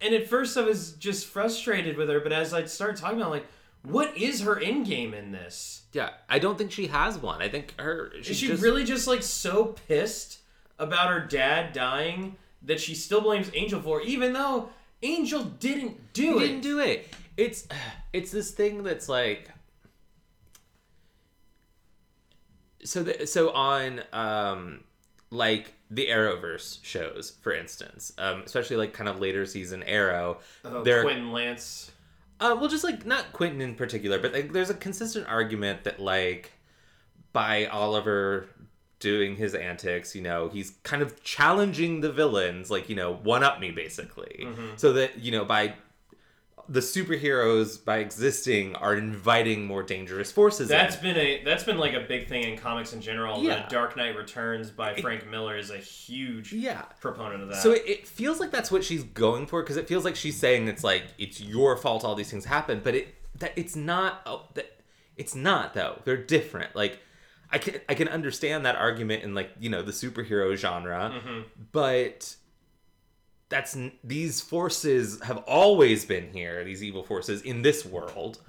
and 0.02 0.14
at 0.14 0.28
first 0.28 0.58
I 0.58 0.62
was 0.62 0.92
just 0.94 1.26
frustrated 1.28 1.96
with 1.96 2.10
her, 2.10 2.20
but 2.20 2.34
as 2.34 2.54
I 2.54 2.66
started 2.66 2.98
talking 3.00 3.18
about, 3.18 3.30
it, 3.30 3.36
like, 3.36 3.46
what 3.84 4.18
is 4.18 4.42
her 4.42 4.60
end 4.60 4.88
game 4.88 5.14
in 5.14 5.32
this? 5.32 5.84
yeah, 5.94 6.10
I 6.28 6.40
don't 6.40 6.58
think 6.58 6.72
she 6.74 6.88
has 6.88 7.18
one. 7.18 7.42
I 7.42 7.48
think 7.48 7.74
her. 7.80 8.12
Is 8.18 8.26
She's 8.26 8.38
she 8.40 8.48
just, 8.48 8.62
really 8.62 8.84
just 8.84 9.08
like 9.08 9.24
so 9.24 9.76
pissed 9.88 10.40
about 10.80 11.10
her 11.10 11.22
dad 11.22 11.72
dying 11.74 12.36
that 12.64 12.80
she 12.82 12.94
still 12.94 13.22
blames 13.22 13.50
Angel 13.54 13.82
for, 13.82 14.02
even 14.02 14.34
though 14.34 14.70
Angel 15.04 15.44
didn't 15.44 16.12
do 16.14 16.40
He 16.40 16.44
it? 16.44 16.48
didn't 16.48 16.62
do 16.62 16.80
it. 16.80 17.08
It's 17.38 17.68
it's 18.12 18.32
this 18.32 18.52
thing 18.52 18.84
that's 18.84 19.08
like 19.08 19.50
so 22.84 23.04
the, 23.04 23.26
so 23.28 23.52
on 23.52 24.02
um 24.14 24.84
like 25.30 25.74
the 25.90 26.08
Arrowverse 26.08 26.80
shows, 26.84 27.34
for 27.42 27.54
instance, 27.54 28.14
um, 28.18 28.44
especially 28.46 28.76
like 28.78 28.94
kind 28.94 29.10
of 29.10 29.20
later 29.20 29.46
season 29.46 29.84
Arrow, 29.84 30.40
Oh, 30.66 30.84
there 30.84 31.04
Quentin 31.04 31.32
Lance. 31.32 31.92
uh, 32.40 32.56
well, 32.60 32.70
just 32.70 32.84
like 32.84 33.06
not 33.06 33.32
Quentin 33.34 33.62
in 33.62 33.76
particular, 33.76 34.20
but 34.20 34.34
like, 34.34 34.52
there's 34.54 34.70
a 34.70 34.74
consistent 34.74 35.28
argument 35.28 35.84
that 35.86 36.00
like 36.00 36.52
by 37.34 37.66
Oliver 37.68 38.48
doing 39.00 39.36
his 39.36 39.56
antics, 39.56 40.16
you 40.16 40.22
know, 40.22 40.50
he's 40.50 40.72
kind 40.84 41.02
of 41.02 41.24
challenging 41.24 42.02
the 42.02 42.12
villains, 42.12 42.70
like 42.70 42.90
you 42.90 42.96
know, 42.96 43.14
one 43.14 43.44
up 43.44 43.60
me 43.60 43.72
basically, 43.72 44.48
so 44.76 44.94
that 44.94 45.20
you 45.20 45.32
know 45.32 45.44
by 45.46 45.74
the 46.70 46.80
superheroes 46.80 47.84
by 47.84 47.98
existing 47.98 48.76
are 48.76 48.96
inviting 48.96 49.66
more 49.66 49.84
dangerous 49.84 50.32
forces. 50.32 50.68
That's 50.68 50.96
in. 50.98 51.02
been 51.02 51.18
a 51.18 51.44
that's 51.44 51.64
been 51.64 51.78
like 51.78 51.94
a 51.94 52.02
big 52.02 52.28
thing 52.28 52.44
in 52.44 52.58
comics 52.58 52.94
in 52.94 53.02
general. 53.02 53.42
Yeah. 53.42 53.64
The 53.64 53.70
Dark 53.70 53.98
Knight 53.98 54.16
Returns 54.16 54.70
by 54.70 54.96
Frank 54.96 55.30
Miller 55.30 55.58
is 55.58 55.70
a 55.70 55.78
huge 55.78 56.54
yeah. 56.54 56.84
proponent 57.00 57.44
of 57.44 57.50
that. 57.50 57.62
So 57.62 57.72
it, 57.72 57.84
it 57.86 58.08
feels 58.08 58.40
like 58.40 58.52
that's 58.52 58.72
what 58.72 58.84
she's 58.84 59.04
going 59.04 59.48
for 59.48 59.62
because 59.62 59.78
it 59.78 59.88
feels 59.88 60.06
like 60.06 60.16
she's 60.16 60.38
saying 60.38 60.68
it's 60.68 60.84
like 60.84 61.04
it's 61.18 61.42
your 61.42 61.78
fault 61.78 62.04
all 62.04 62.16
these 62.16 62.32
things 62.32 62.46
happen, 62.46 62.82
but 62.84 62.96
it 62.96 63.16
that 63.40 63.54
it's 63.56 63.76
not. 63.76 64.22
Oh, 64.26 64.48
that 64.54 64.82
it's 65.18 65.36
not 65.36 65.74
though. 65.74 66.00
They're 66.06 66.18
different. 66.18 66.76
Like 66.76 67.00
I 67.52 67.58
can 67.58 67.82
I 67.90 67.96
can 67.96 68.08
understand 68.08 68.66
that 68.66 68.76
argument 68.76 69.24
in 69.24 69.36
like 69.36 69.52
you 69.60 69.70
know 69.70 69.82
the 69.82 69.92
superhero 69.92 70.56
genre, 70.56 71.14
mm-hmm. 71.14 71.42
but 71.72 72.36
that's 73.52 73.78
these 74.04 74.42
forces 74.42 75.22
have 75.22 75.38
always 75.46 76.06
been 76.06 76.34
here. 76.34 76.64
These 76.64 76.82
evil 76.82 77.04
forces 77.04 77.44
in 77.44 77.62
this 77.62 77.86
world, 77.86 78.40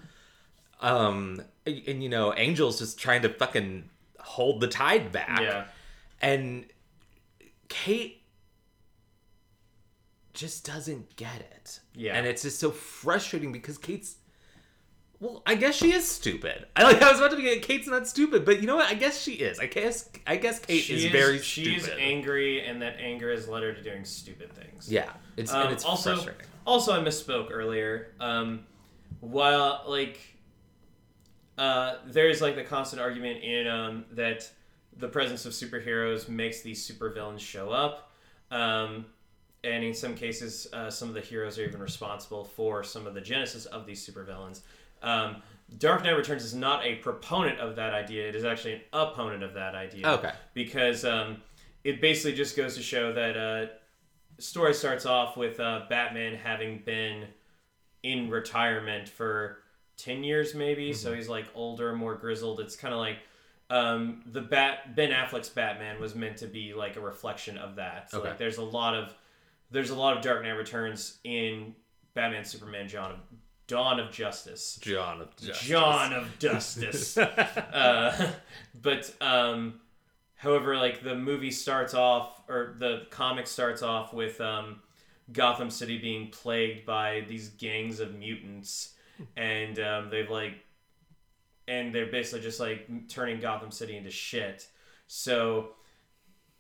um, 0.81 1.43
and, 1.67 1.83
and, 1.87 2.03
you 2.03 2.09
know, 2.09 2.33
Angel's 2.33 2.79
just 2.79 2.99
trying 2.99 3.23
to 3.23 3.29
fucking 3.29 3.91
hold 4.19 4.61
the 4.61 4.69
tide 4.69 5.13
back 5.13 5.41
yeah. 5.41 5.65
and 6.21 6.65
Kate 7.69 8.23
just 10.33 10.65
doesn't 10.65 11.17
get 11.17 11.41
it. 11.41 11.81
Yeah. 11.95 12.15
And 12.15 12.27
it's 12.27 12.43
just 12.43 12.59
so 12.59 12.71
frustrating 12.71 13.53
because 13.53 13.79
Kate's 13.79 14.17
well, 15.23 15.41
I 15.47 15.55
guess 15.55 15.77
she 15.77 15.93
is 15.93 16.07
stupid. 16.07 16.67
I 16.75 16.83
like 16.83 17.01
I 17.01 17.09
was 17.13 17.21
about 17.21 17.31
to 17.31 17.37
be 17.37 17.57
Kate's 17.61 17.87
not 17.87 18.09
stupid, 18.09 18.45
but 18.45 18.61
you 18.61 18.67
know 18.67 18.75
what? 18.75 18.91
I 18.91 18.95
guess 18.95 19.23
she 19.23 19.35
is. 19.35 19.61
I 19.61 19.67
guess 19.67 20.11
I 20.27 20.35
guess 20.35 20.59
Kate 20.59 20.83
She 20.83 21.07
is, 21.07 21.13
very 21.13 21.39
she 21.39 21.77
is 21.77 21.85
stupid. 21.85 22.01
angry, 22.03 22.67
and 22.67 22.83
that 22.83 22.97
anger 22.99 23.31
has 23.31 23.47
led 23.49 23.63
her 23.63 23.73
to 23.73 23.83
doing 23.83 24.05
stupid 24.05 24.53
things. 24.53 24.91
yeah. 24.91 25.13
It's 25.37 25.53
Um, 25.53 25.63
and 25.63 25.73
it's 25.73 25.85
also, 25.85 26.15
frustrating. 26.15 26.47
also, 26.67 26.93
I 26.93 27.05
misspoke 27.05 27.53
earlier. 27.53 28.09
Um, 28.19 28.67
while 29.21 29.85
like, 29.87 30.19
uh, 31.57 31.99
there's 32.07 32.41
like 32.43 32.57
the 32.57 32.65
constant 32.65 33.01
argument 33.01 33.45
in 33.45 33.69
um, 33.69 34.05
that 34.13 34.51
the 34.97 35.07
presence 35.09 35.47
of 35.47 35.53
superheroes 35.53 36.29
makes 36.29 36.63
these 36.63 36.85
supervillains 36.87 37.39
show 37.39 37.71
up, 37.71 38.11
um, 38.51 39.07
and 39.63 39.85
in 39.85 39.95
some 39.95 40.17
cases, 40.17 40.67
uh, 40.73 40.91
some 40.91 41.09
of 41.09 41.15
the 41.15 41.21
heroes 41.21 41.59
are 41.61 41.63
even 41.63 41.81
responsible 41.81 42.45
for 42.45 42.83
some 42.83 43.07
of 43.07 43.15
the 43.15 43.21
genesis 43.21 43.67
of 43.67 43.87
these 43.87 44.05
supervillains. 44.05 44.63
Um, 45.03 45.37
Dark 45.79 46.05
Knight 46.05 46.11
Returns 46.17 46.45
is 46.45 46.55
not 46.55 46.85
a 46.85 46.97
proponent 46.97 47.59
of 47.59 47.77
that 47.77 47.95
idea; 47.95 48.29
it 48.29 48.35
is 48.35 48.45
actually 48.45 48.75
an 48.75 48.81
opponent 48.93 49.43
of 49.43 49.55
that 49.55 49.75
idea. 49.75 50.07
Okay. 50.07 50.33
because 50.55 51.05
um, 51.05 51.39
it 51.85 52.01
basically 52.01 52.35
just 52.37 52.57
goes 52.57 52.77
to 52.77 52.83
show 52.83 53.13
that 53.13 53.37
uh, 53.37 53.67
story 54.39 54.75
starts 54.75 55.07
off 55.07 55.37
with 55.37 55.59
uh, 55.61 55.83
Batman 55.89 56.35
having 56.35 56.83
been 56.85 57.27
in 58.03 58.29
retirement 58.31 59.09
for 59.09 59.59
10 59.97 60.25
years 60.25 60.55
maybe. 60.55 60.93
So 60.93 61.15
he's 61.15 61.29
like 61.29 61.47
older 61.55 61.95
more 61.95 62.17
grizzled. 62.17 62.61
It's 62.61 62.75
kind 62.77 62.93
of 62.93 62.99
like 63.01 63.19
um, 63.71 64.23
the 64.27 64.41
bat 64.41 64.95
ben 64.97 65.11
affleck's 65.11 65.49
batman 65.49 66.01
was 66.01 66.15
meant 66.15 66.37
to 66.39 66.47
be 66.47 66.75
like 66.75 66.97
a 66.97 67.01
reflection 67.01 67.57
of 67.59 67.77
that. 67.77 68.11
So 68.11 68.19
Okay. 68.19 68.29
like 68.31 68.39
there's 68.39 68.59
a 68.59 68.65
lot 68.65 68.95
of 68.95 69.15
there's 69.71 69.91
a 69.91 69.95
lot 69.95 70.17
of 70.17 70.23
dark 70.23 70.43
knight 70.43 70.51
returns 70.51 71.19
in 71.25 71.75
batman 72.15 72.45
superman 72.45 72.87
john 72.89 73.19
dawn 73.67 74.01
of 74.01 74.11
justice 74.11 74.79
John 74.81 75.21
of 75.21 75.37
Justice. 75.37 75.67
John 75.67 76.13
of 76.13 76.39
Justice. 76.39 77.17
uh, 77.19 78.33
but 78.83 79.15
um, 79.21 79.81
however, 80.37 80.77
like 80.77 81.03
the 81.03 81.15
movie 81.15 81.51
starts 81.51 81.95
off, 81.95 82.43
or 82.49 82.75
the 82.79 83.07
comic 83.11 83.47
starts 83.47 83.83
off 83.83 84.13
with 84.13 84.41
um, 84.41 84.81
Gotham 85.33 85.71
City 85.71 85.99
being 85.99 86.29
plagued 86.29 86.85
by 86.85 87.25
these 87.29 87.49
gangs 87.51 88.01
of 88.01 88.15
mutants, 88.15 88.95
and 89.37 89.79
um, 89.79 90.11
they've 90.11 90.31
like, 90.31 90.55
and 91.69 91.95
they're 91.95 92.07
basically 92.07 92.41
just 92.41 92.61
like 92.61 93.09
turning 93.09 93.41
Gotham 93.41 93.71
City 93.71 93.97
into 93.97 94.11
shit. 94.11 94.67
So 95.07 95.75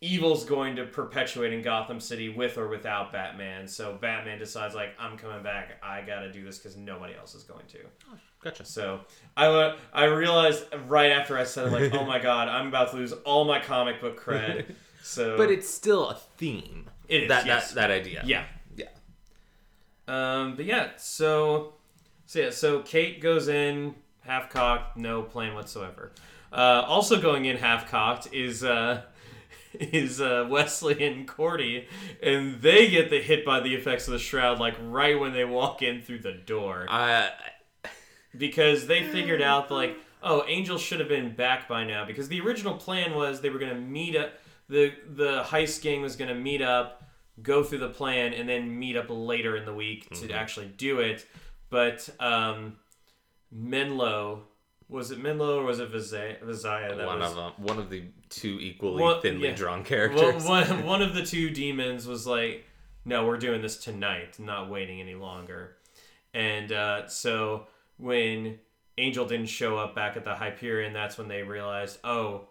evil's 0.03 0.45
going 0.45 0.77
to 0.77 0.85
perpetuate 0.85 1.53
in 1.53 1.63
Gotham 1.63 2.01
City 2.01 2.29
with 2.29 2.59
or 2.59 2.69
without 2.69 3.13
Batman. 3.13 3.67
So 3.67 3.97
Batman 3.99 4.39
decides 4.39 4.75
like 4.75 4.91
I'm 4.99 5.17
coming 5.17 5.43
back. 5.43 5.79
I 5.83 6.03
got 6.03 6.21
to 6.21 6.33
do 6.33 6.45
this 6.45 6.59
because 6.59 6.77
nobody 6.77 7.15
else 7.15 7.35
is 7.35 7.45
going 7.45 7.65
to. 7.69 7.79
Gotcha. 8.43 8.65
So 8.65 9.01
I 9.37 9.77
I 9.93 10.05
realized 10.05 10.65
right 10.89 11.13
after 11.13 11.39
I 11.39 11.45
said 11.45 11.69
it, 11.69 11.73
like, 11.73 11.95
oh 11.95 12.05
my 12.05 12.19
god, 12.23 12.49
I'm 12.49 12.67
about 12.67 12.91
to 12.91 12.97
lose 12.97 13.13
all 13.13 13.45
my 13.45 13.61
comic 13.61 14.01
book 14.01 14.21
cred. 14.21 14.67
So, 15.05 15.37
But 15.37 15.51
it's 15.51 15.69
still 15.69 16.11
a 16.11 16.15
theme. 16.15 16.89
It 17.09 17.25
is, 17.25 17.29
that 17.29 17.45
yes. 17.45 17.71
that 17.71 17.89
that 17.89 17.91
idea. 17.91 18.23
yeah, 18.25 18.45
Yeah. 18.77 18.87
um, 20.07 20.55
but 20.55 20.65
yeah, 20.65 20.91
so 20.97 21.75
so 22.27 22.39
yeah, 22.39 22.51
so 22.51 22.83
Kate 22.83 23.21
goes 23.21 23.49
in 23.49 23.97
half 24.21 24.49
cocked, 24.49 24.97
no 24.97 25.23
plan 25.23 25.55
whatsoever. 25.57 26.13
Uh, 26.53 26.85
also 26.87 27.21
going 27.21 27.47
in 27.47 27.57
half 27.57 27.91
cocked 27.91 28.33
is 28.33 28.63
uh, 28.63 29.03
is 29.81 30.21
uh, 30.21 30.47
Wesley 30.51 31.05
and 31.07 31.27
Cordy, 31.27 31.87
and 32.23 32.61
they 32.61 32.89
get 32.91 33.11
the 33.11 33.21
hit 33.21 33.45
by 33.45 33.61
the 33.61 33.75
effects 33.75 34.07
of 34.07 34.13
the 34.13 34.19
shroud 34.19 34.59
like 34.59 34.75
right 34.81 35.19
when 35.19 35.33
they 35.33 35.45
walk 35.45 35.83
in 35.83 36.03
through 36.03 36.21
the 36.21 36.33
door. 36.33 36.87
Uh, 36.89 37.29
because 38.37 38.87
they 38.87 39.03
figured 39.03 39.43
out 39.43 39.71
like 39.71 39.97
oh 40.23 40.45
angel 40.47 40.79
should 40.79 41.01
have 41.01 41.09
been 41.09 41.35
back 41.35 41.69
by 41.69 41.85
now 41.85 42.05
because 42.05 42.29
the 42.29 42.41
original 42.41 42.75
plan 42.75 43.15
was 43.15 43.41
they 43.41 43.51
were 43.51 43.59
going 43.59 43.75
to 43.75 43.81
meet 43.81 44.17
up 44.17 44.33
the 44.69 44.93
the 45.15 45.43
heist 45.43 45.83
gang 45.83 46.03
was 46.03 46.17
going 46.17 46.29
to 46.29 46.35
meet 46.35 46.63
up 46.63 47.03
go 47.43 47.63
through 47.63 47.79
the 47.79 47.89
plan 47.89 48.33
and 48.33 48.49
then 48.49 48.79
meet 48.79 48.97
up 48.97 49.07
later 49.09 49.57
in 49.57 49.65
the 49.65 49.75
week 49.75 50.09
to 50.11 50.33
actually 50.33 50.67
do 50.67 51.01
it 51.01 51.27
but 51.71 52.09
um 52.21 52.77
menlo 53.51 54.43
was 54.93 55.11
it 55.11 55.19
menlo 55.19 55.59
or 55.61 55.65
was 55.65 55.81
it 55.81 55.91
Vizaya, 55.91 56.39
Vizaya 56.45 56.97
that 56.97 57.07
one 57.07 57.19
was 57.21 57.31
of 57.31 57.37
them, 57.37 57.53
one 57.59 57.79
of 57.79 57.91
the 57.91 58.05
two 58.29 58.59
equally 58.61 59.03
One- 59.03 59.21
thinly 59.23 59.49
yeah. 59.49 59.55
drawn 59.55 59.79
well, 59.79 59.85
characters. 59.89 60.45
one, 60.45 60.85
one 60.87 61.03
of 61.03 61.15
the 61.15 61.25
two 61.25 61.51
demons 61.51 62.07
was 62.07 62.27
like, 62.27 62.65
"No, 63.05 63.27
we're 63.27 63.39
doing 63.39 63.63
this 63.63 63.79
tonight, 63.79 64.39
not 64.39 64.71
waiting 64.71 65.01
any 65.01 65.15
longer." 65.15 65.77
And 66.35 66.71
uh, 66.73 67.09
so 67.09 67.67
when 67.97 68.59
Angel 68.99 69.25
didn't 69.27 69.47
show 69.47 69.77
up 69.79 69.95
back 69.95 70.17
at 70.17 70.25
the 70.25 70.35
Hyperion, 70.35 70.93
that's 70.93 71.17
when 71.19 71.29
they 71.29 71.43
realized, 71.43 71.99
"Oh, 72.05 72.49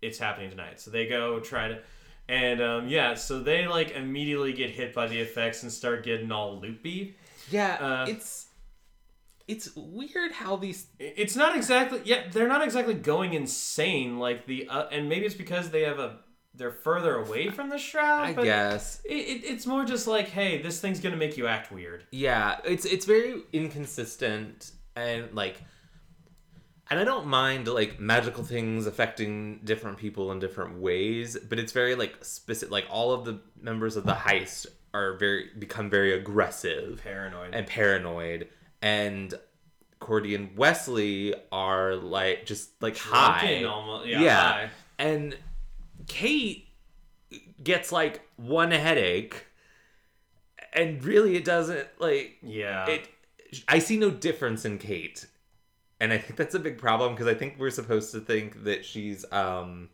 it's 0.00 0.18
happening 0.18 0.50
tonight." 0.50 0.80
So 0.80 0.90
they 0.90 1.06
go 1.06 1.40
try 1.40 1.68
to, 1.68 1.80
and 2.28 2.60
um, 2.62 2.88
yeah, 2.88 3.14
so 3.14 3.40
they 3.42 3.66
like 3.66 3.90
immediately 3.92 4.52
get 4.52 4.70
hit 4.70 4.94
by 4.94 5.06
the 5.08 5.18
effects 5.20 5.62
and 5.64 5.72
start 5.72 6.04
getting 6.04 6.30
all 6.32 6.60
loopy. 6.60 7.16
Yeah, 7.50 7.74
Uh, 7.80 8.06
it's 8.08 8.43
it's 9.46 9.74
weird 9.76 10.32
how 10.32 10.56
these 10.56 10.86
It's 10.98 11.36
not 11.36 11.54
exactly 11.56 12.00
yeah, 12.04 12.28
they're 12.32 12.48
not 12.48 12.62
exactly 12.62 12.94
going 12.94 13.34
insane 13.34 14.18
like 14.18 14.46
the 14.46 14.68
uh, 14.68 14.86
and 14.90 15.08
maybe 15.08 15.26
it's 15.26 15.34
because 15.34 15.70
they 15.70 15.82
have 15.82 15.98
a 15.98 16.18
they're 16.56 16.70
further 16.70 17.16
away 17.16 17.50
from 17.50 17.68
the 17.68 17.78
shroud. 17.78 18.24
I 18.28 18.32
but 18.32 18.44
guess 18.44 19.00
It, 19.04 19.12
it, 19.14 19.44
it's 19.44 19.66
more 19.66 19.84
just 19.84 20.06
like, 20.06 20.28
hey, 20.28 20.62
this 20.62 20.80
thing's 20.80 21.00
gonna 21.00 21.16
make 21.16 21.36
you 21.36 21.46
act 21.46 21.72
weird. 21.72 22.04
yeah, 22.10 22.58
it's 22.64 22.84
it's 22.84 23.04
very 23.06 23.42
inconsistent 23.52 24.72
and 24.96 25.32
like 25.34 25.62
and 26.90 27.00
I 27.00 27.04
don't 27.04 27.26
mind 27.26 27.66
like 27.66 27.98
magical 27.98 28.44
things 28.44 28.86
affecting 28.86 29.60
different 29.64 29.96
people 29.98 30.30
in 30.32 30.38
different 30.38 30.78
ways, 30.80 31.36
but 31.48 31.58
it's 31.58 31.72
very 31.72 31.94
like 31.94 32.24
specific 32.24 32.70
like 32.72 32.86
all 32.90 33.12
of 33.12 33.24
the 33.24 33.40
members 33.60 33.96
of 33.96 34.04
the 34.04 34.12
heist 34.12 34.66
are 34.92 35.16
very 35.16 35.50
become 35.58 35.90
very 35.90 36.12
aggressive 36.12 37.00
Paranoid. 37.02 37.52
and 37.54 37.66
paranoid 37.66 38.48
and 38.84 39.32
Cordy 39.98 40.34
and 40.34 40.54
Wesley 40.58 41.34
are 41.50 41.96
like 41.96 42.44
just 42.44 42.70
like 42.82 42.98
high. 42.98 43.40
Drunken 43.40 43.66
almost. 43.66 44.06
Yeah. 44.06 44.20
Yeah. 44.20 44.52
high. 44.52 44.70
And 44.98 45.36
Kate 46.06 46.68
gets 47.62 47.90
like 47.90 48.20
one 48.36 48.70
headache, 48.70 49.46
and 50.74 51.02
really 51.02 51.34
it 51.34 51.44
doesn't 51.46 51.88
like 51.98 52.36
Yeah. 52.42 52.86
it. 52.86 53.08
I 53.66 53.78
see 53.78 53.96
no 53.96 54.10
difference 54.10 54.66
in 54.66 54.76
Kate, 54.78 55.26
and 55.98 56.12
I 56.12 56.18
think 56.18 56.36
that's 56.36 56.54
a 56.54 56.58
big 56.60 56.76
problem 56.76 57.14
because 57.14 57.26
I 57.26 57.34
think 57.34 57.54
we're 57.58 57.70
supposed 57.70 58.12
to 58.12 58.20
think 58.20 58.64
that 58.64 58.84
she's 58.84 59.24
um. 59.32 59.88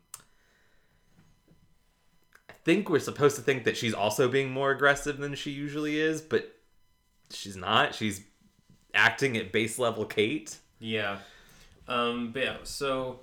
I 2.48 2.52
think 2.64 2.90
we're 2.90 2.98
supposed 2.98 3.36
to 3.36 3.42
think 3.42 3.64
that 3.64 3.76
she's 3.76 3.94
also 3.94 4.28
being 4.28 4.50
more 4.50 4.70
aggressive 4.72 5.18
than 5.18 5.34
she 5.36 5.50
usually 5.52 5.98
is, 6.00 6.20
but 6.20 6.56
she's 7.30 7.56
not. 7.56 7.94
She's 7.94 8.22
acting 8.94 9.36
at 9.36 9.52
base 9.52 9.78
level 9.78 10.04
Kate. 10.04 10.56
Yeah. 10.78 11.18
Um, 11.88 12.30
but 12.32 12.42
yeah, 12.42 12.56
so 12.62 13.20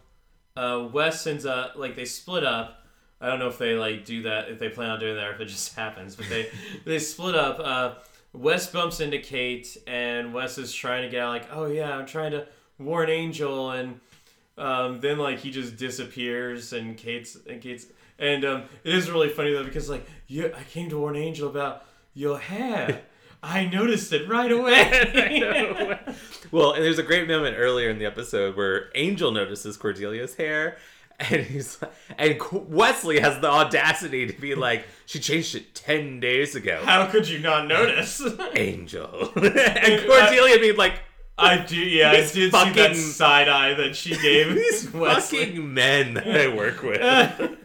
uh, 0.56 0.88
Wes 0.92 1.26
ends 1.28 1.46
up 1.46 1.74
like 1.76 1.96
they 1.96 2.06
split 2.06 2.44
up. 2.44 2.86
I 3.20 3.28
don't 3.28 3.40
know 3.40 3.48
if 3.48 3.58
they 3.58 3.74
like 3.76 4.06
do 4.06 4.24
that 4.24 4.50
if 4.50 4.60
they 4.60 4.70
plan 4.70 4.90
on 4.92 5.00
doing 5.00 5.16
that 5.16 5.28
or 5.28 5.34
if 5.34 5.40
it 5.40 5.46
just 5.46 5.76
happens, 5.76 6.16
but 6.16 6.28
they 6.30 6.50
they 6.86 7.00
split 7.00 7.36
up. 7.36 7.60
Uh, 7.60 7.96
Wes 8.34 8.70
bumps 8.70 9.00
into 9.00 9.20
Kate 9.20 9.78
and 9.88 10.34
Wes 10.34 10.58
is 10.58 10.74
trying 10.74 11.04
to 11.04 11.10
get 11.10 11.22
out 11.22 11.30
like, 11.30 11.48
oh 11.52 11.66
yeah, 11.66 11.96
I'm 11.96 12.06
trying 12.06 12.32
to 12.32 12.46
warn 12.78 13.10
Angel 13.10 13.72
and 13.72 14.00
um, 14.58 15.00
then 15.00 15.18
like 15.18 15.40
he 15.40 15.52
just 15.52 15.78
disappears 15.78 16.74
and 16.74 16.98
Kate's 16.98 17.38
and 17.48 17.62
Kate's 17.62 17.88
and 18.20 18.44
um, 18.46 18.64
it 18.84 18.94
is 18.94 19.10
really 19.10 19.30
funny 19.30 19.54
though 19.54 19.64
because 19.64 19.90
like 19.90 20.08
you 20.28 20.52
I 20.56 20.64
came 20.64 20.90
to 20.90 20.98
warn 20.98 21.16
Angel 21.16 21.50
about 21.50 21.86
your 22.14 22.38
hair. 22.38 23.02
I 23.48 23.66
noticed 23.66 24.12
it 24.12 24.28
right 24.28 24.52
away. 24.52 26.00
well, 26.52 26.74
and 26.74 26.84
there's 26.84 27.00
a 27.00 27.04
great 27.04 27.28
moment 27.30 27.56
earlier 27.58 27.90
in 27.90 27.98
the 27.98 28.06
episode 28.06 28.58
where 28.58 28.90
Angel 28.94 29.32
notices 29.32 29.78
Cordelia's 29.78 30.36
hair, 30.36 30.78
and 31.18 31.46
he's 31.46 31.80
and 32.18 32.38
Wesley 32.52 33.22
has 33.22 33.40
the 33.40 33.50
audacity 33.50 34.28
to 34.28 34.34
be 34.34 34.54
like, 34.54 34.86
"She 35.06 35.20
changed 35.20 35.56
it 35.56 35.74
ten 35.74 36.20
days 36.20 36.56
ago." 36.56 36.82
How 36.84 37.08
could 37.08 37.30
you 37.30 37.40
not 37.40 37.68
notice? 37.68 38.22
Angel 38.56 39.32
and 39.36 40.06
Cordelia 40.06 40.60
being 40.60 40.76
like, 40.76 41.00
I 41.38 41.58
do, 41.58 41.78
yeah, 41.78 42.12
I 42.12 42.16
did 42.18 42.30
see 42.30 42.50
that 42.50 42.96
side 42.98 43.48
eye 43.48 43.76
that 43.76 43.96
she 43.96 44.18
gave 44.18 44.56
"These 44.56 44.92
Wesley. 44.92 45.46
fucking 45.46 45.74
men 45.74 46.16
that 46.16 46.28
I 46.28 46.54
work 46.54 46.84
with." 46.84 47.58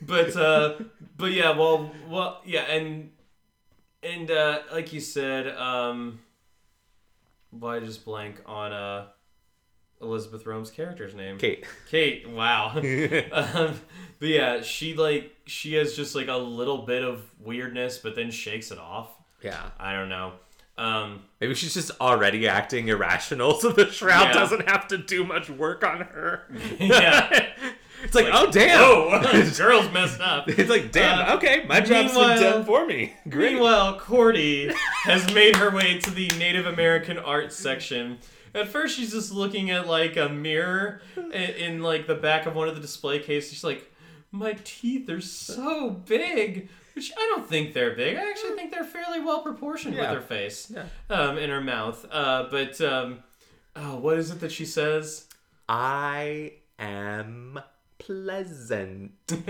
But 0.00 0.36
uh, 0.36 0.76
but 1.18 1.32
yeah, 1.32 1.50
well, 1.50 1.92
well, 2.08 2.40
yeah, 2.46 2.62
and 2.62 3.10
and 4.04 4.30
uh, 4.30 4.60
like 4.72 4.92
you 4.92 5.00
said, 5.00 5.48
um, 5.56 6.20
why 7.50 7.80
just 7.80 8.04
blank 8.04 8.40
on 8.46 8.72
uh 8.72 9.06
Elisabeth 10.00 10.44
Rohm's 10.44 10.70
character's 10.70 11.14
name? 11.14 11.38
Kate. 11.38 11.64
Kate. 11.90 12.28
Wow. 12.28 12.72
um, 13.32 13.80
but 14.18 14.28
yeah, 14.28 14.60
she 14.62 14.94
like 14.94 15.34
she 15.46 15.74
has 15.74 15.94
just 15.96 16.14
like 16.14 16.28
a 16.28 16.36
little 16.36 16.78
bit 16.78 17.02
of 17.02 17.22
weirdness, 17.40 17.98
but 17.98 18.14
then 18.14 18.30
shakes 18.30 18.70
it 18.70 18.78
off. 18.78 19.08
Yeah. 19.42 19.70
I 19.78 19.92
don't 19.94 20.08
know. 20.08 20.32
Um, 20.76 21.22
Maybe 21.40 21.54
she's 21.54 21.74
just 21.74 21.92
already 22.00 22.48
acting 22.48 22.88
irrational, 22.88 23.54
so 23.60 23.70
the 23.70 23.90
shroud 23.90 24.28
Yeah. 24.28 24.32
doesn't 24.32 24.68
have 24.68 24.88
to 24.88 24.98
do 24.98 25.24
much 25.24 25.48
work 25.48 25.84
on 25.84 26.00
her. 26.00 26.42
Yeah. 26.80 27.46
It's 28.04 28.14
like, 28.14 28.26
oh 28.32 28.50
damn. 28.50 28.78
oh, 28.80 29.50
girl's 29.58 29.90
messed 29.92 30.20
up. 30.20 30.48
It's 30.48 30.70
like, 30.70 30.92
damn, 30.92 31.28
Uh, 31.30 31.36
okay, 31.36 31.64
my 31.66 31.80
job's 31.80 32.12
been 32.14 32.40
done 32.40 32.64
for 32.64 32.86
me. 32.86 33.12
Great. 33.28 33.54
Meanwhile, 33.54 33.98
Cordy 33.98 34.70
has 35.04 35.32
made 35.34 35.56
her 35.56 35.70
way 35.70 35.98
to 35.98 36.10
the 36.10 36.28
Native 36.38 36.66
American 36.66 37.18
art 37.18 37.52
section. 37.52 38.18
At 38.54 38.68
first, 38.68 38.96
she's 38.96 39.10
just 39.12 39.32
looking 39.32 39.70
at 39.72 39.88
like 39.88 40.16
a 40.16 40.28
mirror 40.28 41.00
in, 41.16 41.32
in 41.32 41.82
like 41.82 42.06
the 42.06 42.14
back 42.14 42.46
of 42.46 42.54
one 42.54 42.68
of 42.68 42.74
the 42.76 42.80
display 42.80 43.18
cases. 43.18 43.50
She's 43.52 43.64
like, 43.64 43.90
"My 44.30 44.56
teeth 44.62 45.10
are 45.10 45.20
so 45.20 45.90
big," 45.90 46.68
which 46.94 47.10
I 47.18 47.20
don't 47.34 47.48
think 47.48 47.72
they're 47.74 47.96
big. 47.96 48.16
I 48.16 48.28
actually 48.30 48.54
think 48.54 48.70
they're 48.70 48.84
fairly 48.84 49.18
well 49.20 49.40
proportioned 49.40 49.96
with 49.96 50.06
her 50.06 50.20
face, 50.20 50.70
Yeah. 50.72 50.84
um, 51.10 51.36
in 51.36 51.50
her 51.50 51.60
mouth. 51.60 52.06
Uh, 52.12 52.46
but 52.48 52.80
um, 52.80 53.24
oh, 53.74 53.96
what 53.96 54.18
is 54.18 54.30
it 54.30 54.38
that 54.38 54.52
she 54.52 54.64
says? 54.66 55.26
I 55.68 56.52
am 56.78 57.58
pleasant. 57.98 59.12
Just 59.26 59.44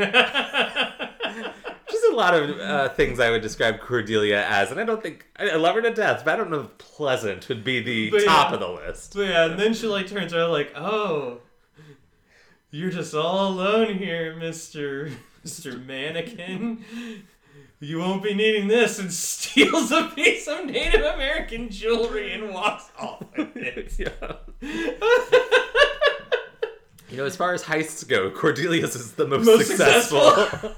a 2.11 2.15
lot 2.15 2.35
of 2.35 2.59
uh, 2.59 2.89
things 2.91 3.21
I 3.21 3.31
would 3.31 3.43
describe 3.43 3.81
Cordelia 3.81 4.45
as, 4.49 4.71
and 4.71 4.81
I 4.81 4.85
don't 4.85 5.03
think 5.03 5.27
I, 5.37 5.51
I 5.51 5.57
love 5.57 5.75
her 5.75 5.83
to 5.83 5.93
death, 5.93 6.23
but 6.25 6.35
I 6.35 6.37
don't 6.37 6.51
know 6.51 6.61
if 6.61 6.79
pleasant 6.79 7.49
would 7.49 7.63
be 7.65 7.81
the 7.83 8.11
But 8.11 8.25
top 8.25 8.49
yeah. 8.49 8.55
of 8.55 8.61
the 8.61 8.69
list. 8.69 9.15
But 9.15 9.29
yeah, 9.29 9.45
and 9.47 9.59
then 9.59 9.75
she 9.75 9.87
like 9.87 10.07
turns 10.09 10.33
around 10.33 10.51
like, 10.53 10.73
"Oh, 10.77 11.39
you're 12.71 12.91
just 12.91 13.15
all 13.15 13.49
alone 13.49 13.95
here, 13.99 14.35
Mister 14.37 15.11
Mister 15.43 15.77
Mannequin. 15.77 16.85
You 17.81 17.99
won't 17.99 18.23
be 18.23 18.33
needing 18.35 18.69
this." 18.69 18.99
And 18.99 19.13
steals 19.13 19.93
a 19.93 20.05
piece 20.15 20.49
of 20.49 20.65
Native 20.67 21.03
American 21.03 21.69
jewelry 21.71 22.33
and 22.33 22.53
walks 22.53 22.91
off 22.99 23.25
with 23.37 23.57
it. 23.57 23.93
Yeah. 23.99 24.37
You 27.15 27.21
know, 27.21 27.27
as 27.27 27.37
far 27.37 27.55
as 27.55 27.63
heists 27.63 28.09
go, 28.09 28.29
Cordelia's 28.29 28.97
is 28.97 29.13
the 29.13 29.25
most, 29.29 29.47
Most 29.47 29.69
successful. 29.69 30.33
successful. 30.33 30.73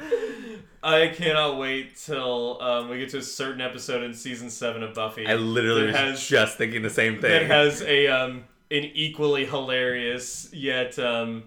I 0.82 1.08
cannot 1.08 1.58
wait 1.58 1.96
till 1.96 2.62
um, 2.62 2.88
we 2.88 2.98
get 2.98 3.10
to 3.10 3.18
a 3.18 3.22
certain 3.22 3.60
episode 3.60 4.02
in 4.04 4.14
season 4.14 4.48
seven 4.48 4.82
of 4.82 4.94
Buffy. 4.94 5.26
I 5.26 5.34
literally 5.34 5.88
was 5.88 5.96
has 5.96 6.26
just 6.26 6.56
thinking 6.56 6.80
the 6.80 6.88
same 6.88 7.20
that 7.20 7.40
thing. 7.40 7.46
has 7.48 7.82
a 7.82 8.06
um 8.06 8.44
an 8.70 8.84
equally 8.94 9.44
hilarious 9.44 10.48
yet 10.52 10.98
um 10.98 11.44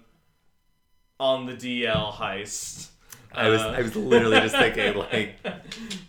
on 1.19 1.47
the 1.47 1.53
DL 1.53 2.13
heist. 2.13 2.89
I 3.33 3.49
was 3.49 3.61
I 3.61 3.81
was 3.81 3.95
literally 3.95 4.41
just 4.41 4.55
thinking 4.55 4.93
like 4.95 5.35
but 5.43 5.63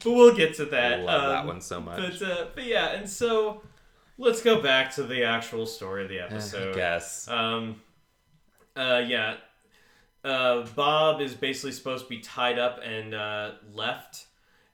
we'll 0.04 0.34
get 0.36 0.54
to 0.56 0.64
I 0.64 0.70
that. 0.70 1.00
love 1.04 1.22
that 1.30 1.38
Um, 1.40 1.46
one 1.46 1.60
so 1.62 1.80
much. 1.80 2.18
But 2.20 2.22
uh, 2.30 2.46
but 2.54 2.64
yeah, 2.64 2.88
and 2.90 3.08
so 3.08 3.62
let's 4.18 4.42
go 4.42 4.60
back 4.60 4.94
to 4.94 5.02
the 5.02 5.24
actual 5.24 5.66
story 5.66 6.02
of 6.04 6.08
the 6.08 6.20
I 6.20 6.24
episode. 6.24 6.74
guess. 6.74 7.28
Um, 7.28 7.80
uh, 8.76 9.02
yeah. 9.06 9.36
Uh, 10.24 10.64
Bob 10.76 11.20
is 11.20 11.34
basically 11.34 11.72
supposed 11.72 12.04
to 12.04 12.08
be 12.08 12.20
tied 12.20 12.58
up 12.58 12.80
and 12.84 13.12
uh, 13.14 13.52
left, 13.74 14.26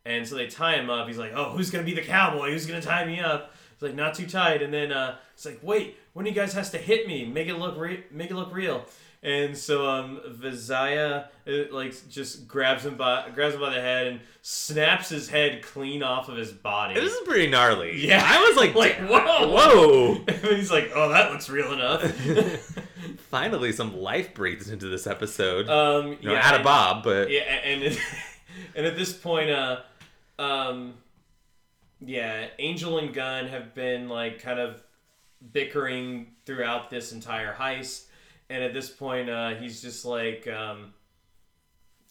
and 0.04 0.26
so 0.26 0.34
they 0.34 0.46
tie 0.46 0.74
him 0.74 0.90
up. 0.90 1.06
He's 1.08 1.16
like, 1.16 1.32
"Oh, 1.34 1.50
who's 1.56 1.70
gonna 1.70 1.84
be 1.84 1.94
the 1.94 2.02
cowboy? 2.02 2.50
Who's 2.50 2.66
gonna 2.66 2.82
tie 2.82 3.06
me 3.06 3.18
up?" 3.20 3.54
It's 3.72 3.82
like 3.82 3.94
not 3.94 4.12
too 4.14 4.26
tight, 4.26 4.60
and 4.60 4.74
then 4.74 4.92
uh, 4.92 5.16
it's 5.32 5.46
like, 5.46 5.60
"Wait, 5.62 5.96
one 6.12 6.26
of 6.26 6.34
you 6.34 6.38
guys 6.38 6.52
has 6.52 6.70
to 6.72 6.78
hit 6.78 7.06
me, 7.06 7.24
make 7.24 7.48
it 7.48 7.54
look 7.54 7.78
re- 7.78 8.04
make 8.10 8.30
it 8.30 8.34
look 8.34 8.52
real." 8.52 8.84
And 9.22 9.56
so 9.56 9.88
um, 9.88 10.20
Vizaya 10.28 11.26
uh, 11.46 11.52
like 11.72 11.92
just 12.08 12.46
grabs 12.46 12.86
him 12.86 12.96
by 12.96 13.28
grabs 13.34 13.54
him 13.54 13.60
by 13.60 13.74
the 13.74 13.80
head 13.80 14.06
and 14.06 14.20
snaps 14.42 15.08
his 15.08 15.28
head 15.28 15.60
clean 15.62 16.04
off 16.04 16.28
of 16.28 16.36
his 16.36 16.52
body. 16.52 16.94
This 16.94 17.12
is 17.12 17.26
pretty 17.26 17.48
gnarly. 17.50 18.06
Yeah. 18.06 18.22
I 18.24 18.38
was 18.40 18.56
like, 18.56 18.74
Like, 18.76 18.96
whoa. 19.08 19.48
whoa. 19.48 20.24
And 20.28 20.36
he's 20.56 20.70
like, 20.70 20.92
"Oh, 20.94 21.08
that 21.08 21.32
looks 21.32 21.48
real 21.50 21.72
enough." 21.72 22.02
Finally, 23.30 23.72
some 23.72 23.96
life 23.96 24.34
breathes 24.34 24.70
into 24.70 24.86
this 24.86 25.06
episode. 25.06 25.68
um, 25.68 26.16
you 26.20 26.28
know, 26.28 26.32
yeah, 26.34 26.48
out 26.48 26.54
of 26.54 26.62
Bob, 26.62 27.02
but 27.02 27.30
Yeah, 27.30 27.40
and 27.40 27.82
it, 27.82 27.98
and 28.76 28.86
at 28.86 28.96
this 28.96 29.12
point, 29.12 29.50
uh, 29.50 29.80
um, 30.38 30.94
yeah, 32.00 32.46
Angel 32.58 32.98
and 32.98 33.12
Gunn 33.12 33.48
have 33.48 33.74
been 33.74 34.08
like 34.08 34.40
kind 34.40 34.60
of 34.60 34.82
bickering 35.52 36.28
throughout 36.46 36.90
this 36.90 37.12
entire 37.12 37.52
heist, 37.54 38.04
and 38.50 38.62
at 38.62 38.72
this 38.72 38.88
point, 38.90 39.28
uh, 39.28 39.54
he's 39.54 39.82
just 39.82 40.04
like, 40.04 40.48
um, 40.48 40.92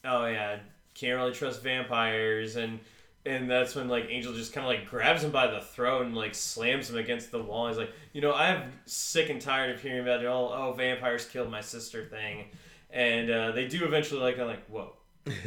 oh 0.03 0.25
yeah, 0.25 0.59
can't 0.93 1.17
really 1.17 1.33
trust 1.33 1.61
vampires, 1.61 2.55
and 2.55 2.79
and 3.25 3.49
that's 3.49 3.75
when 3.75 3.87
like 3.87 4.07
Angel 4.09 4.33
just 4.33 4.53
kind 4.53 4.65
of 4.65 4.69
like 4.69 4.89
grabs 4.89 5.23
him 5.23 5.31
by 5.31 5.47
the 5.47 5.59
throat 5.61 6.05
and 6.05 6.15
like 6.15 6.35
slams 6.35 6.89
him 6.89 6.97
against 6.97 7.31
the 7.31 7.41
wall. 7.41 7.67
He's 7.67 7.77
like, 7.77 7.91
you 8.13 8.21
know, 8.21 8.33
I'm 8.33 8.71
sick 8.85 9.29
and 9.29 9.41
tired 9.41 9.75
of 9.75 9.81
hearing 9.81 10.01
about 10.01 10.21
it 10.21 10.27
all. 10.27 10.51
Oh, 10.53 10.73
vampires 10.73 11.25
killed 11.25 11.51
my 11.51 11.61
sister 11.61 12.05
thing, 12.05 12.45
and 12.89 13.29
uh, 13.29 13.51
they 13.51 13.67
do 13.67 13.85
eventually 13.85 14.21
like, 14.21 14.39
I'm 14.39 14.47
like, 14.47 14.65
whoa, 14.67 14.93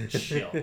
chill. 0.08 0.50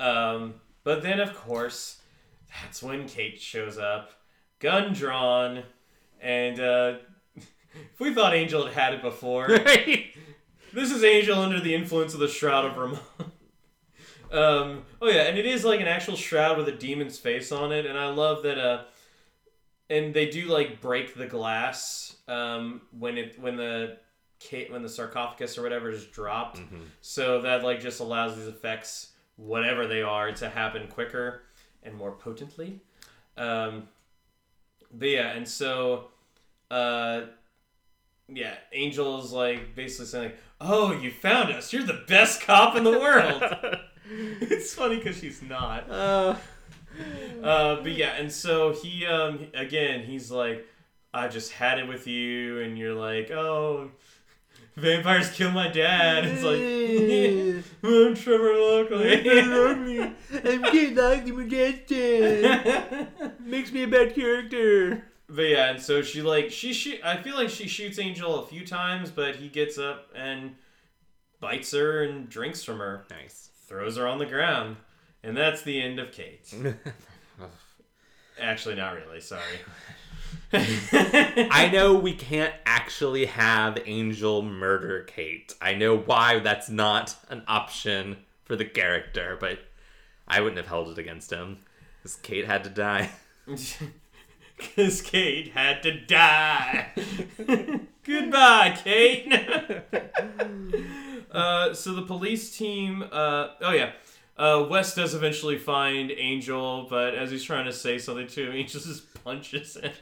Um, 0.00 0.54
but 0.82 1.02
then, 1.02 1.20
of 1.20 1.34
course, 1.34 2.00
that's 2.48 2.82
when 2.82 3.06
Kate 3.08 3.40
shows 3.40 3.78
up, 3.78 4.10
gun 4.58 4.92
drawn, 4.92 5.62
and 6.20 6.60
uh, 6.60 6.94
if 7.92 8.00
we 8.00 8.14
thought 8.14 8.34
Angel 8.34 8.64
had 8.64 8.74
had 8.74 8.94
it 8.94 9.02
before, 9.02 9.48
this 10.72 10.90
is 10.90 11.04
Angel 11.04 11.38
under 11.38 11.60
the 11.60 11.74
influence 11.74 12.14
of 12.14 12.20
the 12.20 12.28
Shroud 12.28 12.64
of 12.64 12.72
Rahmon. 12.72 12.98
um, 14.32 14.84
oh 15.00 15.08
yeah, 15.08 15.22
and 15.22 15.38
it 15.38 15.46
is 15.46 15.64
like 15.64 15.80
an 15.80 15.88
actual 15.88 16.16
shroud 16.16 16.56
with 16.58 16.68
a 16.68 16.72
demon's 16.72 17.18
face 17.18 17.52
on 17.52 17.72
it, 17.72 17.86
and 17.86 17.98
I 17.98 18.08
love 18.08 18.42
that. 18.42 18.58
Uh, 18.58 18.84
and 19.90 20.14
they 20.14 20.30
do 20.30 20.46
like 20.46 20.80
break 20.80 21.14
the 21.14 21.26
glass 21.26 22.16
um, 22.26 22.80
when 22.98 23.18
it 23.18 23.38
when 23.38 23.56
the 23.56 23.98
when 24.70 24.82
the 24.82 24.88
sarcophagus 24.88 25.56
or 25.56 25.62
whatever 25.62 25.90
is 25.90 26.06
dropped. 26.06 26.58
So 27.00 27.40
that 27.42 27.62
like 27.64 27.80
just 27.80 28.00
allows 28.00 28.36
these 28.36 28.46
effects, 28.46 29.12
whatever 29.36 29.86
they 29.86 30.02
are, 30.02 30.32
to 30.32 30.48
happen 30.48 30.88
quicker 30.88 31.42
and 31.82 31.94
more 31.94 32.12
potently. 32.12 32.80
Um, 33.36 33.88
but 34.92 35.08
yeah, 35.08 35.32
and 35.32 35.46
so, 35.46 36.08
uh, 36.70 37.22
yeah, 38.28 38.54
Angel's 38.72 39.32
like 39.32 39.74
basically 39.74 40.06
saying 40.06 40.24
like, 40.24 40.38
"Oh, 40.60 40.92
you 40.92 41.10
found 41.10 41.52
us! 41.52 41.72
You're 41.72 41.82
the 41.84 42.04
best 42.08 42.40
cop 42.42 42.76
in 42.76 42.84
the 42.84 42.90
world." 42.98 43.42
it's 44.40 44.74
funny 44.74 44.96
because 44.96 45.18
she's 45.18 45.42
not. 45.42 45.90
Uh, 45.90 46.36
Uh, 47.42 47.76
but 47.82 47.92
yeah, 47.92 48.12
and 48.14 48.30
so 48.30 48.72
he 48.72 49.04
um 49.06 49.48
again 49.54 50.04
he's 50.04 50.30
like, 50.30 50.64
I 51.12 51.28
just 51.28 51.52
had 51.52 51.78
it 51.78 51.88
with 51.88 52.06
you, 52.06 52.60
and 52.60 52.78
you're 52.78 52.94
like, 52.94 53.30
oh, 53.32 53.90
vampires 54.76 55.30
kill 55.30 55.50
my 55.50 55.68
dad. 55.68 56.24
It's 56.24 56.42
like, 56.42 56.60
I'm 57.84 58.14
Trevor 58.14 58.54
Lockley. 58.54 59.16
I'm 59.16 60.62
getting 60.62 60.94
like 60.94 61.26
my 61.26 61.44
dad's 61.46 61.88
dead. 61.88 63.08
Makes 63.40 63.72
me 63.72 63.82
a 63.84 63.88
bad 63.88 64.14
character. 64.14 65.04
But 65.34 65.42
yeah, 65.42 65.70
and 65.70 65.80
so 65.82 66.02
she 66.02 66.22
like 66.22 66.50
she 66.50 66.72
shoot. 66.72 67.00
I 67.04 67.16
feel 67.16 67.34
like 67.36 67.50
she 67.50 67.68
shoots 67.68 67.98
Angel 67.98 68.40
a 68.42 68.46
few 68.46 68.66
times, 68.66 69.10
but 69.10 69.36
he 69.36 69.48
gets 69.48 69.78
up 69.78 70.08
and 70.14 70.54
bites 71.40 71.72
her 71.72 72.02
and 72.04 72.28
drinks 72.28 72.62
from 72.64 72.78
her, 72.78 73.04
Nice. 73.10 73.50
throws 73.66 73.96
her 73.96 74.06
on 74.06 74.18
the 74.18 74.26
ground, 74.26 74.76
and 75.22 75.36
that's 75.36 75.62
the 75.62 75.80
end 75.80 75.98
of 75.98 76.12
Kate. 76.12 76.52
Actually, 78.40 78.74
not 78.74 78.94
really. 78.96 79.20
Sorry. 79.20 79.58
I 80.52 81.70
know 81.72 81.94
we 81.94 82.14
can't 82.16 82.54
actually 82.66 83.26
have 83.26 83.78
Angel 83.86 84.42
murder 84.42 85.02
Kate. 85.04 85.54
I 85.60 85.74
know 85.74 85.96
why 85.96 86.40
that's 86.40 86.68
not 86.68 87.16
an 87.28 87.42
option 87.46 88.18
for 88.44 88.56
the 88.56 88.64
character, 88.64 89.36
but 89.40 89.58
I 90.26 90.40
wouldn't 90.40 90.58
have 90.58 90.66
held 90.66 90.88
it 90.90 90.98
against 90.98 91.30
him. 91.32 91.58
Because 92.02 92.16
Kate 92.16 92.44
had 92.46 92.64
to 92.64 92.70
die. 92.70 93.10
Because 94.56 95.02
Kate 95.02 95.52
had 95.52 95.82
to 95.82 96.00
die. 96.00 96.88
Goodbye, 98.04 98.78
Kate. 98.82 99.32
uh, 101.32 101.74
so 101.74 101.92
the 101.94 102.02
police 102.02 102.56
team. 102.56 103.02
Uh, 103.10 103.48
oh, 103.60 103.72
yeah. 103.72 103.92
Uh, 104.36 104.66
Wes 104.68 104.94
does 104.94 105.14
eventually 105.14 105.58
find 105.58 106.10
Angel, 106.10 106.86
but 106.90 107.14
as 107.14 107.30
he's 107.30 107.44
trying 107.44 107.66
to 107.66 107.72
say 107.72 107.98
something 107.98 108.26
to 108.28 108.50
him, 108.50 108.52
Angel 108.56 108.80
just 108.80 109.24
punches 109.24 109.76
him. 109.76 109.92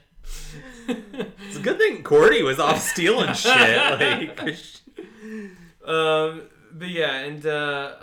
It's 0.89 1.57
a 1.57 1.61
good 1.61 1.79
thing 1.79 2.03
Cordy 2.03 2.43
was 2.43 2.59
off 2.59 2.81
stealing 2.81 3.35
shit. 3.35 3.51
Like, 4.01 4.57
Um, 5.85 6.43
but 6.73 6.89
yeah, 6.89 7.19
and 7.19 7.45
uh, 7.45 7.95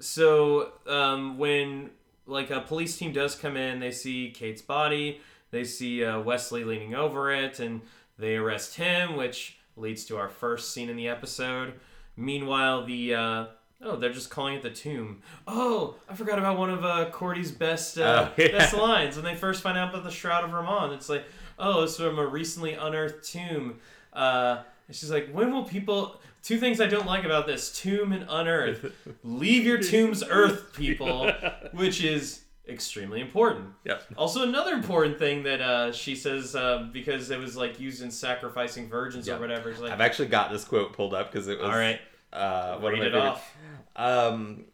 so 0.00 0.72
um, 0.86 1.38
when 1.38 1.90
like 2.26 2.50
a 2.50 2.60
police 2.60 2.96
team 2.96 3.12
does 3.12 3.34
come 3.34 3.56
in, 3.56 3.80
they 3.80 3.90
see 3.90 4.30
Kate's 4.34 4.62
body, 4.62 5.20
they 5.50 5.64
see 5.64 6.04
uh, 6.04 6.20
Wesley 6.20 6.64
leaning 6.64 6.94
over 6.94 7.32
it, 7.32 7.60
and 7.60 7.82
they 8.18 8.36
arrest 8.36 8.76
him, 8.76 9.16
which 9.16 9.58
leads 9.76 10.04
to 10.06 10.16
our 10.16 10.28
first 10.28 10.72
scene 10.72 10.88
in 10.88 10.96
the 10.96 11.08
episode. 11.08 11.74
Meanwhile, 12.16 12.86
the 12.86 13.14
uh, 13.14 13.44
oh, 13.82 13.96
they're 13.96 14.12
just 14.12 14.30
calling 14.30 14.54
it 14.54 14.62
the 14.62 14.70
tomb. 14.70 15.20
Oh, 15.46 15.96
I 16.08 16.14
forgot 16.14 16.38
about 16.38 16.58
one 16.58 16.70
of 16.70 16.84
uh, 16.84 17.10
Cordy's 17.10 17.50
best 17.50 17.98
uh, 17.98 18.28
Oh, 18.30 18.32
yeah. 18.42 18.52
best 18.52 18.74
lines 18.74 19.16
when 19.16 19.24
they 19.24 19.34
first 19.34 19.62
find 19.62 19.76
out 19.76 19.90
about 19.90 20.04
the 20.04 20.10
Shroud 20.10 20.44
of 20.44 20.50
Rahmon. 20.50 20.94
It's 20.94 21.08
like, 21.08 21.24
oh, 21.58 21.82
it's 21.84 21.96
from 21.96 22.18
a 22.18 22.26
recently 22.26 22.74
unearthed 22.74 23.24
tomb. 23.24 23.80
Uh, 24.12 24.62
and 24.86 24.96
she's 24.96 25.10
like, 25.10 25.30
when 25.30 25.52
will 25.52 25.64
people? 25.64 26.20
Two 26.42 26.58
things 26.58 26.78
I 26.80 26.86
don't 26.86 27.06
like 27.06 27.24
about 27.24 27.46
this 27.46 27.72
tomb 27.72 28.12
and 28.12 28.26
unearth. 28.28 28.92
Leave 29.22 29.64
your 29.64 29.78
tombs 29.78 30.22
earth, 30.28 30.74
people, 30.76 31.30
which 31.72 32.04
is 32.04 32.42
extremely 32.68 33.20
important. 33.22 33.68
yep. 33.84 34.02
Also, 34.16 34.42
another 34.42 34.72
important 34.74 35.18
thing 35.18 35.42
that 35.44 35.60
uh, 35.62 35.90
she 35.92 36.14
says 36.14 36.54
uh, 36.54 36.88
because 36.92 37.30
it 37.30 37.38
was 37.38 37.56
like 37.56 37.80
used 37.80 38.02
in 38.02 38.10
sacrificing 38.10 38.88
virgins 38.90 39.26
Yeah. 39.26 39.36
or 39.36 39.40
whatever. 39.40 39.72
Like, 39.74 39.92
I've 39.92 40.02
actually 40.02 40.28
got 40.28 40.50
this 40.50 40.64
quote 40.64 40.92
pulled 40.92 41.14
up 41.14 41.32
because 41.32 41.48
it 41.48 41.58
was 41.58 41.68
all 41.70 41.76
right, 41.76 41.98
uh, 42.32 42.78
one 42.78 42.92
read 42.92 43.06
of 43.06 43.12
my 43.12 43.18
it 43.18 43.22
off. 43.26 43.56
Um, 43.96 44.64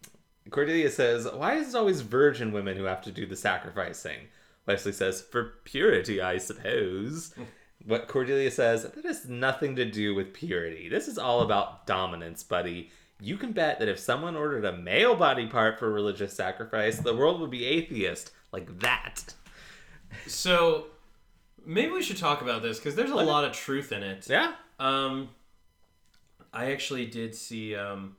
Cordelia 0.51 0.91
says, 0.91 1.29
"Why 1.33 1.55
is 1.55 1.75
it 1.75 1.79
always 1.79 2.01
virgin 2.01 2.51
women 2.53 2.77
who 2.77 2.85
have 2.85 3.03
to 3.03 3.13
do 3.13 3.27
the 3.27 3.37
sacrificing?" 3.37 4.19
Wesley 4.67 4.93
says, 4.93 5.21
"For 5.23 5.55
purity, 5.65 6.21
I 6.21 6.39
suppose." 6.39 7.33
what 7.85 8.09
Cordelia 8.09 8.51
says, 8.51 8.83
"That 8.83 9.05
has 9.05 9.28
nothing 9.28 9.76
to 9.76 9.85
do 9.85 10.14
with 10.14 10.35
purity. 10.35 10.89
This 10.89 11.09
is 11.09 11.18
all 11.18 11.41
about 11.41 11.87
dominance, 11.87 12.43
buddy." 12.43 12.91
You 13.22 13.37
can 13.37 13.53
bet 13.53 13.78
that 13.81 13.89
if 13.89 13.99
someone 13.99 14.35
ordered 14.35 14.64
a 14.64 14.72
male 14.72 15.14
body 15.14 15.47
part 15.47 15.78
for 15.78 15.91
religious 15.91 16.33
sacrifice, 16.33 16.99
the 16.99 17.14
world 17.14 17.41
would 17.41 17.51
be 17.51 17.66
atheist 17.66 18.33
like 18.51 18.78
that. 18.81 19.35
So 20.26 20.87
maybe 21.64 21.93
we 21.93 22.03
should 22.03 22.16
talk 22.16 22.43
about 22.43 22.62
this 22.62 22.78
because 22.78 22.95
there's 22.95 23.11
a 23.11 23.16
lot 23.16 23.45
of 23.45 23.53
truth 23.53 23.93
in 23.93 24.03
it. 24.03 24.26
Yeah. 24.28 24.55
Um, 24.78 25.28
I 26.53 26.72
actually 26.72 27.07
did 27.07 27.35
see 27.35 27.76
um, 27.76 28.16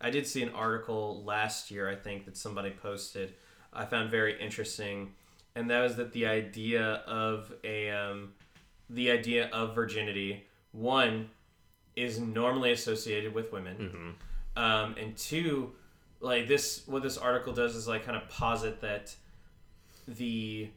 I 0.00 0.10
did 0.10 0.26
see 0.26 0.42
an 0.42 0.50
article 0.50 1.22
last 1.24 1.70
year. 1.70 1.88
I 1.88 1.96
think 1.96 2.24
that 2.24 2.36
somebody 2.36 2.70
posted. 2.70 3.34
I 3.72 3.84
found 3.84 4.10
very 4.10 4.40
interesting, 4.40 5.12
and 5.54 5.70
that 5.70 5.82
was 5.82 5.96
that 5.96 6.12
the 6.12 6.26
idea 6.26 7.02
of 7.06 7.52
a 7.64 7.90
um, 7.90 8.32
the 8.90 9.10
idea 9.10 9.48
of 9.52 9.74
virginity 9.74 10.44
one 10.72 11.30
is 11.96 12.18
normally 12.20 12.72
associated 12.72 13.34
with 13.34 13.52
women, 13.52 14.14
um, 14.56 14.94
and 14.98 15.16
two, 15.16 15.72
like 16.20 16.46
this 16.48 16.82
what 16.86 17.02
this 17.02 17.16
article 17.18 17.52
does 17.52 17.74
is 17.74 17.88
like 17.88 18.04
kind 18.04 18.16
of 18.16 18.28
posit 18.28 18.80
that 18.80 19.14
the 20.06 20.68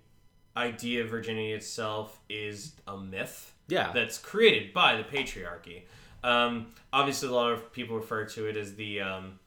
idea 0.58 1.04
of 1.04 1.10
virginity 1.10 1.54
itself 1.54 2.20
is 2.30 2.74
a 2.88 2.98
myth 2.98 3.54
Yeah. 3.68 3.92
that's 3.94 4.18
created 4.18 4.74
by 4.74 4.96
the 4.98 5.04
patriarchy. 5.04 5.84
Um, 6.24 6.68
obviously, 6.92 7.30
a 7.30 7.32
lot 7.32 7.52
of 7.54 7.72
people 7.72 7.96
refer 7.96 8.26
to 8.26 8.48
it 8.48 8.58
as 8.58 8.76
the 8.76 9.02
um, 9.02 9.40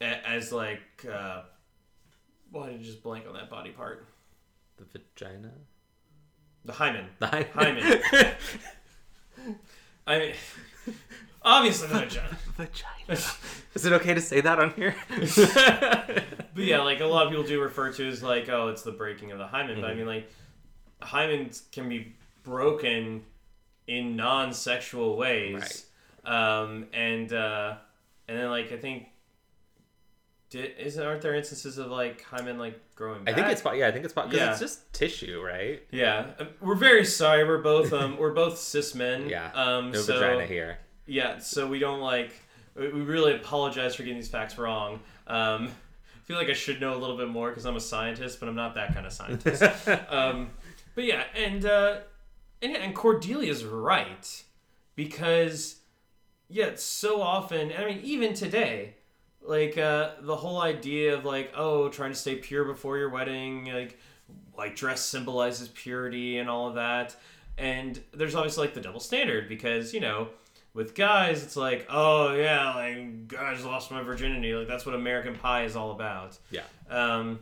as 0.00 0.52
like 0.52 0.80
uh, 1.10 1.42
why 2.50 2.70
did 2.70 2.80
you 2.80 2.84
just 2.86 3.02
blank 3.02 3.26
on 3.26 3.34
that 3.34 3.48
body 3.50 3.70
part? 3.70 4.06
the 4.78 4.98
vagina. 4.98 5.52
The 6.64 6.72
hymen. 6.72 7.06
The 7.18 7.26
hy- 7.26 7.48
Hymen. 7.54 8.00
I 10.06 10.18
mean, 10.18 10.34
obviously 11.42 11.88
the 11.88 11.94
vagina. 11.94 12.38
vagina. 12.56 13.20
Is 13.74 13.86
it 13.86 13.92
okay 13.92 14.14
to 14.14 14.20
say 14.20 14.40
that 14.40 14.58
on 14.58 14.72
here? 14.72 14.94
But 16.54 16.64
yeah, 16.64 16.82
like 16.82 17.00
a 17.00 17.06
lot 17.06 17.26
of 17.26 17.30
people 17.30 17.44
do 17.44 17.60
refer 17.60 17.92
to 17.92 18.08
as 18.08 18.22
like, 18.22 18.48
oh, 18.48 18.68
it's 18.68 18.82
the 18.82 18.92
breaking 18.92 19.32
of 19.32 19.38
the 19.38 19.46
hymen. 19.46 19.76
Mm-hmm. 19.76 19.80
But 19.82 19.90
I 19.90 19.94
mean, 19.94 20.06
like, 20.06 20.30
hymens 21.00 21.70
can 21.70 21.88
be 21.88 22.16
broken 22.42 23.22
in 23.86 24.16
non-sexual 24.16 25.16
ways, 25.16 25.86
um, 26.24 26.86
and 26.92 27.32
uh, 27.32 27.76
and 28.28 28.38
then 28.38 28.50
like 28.50 28.72
I 28.72 28.76
think, 28.76 29.06
did 30.50 30.72
isn't 30.78 31.02
aren't 31.02 31.22
there 31.22 31.34
instances 31.34 31.78
of 31.78 31.90
like 31.90 32.22
hymen 32.24 32.58
like 32.58 32.78
growing? 32.96 33.24
Back? 33.24 33.34
I 33.34 33.36
think 33.36 33.52
it's 33.52 33.62
yeah. 33.78 33.86
I 33.86 33.92
think 33.92 34.04
it's 34.04 34.12
because 34.12 34.32
Yeah. 34.34 34.50
it's 34.50 34.60
just 34.60 34.92
tissue, 34.92 35.40
right? 35.40 35.82
yeah. 35.92 36.32
Uh, 36.38 36.46
We're 36.60 36.74
very 36.74 37.04
sorry. 37.04 37.44
We're 37.44 37.62
both 37.62 37.92
um 37.92 38.18
we're 38.18 38.32
both 38.32 38.58
cis 38.58 38.94
men. 38.94 39.28
Yeah. 39.28 39.50
Um. 39.54 39.92
No 39.92 40.00
so, 40.00 40.14
vagina 40.14 40.46
here. 40.46 40.78
Yeah, 41.06 41.38
so 41.38 41.66
we 41.68 41.78
don't 41.78 42.00
like. 42.00 42.32
We 42.76 42.88
we 42.92 43.00
really 43.00 43.34
apologize 43.34 43.94
for 43.94 44.02
getting 44.02 44.18
these 44.18 44.28
facts 44.28 44.58
wrong. 44.58 45.00
Um, 45.26 45.68
I 45.68 46.22
feel 46.24 46.36
like 46.36 46.48
I 46.50 46.52
should 46.54 46.80
know 46.80 46.94
a 46.94 46.98
little 46.98 47.16
bit 47.16 47.28
more 47.28 47.48
because 47.50 47.64
I'm 47.64 47.76
a 47.76 47.80
scientist, 47.80 48.38
but 48.40 48.48
I'm 48.48 48.54
not 48.54 48.74
that 48.74 48.92
kind 48.94 49.06
of 49.06 49.12
scientist. 49.12 49.62
um, 50.08 50.50
but 50.94 51.04
yeah, 51.04 51.24
and 51.36 51.64
uh, 51.64 51.98
and 52.62 52.72
yeah, 52.72 52.78
and 52.78 52.94
Cordelia's 52.94 53.64
right 53.64 54.42
because 54.96 55.76
yeah, 56.48 56.70
so 56.74 57.22
often. 57.22 57.72
I 57.76 57.84
mean, 57.84 58.00
even 58.02 58.34
today, 58.34 58.94
like 59.42 59.78
uh, 59.78 60.12
the 60.20 60.36
whole 60.36 60.60
idea 60.60 61.14
of 61.14 61.24
like 61.24 61.52
oh, 61.56 61.88
trying 61.88 62.12
to 62.12 62.18
stay 62.18 62.36
pure 62.36 62.64
before 62.64 62.98
your 62.98 63.08
wedding, 63.10 63.66
like 63.66 63.98
white 64.52 64.76
dress 64.76 65.00
symbolizes 65.00 65.68
purity 65.68 66.38
and 66.38 66.48
all 66.48 66.68
of 66.68 66.74
that. 66.74 67.16
And 67.58 68.00
there's 68.12 68.34
obviously 68.34 68.66
like 68.66 68.74
the 68.74 68.80
double 68.80 69.00
standard 69.00 69.48
because 69.48 69.92
you 69.92 70.00
know 70.00 70.28
with 70.72 70.94
guys 70.94 71.42
it's 71.42 71.56
like 71.56 71.84
oh 71.90 72.32
yeah 72.34 72.74
like 72.74 73.26
guys 73.28 73.64
lost 73.64 73.90
my 73.90 74.02
virginity 74.02 74.54
like 74.54 74.68
that's 74.68 74.86
what 74.86 74.94
American 74.94 75.34
Pie 75.34 75.64
is 75.64 75.76
all 75.76 75.90
about. 75.92 76.38
Yeah. 76.50 76.62
Um, 76.88 77.40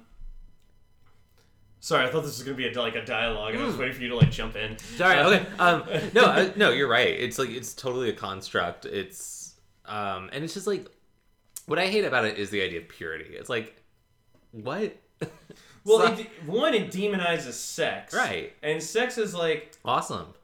sorry, 1.80 2.06
I 2.06 2.10
thought 2.10 2.22
this 2.22 2.38
was 2.38 2.42
gonna 2.42 2.56
be 2.56 2.68
a, 2.68 2.80
like 2.80 2.96
a 2.96 3.04
dialogue, 3.04 3.54
and 3.54 3.62
I 3.62 3.66
was 3.66 3.76
waiting 3.76 3.94
for 3.94 4.02
you 4.02 4.08
to 4.10 4.16
like 4.16 4.30
jump 4.30 4.56
in. 4.56 4.78
Sorry. 4.78 5.18
Uh, 5.18 5.28
Okay. 5.28 5.46
Um. 5.58 5.84
No. 6.14 6.22
Uh, 6.24 6.50
no. 6.56 6.70
You're 6.70 6.88
right. 6.88 7.08
It's 7.08 7.38
like 7.38 7.50
it's 7.50 7.74
totally 7.74 8.10
a 8.10 8.14
construct. 8.14 8.84
It's 8.86 9.54
um. 9.86 10.30
And 10.32 10.44
it's 10.44 10.54
just 10.54 10.66
like 10.66 10.86
what 11.68 11.78
I 11.78 11.86
hate 11.86 12.04
about 12.04 12.24
it 12.24 12.38
is 12.38 12.50
the 12.50 12.62
idea 12.62 12.80
of 12.80 12.88
purity. 12.88 13.34
It's 13.36 13.48
like 13.48 13.80
what? 14.52 14.96
Well, 15.84 16.00
So- 16.00 16.20
it, 16.20 16.28
one 16.44 16.74
it 16.74 16.90
demonizes 16.90 17.52
sex, 17.52 18.12
Right. 18.12 18.52
And 18.62 18.82
sex 18.82 19.16
is 19.16 19.34
like 19.34 19.72
awesome. 19.84 20.34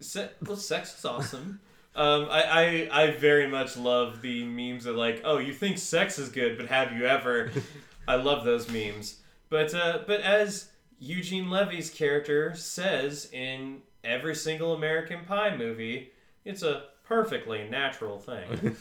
Se- 0.00 0.30
well, 0.46 0.56
sex 0.56 0.98
is 0.98 1.04
awesome. 1.04 1.60
Um, 1.94 2.28
I, 2.30 2.88
I 2.90 3.02
I 3.02 3.10
very 3.10 3.46
much 3.46 3.76
love 3.76 4.22
the 4.22 4.44
memes 4.44 4.84
that 4.84 4.94
like, 4.94 5.20
oh, 5.26 5.36
you 5.36 5.52
think 5.52 5.76
sex 5.76 6.18
is 6.18 6.30
good, 6.30 6.56
but 6.56 6.64
have 6.68 6.92
you 6.92 7.04
ever? 7.04 7.50
I 8.08 8.14
love 8.14 8.46
those 8.46 8.66
memes. 8.70 9.18
But 9.50 9.74
uh, 9.74 9.98
but 10.06 10.22
as 10.22 10.70
Eugene 10.98 11.50
Levy's 11.50 11.90
character 11.90 12.54
says 12.54 13.28
in 13.30 13.82
every 14.02 14.34
single 14.34 14.72
American 14.72 15.26
Pie 15.26 15.54
movie, 15.54 16.12
it's 16.46 16.62
a 16.62 16.84
perfectly 17.12 17.68
natural 17.68 18.18
thing. 18.18 18.74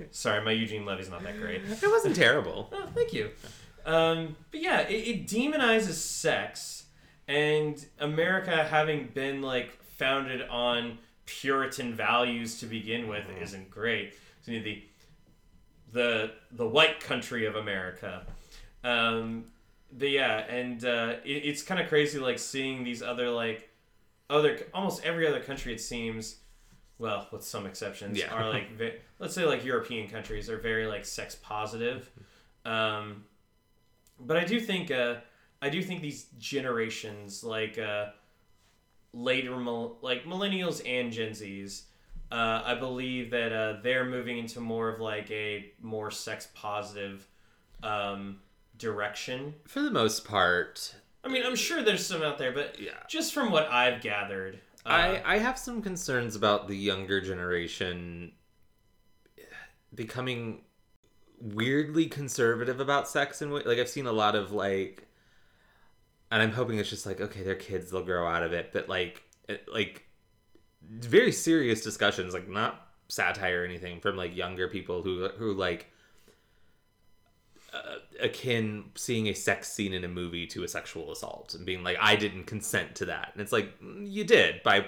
Sorry, 0.10 0.44
my 0.44 0.50
Eugene 0.50 0.84
Levy's 0.84 1.08
not 1.10 1.22
that 1.22 1.38
great. 1.38 1.62
it 1.64 1.88
wasn't 1.88 2.16
terrible. 2.16 2.68
Oh, 2.72 2.86
thank 2.92 3.12
you. 3.12 3.30
Um, 3.86 4.34
but 4.50 4.60
yeah, 4.60 4.80
it, 4.80 4.94
it 4.94 5.26
demonizes 5.28 5.92
sex, 5.94 6.86
and 7.28 7.84
America 8.00 8.64
having 8.64 9.08
been 9.14 9.42
like 9.42 9.80
founded 9.82 10.42
on 10.48 10.98
Puritan 11.26 11.94
values 11.94 12.58
to 12.60 12.66
begin 12.66 13.06
with 13.06 13.24
isn't 13.40 13.70
great. 13.70 14.14
So 14.42 14.50
you 14.50 14.60
need 14.60 14.64
the 14.64 14.82
the 15.92 16.30
the 16.50 16.66
white 16.66 16.98
country 16.98 17.46
of 17.46 17.54
America. 17.54 18.26
Um, 18.82 19.44
but 19.96 20.10
yeah, 20.10 20.38
and 20.50 20.84
uh, 20.84 21.14
it, 21.24 21.44
it's 21.44 21.62
kind 21.62 21.80
of 21.80 21.88
crazy 21.88 22.18
like 22.18 22.40
seeing 22.40 22.82
these 22.82 23.02
other 23.02 23.30
like 23.30 23.70
other 24.28 24.58
almost 24.74 25.04
every 25.04 25.26
other 25.28 25.40
country 25.40 25.72
it 25.72 25.80
seems 25.80 26.36
well 26.98 27.28
with 27.30 27.44
some 27.44 27.66
exceptions 27.66 28.18
Yeah. 28.18 28.32
are 28.32 28.48
like 28.50 28.70
ve- 28.76 28.94
let's 29.18 29.34
say 29.34 29.44
like 29.44 29.64
European 29.64 30.08
countries 30.08 30.48
are 30.50 30.58
very 30.58 30.86
like 30.86 31.04
sex 31.04 31.36
positive. 31.42 32.10
Um, 32.64 33.24
but 34.20 34.36
I 34.36 34.44
do 34.44 34.60
think 34.60 34.90
uh, 34.90 35.16
I 35.62 35.68
do 35.70 35.82
think 35.82 36.02
these 36.02 36.26
generations 36.38 37.42
like 37.44 37.78
uh, 37.78 38.06
later 39.12 39.56
mil- 39.56 39.98
like 40.02 40.24
millennials 40.24 40.82
and 40.86 41.12
Gen 41.12 41.30
Zs. 41.32 41.82
Uh, 42.30 42.60
I 42.64 42.74
believe 42.74 43.30
that 43.30 43.52
uh, 43.52 43.76
they're 43.82 44.04
moving 44.04 44.36
into 44.38 44.60
more 44.60 44.90
of 44.90 45.00
like 45.00 45.30
a 45.30 45.72
more 45.80 46.10
sex 46.10 46.46
positive 46.54 47.26
um, 47.82 48.40
direction. 48.76 49.54
For 49.66 49.80
the 49.80 49.90
most 49.90 50.26
part, 50.26 50.94
I 51.24 51.28
mean, 51.28 51.42
I'm 51.46 51.56
sure 51.56 51.82
there's 51.82 52.04
some 52.04 52.22
out 52.22 52.36
there, 52.36 52.52
but 52.52 52.78
Yeah. 52.78 52.90
just 53.08 53.32
from 53.32 53.50
what 53.50 53.66
I've 53.70 54.02
gathered, 54.02 54.60
uh, 54.88 55.20
I, 55.24 55.34
I 55.34 55.38
have 55.38 55.58
some 55.58 55.82
concerns 55.82 56.36
about 56.36 56.68
the 56.68 56.76
younger 56.76 57.20
generation 57.20 58.32
becoming 59.94 60.62
weirdly 61.40 62.06
conservative 62.06 62.80
about 62.80 63.08
sex 63.08 63.40
and 63.42 63.52
like 63.52 63.78
I've 63.78 63.88
seen 63.88 64.06
a 64.06 64.12
lot 64.12 64.34
of 64.34 64.52
like 64.52 65.06
and 66.30 66.42
I'm 66.42 66.52
hoping 66.52 66.78
it's 66.78 66.90
just 66.90 67.06
like 67.06 67.20
okay 67.20 67.42
they're 67.42 67.54
kids 67.54 67.90
they'll 67.90 68.02
grow 68.02 68.26
out 68.26 68.42
of 68.42 68.52
it 68.52 68.70
but 68.72 68.88
like 68.88 69.22
it, 69.48 69.66
like 69.72 70.04
very 70.82 71.32
serious 71.32 71.82
discussions 71.82 72.34
like 72.34 72.48
not 72.48 72.88
satire 73.08 73.62
or 73.62 73.64
anything 73.64 74.00
from 74.00 74.16
like 74.16 74.36
younger 74.36 74.68
people 74.68 75.02
who 75.02 75.28
who 75.28 75.54
like 75.54 75.86
uh, 77.72 77.96
akin 78.20 78.90
seeing 78.94 79.26
a 79.28 79.34
sex 79.34 79.70
scene 79.70 79.92
in 79.92 80.04
a 80.04 80.08
movie 80.08 80.46
to 80.46 80.64
a 80.64 80.68
sexual 80.68 81.12
assault 81.12 81.54
and 81.54 81.66
being 81.66 81.82
like 81.82 81.96
I 82.00 82.16
didn't 82.16 82.44
consent 82.44 82.94
to 82.96 83.06
that. 83.06 83.30
And 83.32 83.42
it's 83.42 83.52
like 83.52 83.78
"Mm, 83.80 84.10
you 84.10 84.24
did 84.24 84.62
by 84.62 84.86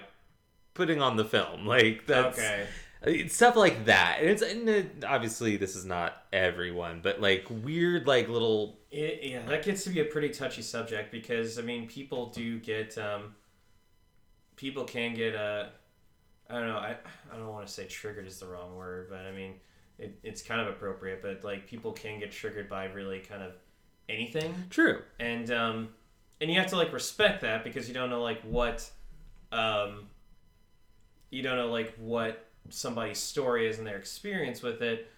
putting 0.75 1.01
on 1.03 1.17
the 1.17 1.25
film. 1.25 1.67
Like 1.71 2.07
that's 2.07 2.39
okay. 2.39 2.67
it's 3.03 3.35
stuff 3.35 3.57
like 3.57 3.85
that. 3.87 4.19
And 4.21 4.31
it's 4.31 4.43
and 4.43 4.69
it, 4.69 5.05
obviously 5.07 5.57
this 5.57 5.77
is 5.77 5.85
not 5.85 6.25
everyone 6.33 7.01
but 7.03 7.21
like 7.21 7.47
weird 7.51 8.07
like 8.07 8.29
little 8.29 8.79
It, 8.91 9.21
yeah, 9.23 9.43
that 9.47 9.63
gets 9.65 9.85
to 9.85 9.91
be 9.91 10.01
a 10.01 10.05
pretty 10.05 10.31
touchy 10.31 10.63
subject 10.63 11.13
because 11.13 11.59
I 11.59 11.63
mean, 11.63 11.87
people 11.87 12.27
do 12.31 12.59
get, 12.59 12.97
um, 12.99 13.35
people 14.57 14.85
can 14.85 15.15
get 15.15 15.35
uh, 15.35 15.67
I 16.49 16.55
don't 16.55 16.67
know, 16.67 16.79
I, 16.79 16.97
I 17.33 17.37
don't 17.37 17.49
want 17.49 17.67
to 17.67 17.73
say 17.73 17.85
triggered 17.85 18.27
is 18.27 18.41
the 18.41 18.47
wrong 18.47 18.75
word, 18.75 19.09
but 19.09 19.21
I 19.21 19.33
mean, 19.33 19.55
it, 20.01 20.19
it's 20.23 20.43
kind 20.43 20.61
of 20.61 20.69
appropriate. 20.69 21.23
But 21.23 21.45
like, 21.45 21.67
people 21.67 21.93
can 21.93 22.19
get 22.19 22.33
triggered 22.33 22.69
by 22.69 22.87
really 22.87 23.21
kind 23.21 23.43
of 23.43 23.53
anything, 24.09 24.55
true. 24.71 25.03
And 25.19 25.51
um, 25.51 25.89
and 26.41 26.51
you 26.51 26.59
have 26.59 26.69
to 26.69 26.77
like 26.77 26.93
respect 26.93 27.43
that 27.43 27.65
because 27.65 27.87
you 27.89 27.95
don't 27.95 28.11
know 28.11 28.23
like 28.23 28.41
what, 28.43 28.91
um, 29.53 30.09
you 31.31 31.43
don't 31.43 31.57
know 31.57 31.71
like 31.71 31.95
what 31.99 32.47
somebody's 32.69 33.19
story 33.19 33.69
is 33.69 33.79
and 33.79 33.87
their 33.87 33.99
experience 33.99 34.63
with 34.63 34.83
it. 34.83 35.09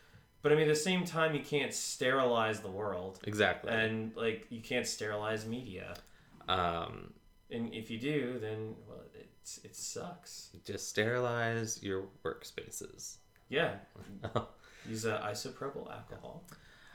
But 0.43 0.51
I 0.53 0.57
mean, 0.57 0.65
at 0.65 0.69
the 0.69 0.75
same 0.75 1.05
time, 1.05 1.35
you 1.35 1.41
can't 1.41 1.73
sterilize 1.73 2.61
the 2.61 2.71
world. 2.71 3.21
Exactly. 3.25 3.71
And 3.71 4.13
like 4.17 4.47
you 4.51 4.61
can't 4.61 4.87
sterilize 4.87 5.47
media. 5.47 5.95
Um 6.49 7.13
and 7.51 7.73
if 7.73 7.91
you 7.91 7.99
do 7.99 8.39
then 8.41 8.75
well 8.89 9.03
it, 9.15 9.29
it 9.63 9.77
sucks. 9.77 10.51
just 10.65 10.89
sterilize 10.89 11.81
your 11.83 12.05
workspaces. 12.25 13.17
Yeah 13.49 13.75
use 14.89 15.07
uh, 15.07 15.21
isopropyl 15.25 15.91
alcohol 15.93 16.45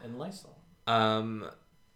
and 0.03 0.17
lysol. 0.17 0.57
Um 0.85 1.49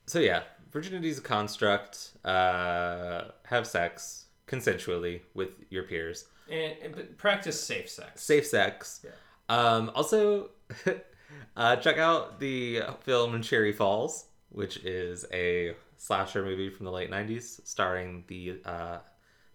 so 0.07 0.19
yeah 0.19 0.43
virginity 0.71 1.09
is 1.09 1.19
a 1.19 1.21
construct 1.21 2.13
uh 2.25 3.23
have 3.45 3.67
sex 3.67 4.25
consensually 4.47 5.21
with 5.33 5.49
your 5.69 5.83
peers. 5.83 6.25
And, 6.49 6.73
and 6.83 6.95
but 6.95 7.17
practice 7.17 7.59
safe 7.61 7.89
sex. 7.89 8.23
Safe 8.23 8.45
sex. 8.45 9.03
Yeah. 9.03 9.11
um 9.49 9.91
also 9.95 10.49
uh 11.57 11.75
check 11.77 11.97
out 11.97 12.39
the 12.39 12.81
film 13.01 13.41
cherry 13.41 13.71
falls 13.73 14.25
which 14.49 14.77
is 14.77 15.25
a 15.31 15.75
slasher 15.97 16.43
movie 16.43 16.69
from 16.69 16.85
the 16.85 16.91
late 16.91 17.09
90s 17.09 17.65
starring 17.65 18.23
the 18.27 18.59
uh 18.65 18.97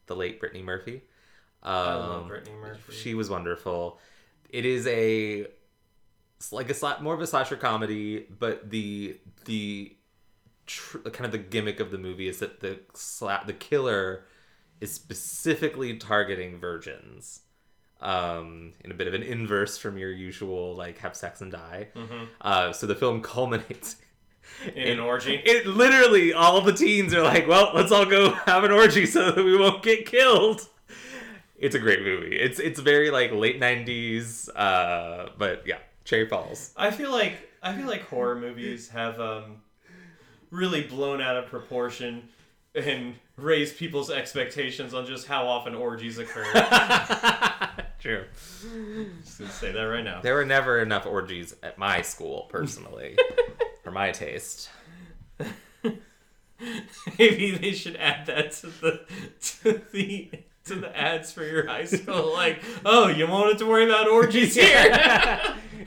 the 0.07 0.14
late 0.16 0.41
brittany 0.41 0.62
murphy. 0.62 1.03
Um, 1.62 1.74
I 1.74 1.95
love 1.97 2.28
Brittany 2.28 2.57
Murphy. 2.57 2.93
she 2.93 3.14
was 3.14 3.28
wonderful. 3.28 3.99
It 4.51 4.64
is 4.64 4.87
a 4.87 5.49
like 6.53 6.70
a 6.70 6.97
more 7.01 7.14
of 7.14 7.20
a 7.20 7.26
slasher 7.26 7.57
comedy 7.57 8.26
but 8.39 8.70
the 8.70 9.16
the 9.47 9.97
tr- 10.66 10.99
kind 10.99 11.24
of 11.26 11.32
the 11.32 11.39
gimmick 11.39 11.80
of 11.80 11.91
the 11.91 11.99
movie 11.99 12.28
is 12.28 12.39
that 12.41 12.61
the 12.61 12.78
sla- 12.95 13.47
the 13.47 13.53
killer 13.53 14.24
is 14.80 14.93
specifically 14.93 15.97
targeting 15.97 16.59
virgins 16.59 17.41
um 18.03 18.74
in 18.84 18.91
a 18.91 18.95
bit 18.95 19.07
of 19.09 19.14
an 19.14 19.22
inverse 19.22 19.78
from 19.78 19.97
your 19.97 20.11
usual 20.12 20.74
like 20.76 20.99
have 20.99 21.16
sex 21.16 21.41
and 21.41 21.51
die. 21.53 21.89
Uh 22.43 22.70
so 22.72 22.87
the 22.87 22.95
film 22.95 23.22
culminates 23.34 23.97
Mm-hmm. 24.64 24.78
in 24.78 24.89
an 24.93 25.01
orgy? 25.01 25.34
It 25.45 25.66
literally 25.66 26.32
all 26.32 26.61
the 26.61 26.72
teens 26.72 27.12
are 27.12 27.22
like 27.22 27.49
well 27.49 27.72
let's 27.74 27.91
all 27.91 28.05
go 28.07 28.30
have 28.30 28.62
an 28.62 28.70
orgy 28.70 29.05
so 29.05 29.32
that 29.32 29.45
we 29.45 29.57
won't 29.57 29.82
get 29.82 30.07
killed. 30.07 30.68
It's 31.57 31.74
a 31.74 31.80
great 31.80 32.03
movie. 32.03 32.37
It's 32.37 32.61
it's 32.61 32.78
very 32.78 33.11
like 33.11 33.32
late 33.32 33.59
90s 33.61 34.49
uh 34.55 35.30
but 35.37 35.62
yeah 35.66 35.78
cherry 36.07 36.27
falls. 36.27 36.73
I 36.77 36.91
feel 36.91 37.11
like 37.11 37.37
i 37.63 37.75
feel 37.75 37.87
like 37.87 38.03
horror 38.09 38.37
movies 38.37 38.89
have 38.91 39.21
um 39.21 39.57
really 40.51 40.83
blown 40.83 41.21
out 41.21 41.37
of 41.37 41.47
proportion 41.47 42.29
and 42.75 43.15
raised 43.37 43.77
people's 43.77 44.11
expectations 44.11 44.95
on 44.95 45.07
just 45.07 45.27
how 45.27 45.47
often 45.47 45.75
orgies 45.75 46.19
occur. 46.19 46.45
True. 47.99 48.25
Just 49.23 49.39
gonna 49.39 49.51
say 49.51 49.73
that 49.73 49.83
right 49.83 50.05
now. 50.05 50.21
There 50.21 50.35
were 50.35 50.45
never 50.45 50.81
enough 50.81 51.07
orgies 51.07 51.55
at 51.63 51.79
my 51.79 52.03
school 52.03 52.47
personally 52.49 53.19
for 53.83 53.91
my 53.91 54.13
taste. 54.13 54.69
Maybe 57.19 57.51
they 57.57 57.73
should 57.73 57.97
add 57.97 58.27
that 58.27 58.53
to 58.53 58.67
the 58.69 59.01
to 59.63 59.83
the 59.93 60.31
to 60.67 60.77
the 60.77 60.97
ads 60.97 61.33
for 61.33 61.45
your 61.45 61.67
high 61.67 61.85
school. 61.85 62.33
Like, 62.33 62.62
oh, 62.85 63.09
you 63.09 63.27
won't 63.27 63.59
to 63.59 63.67
worry 63.67 63.85
about 63.85 64.09
orgies 64.09 64.55
here. 64.61 64.85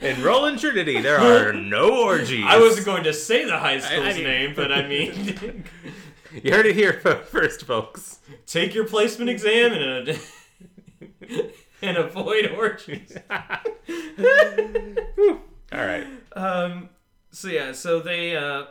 in 0.00 0.22
Roland 0.22 0.58
Trinity 0.58 1.00
there 1.00 1.18
are 1.18 1.52
no 1.52 2.02
orgies 2.04 2.44
I 2.46 2.58
wasn't 2.58 2.86
going 2.86 3.04
to 3.04 3.12
say 3.12 3.44
the 3.44 3.58
high 3.58 3.78
school's 3.80 4.14
mean- 4.16 4.24
name, 4.24 4.52
but 4.56 4.72
I 4.72 4.86
mean, 4.88 5.64
you 6.42 6.52
heard 6.52 6.66
it 6.66 6.74
here 6.74 6.94
first 6.94 7.64
folks 7.64 8.18
take 8.46 8.74
your 8.74 8.86
placement 8.86 9.30
exam 9.30 9.72
and 9.72 10.20
and 11.82 11.96
avoid 11.98 12.50
orgies. 12.56 13.16
all 15.72 15.72
right 15.72 16.06
Um. 16.34 16.88
So 17.32 17.48
yeah. 17.48 17.72
So 17.72 18.00
they. 18.00 18.36
Uh. 18.36 18.64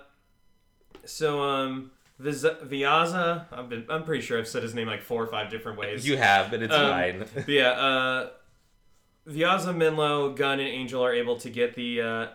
So 1.05 1.41
um. 1.43 1.91
Viz- 2.19 2.43
Viaza. 2.43 3.45
I've 3.51 3.69
been. 3.69 3.85
I'm 3.89 4.03
pretty 4.03 4.21
sure 4.21 4.37
I've 4.37 4.47
said 4.47 4.61
his 4.63 4.75
name 4.75 4.87
like 4.87 5.01
four 5.01 5.23
or 5.23 5.27
five 5.27 5.49
different 5.49 5.77
ways. 5.79 6.05
you 6.07 6.17
have 6.17 6.51
but 6.51 6.61
it's 6.61 6.73
Um, 6.73 6.89
fine 6.91 7.25
But 7.33 7.47
yeah, 7.47 7.69
uh, 7.71 8.29
Vyaza, 9.27 9.75
Menlo, 9.75 10.33
Gunn, 10.33 10.59
and 10.59 10.67
Angel 10.67 11.03
are 11.03 11.13
able 11.13 11.37
to 11.37 11.49
get 11.49 11.75
the 11.75 12.01
uh, 12.01 12.27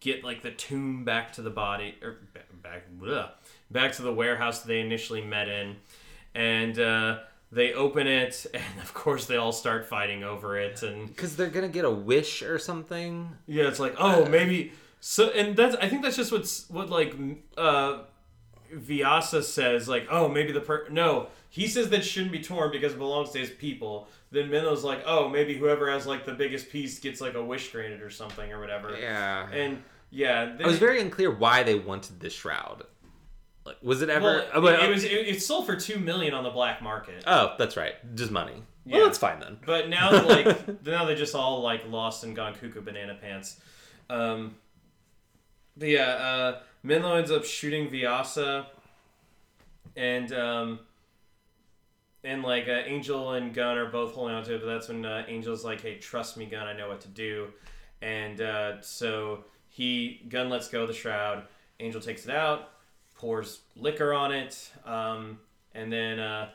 get 0.00 0.24
like 0.24 0.42
the 0.42 0.50
tomb 0.52 1.04
back 1.04 1.32
to 1.34 1.42
the 1.42 1.50
body 1.50 1.96
or 2.02 2.18
back 2.62 2.84
bleh, 2.98 3.28
back 3.70 3.92
to 3.92 4.02
the 4.02 4.12
warehouse 4.12 4.62
they 4.62 4.80
initially 4.80 5.22
met 5.22 5.48
in, 5.48 5.76
and 6.34 6.78
uh, 6.78 7.18
they 7.52 7.72
open 7.74 8.06
it, 8.06 8.46
and 8.54 8.80
of 8.82 8.94
course 8.94 9.26
they 9.26 9.36
all 9.36 9.52
start 9.52 9.86
fighting 9.86 10.22
over 10.24 10.58
it, 10.58 10.82
and 10.82 11.08
because 11.08 11.36
they're 11.36 11.50
gonna 11.50 11.68
get 11.68 11.84
a 11.84 11.90
wish 11.90 12.42
or 12.42 12.58
something 12.58 13.28
yeah, 13.46 13.64
it's 13.64 13.80
like 13.80 13.94
oh 13.98 14.24
maybe 14.26 14.72
so, 15.00 15.28
and 15.30 15.56
that's 15.56 15.76
I 15.76 15.88
think 15.88 16.02
that's 16.02 16.16
just 16.16 16.32
what's 16.32 16.68
what 16.70 16.90
like 16.90 17.14
uh, 17.58 17.98
Vyasa 18.72 19.42
says 19.42 19.88
like 19.88 20.06
oh 20.10 20.28
maybe 20.28 20.52
the 20.52 20.60
per 20.60 20.88
no 20.90 21.28
he 21.48 21.66
says 21.68 21.88
that 21.90 22.04
shouldn't 22.04 22.32
be 22.32 22.42
torn 22.42 22.70
because 22.70 22.92
it 22.92 22.98
belongs 22.98 23.30
to 23.30 23.38
his 23.38 23.50
people. 23.50 24.08
Then 24.30 24.50
Minnow's 24.50 24.84
like 24.84 25.02
oh 25.06 25.28
maybe 25.28 25.56
whoever 25.56 25.90
has 25.90 26.06
like 26.06 26.24
the 26.26 26.34
biggest 26.34 26.70
piece 26.70 26.98
gets 26.98 27.20
like 27.20 27.34
a 27.34 27.44
wish 27.44 27.70
granted 27.72 28.02
or 28.02 28.10
something 28.10 28.52
or 28.52 28.60
whatever. 28.60 28.96
yeah 28.98 29.48
And 29.50 29.82
yeah, 30.10 30.54
it 30.58 30.66
was 30.66 30.78
very 30.78 31.00
unclear 31.00 31.30
why 31.30 31.62
they 31.62 31.74
wanted 31.74 32.20
this 32.20 32.32
shroud 32.32 32.84
Like, 33.64 33.76
was 33.82 34.02
it 34.02 34.08
ever? 34.08 34.44
Well, 34.54 34.66
oh, 34.66 34.66
it, 34.66 34.84
it 34.84 34.90
was 34.90 35.04
it, 35.04 35.10
it 35.10 35.42
sold 35.42 35.66
for 35.66 35.76
two 35.76 35.98
million 35.98 36.32
on 36.34 36.44
the 36.44 36.50
black 36.50 36.80
market. 36.80 37.24
oh, 37.26 37.54
that's 37.58 37.76
right. 37.76 37.94
Just 38.14 38.30
money. 38.30 38.62
Yeah. 38.84 38.98
Well, 38.98 39.06
that's 39.06 39.18
fine 39.18 39.40
then. 39.40 39.58
But 39.66 39.88
now, 39.88 40.12
like 40.24 40.84
now 40.86 41.04
they 41.06 41.16
just 41.16 41.34
all 41.34 41.60
like 41.60 41.88
lost 41.88 42.22
and 42.22 42.36
gone 42.36 42.54
cuckoo 42.54 42.80
banana 42.80 43.16
pants. 43.20 43.58
Um, 44.08 44.54
but 45.76 45.88
yeah, 45.88 46.08
uh, 46.08 46.60
Menlo 46.86 47.16
ends 47.16 47.32
up 47.32 47.44
shooting 47.44 47.88
Vyasa, 47.90 48.68
and 49.96 50.32
um, 50.32 50.78
and 52.22 52.44
like 52.44 52.68
uh, 52.68 52.82
Angel 52.86 53.32
and 53.32 53.52
Gunn 53.52 53.76
are 53.76 53.90
both 53.90 54.12
holding 54.12 54.36
on 54.36 54.44
to 54.44 54.54
it. 54.54 54.60
But 54.60 54.68
that's 54.68 54.88
when 54.88 55.04
uh, 55.04 55.24
Angel's 55.28 55.64
like, 55.64 55.80
"Hey, 55.80 55.96
trust 55.96 56.36
me, 56.36 56.46
Gunn. 56.46 56.68
I 56.68 56.76
know 56.76 56.88
what 56.88 57.00
to 57.00 57.08
do." 57.08 57.48
And 58.02 58.40
uh, 58.40 58.80
so 58.82 59.44
he 59.68 60.24
Gunn 60.28 60.48
lets 60.48 60.68
go 60.68 60.82
of 60.82 60.88
the 60.88 60.94
shroud. 60.94 61.42
Angel 61.80 62.00
takes 62.00 62.24
it 62.24 62.30
out, 62.30 62.70
pours 63.16 63.62
liquor 63.74 64.14
on 64.14 64.30
it, 64.30 64.70
um, 64.84 65.40
and 65.74 65.92
then 65.92 66.20
uh, 66.20 66.50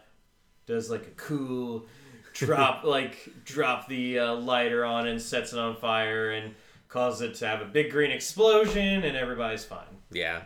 does 0.66 0.90
like 0.90 1.08
a 1.08 1.12
cool 1.12 1.88
drop 2.34 2.84
like 2.86 3.30
drop 3.44 3.90
the 3.90 4.18
uh, 4.18 4.36
lighter 4.36 4.86
on 4.86 5.10
and 5.10 5.22
sets 5.22 5.52
it 5.52 5.60
on 5.60 5.76
fire 5.76 6.32
and 6.32 6.56
causes 6.88 7.22
it 7.22 7.36
to 7.36 7.48
have 7.48 7.62
a 7.62 7.66
big 7.66 7.92
green 7.92 8.12
explosion 8.12 9.04
and 9.04 9.18
everybody's 9.18 9.66
fine. 9.66 10.01
Yeah. 10.12 10.42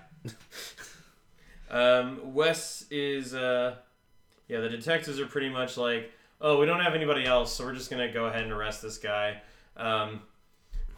Um, 1.69 2.33
Wes 2.33 2.85
is 2.91 3.33
uh, 3.33 3.75
yeah, 4.47 4.59
the 4.59 4.69
detectives 4.69 5.19
are 5.19 5.25
pretty 5.25 5.49
much 5.49 5.77
like, 5.77 6.11
oh, 6.39 6.59
we 6.59 6.65
don't 6.65 6.79
have 6.81 6.93
anybody 6.93 7.25
else, 7.25 7.53
so 7.53 7.65
we're 7.65 7.73
just 7.73 7.89
gonna 7.89 8.11
go 8.11 8.25
ahead 8.25 8.43
and 8.43 8.51
arrest 8.51 8.81
this 8.81 8.97
guy, 8.97 9.41
um, 9.75 10.21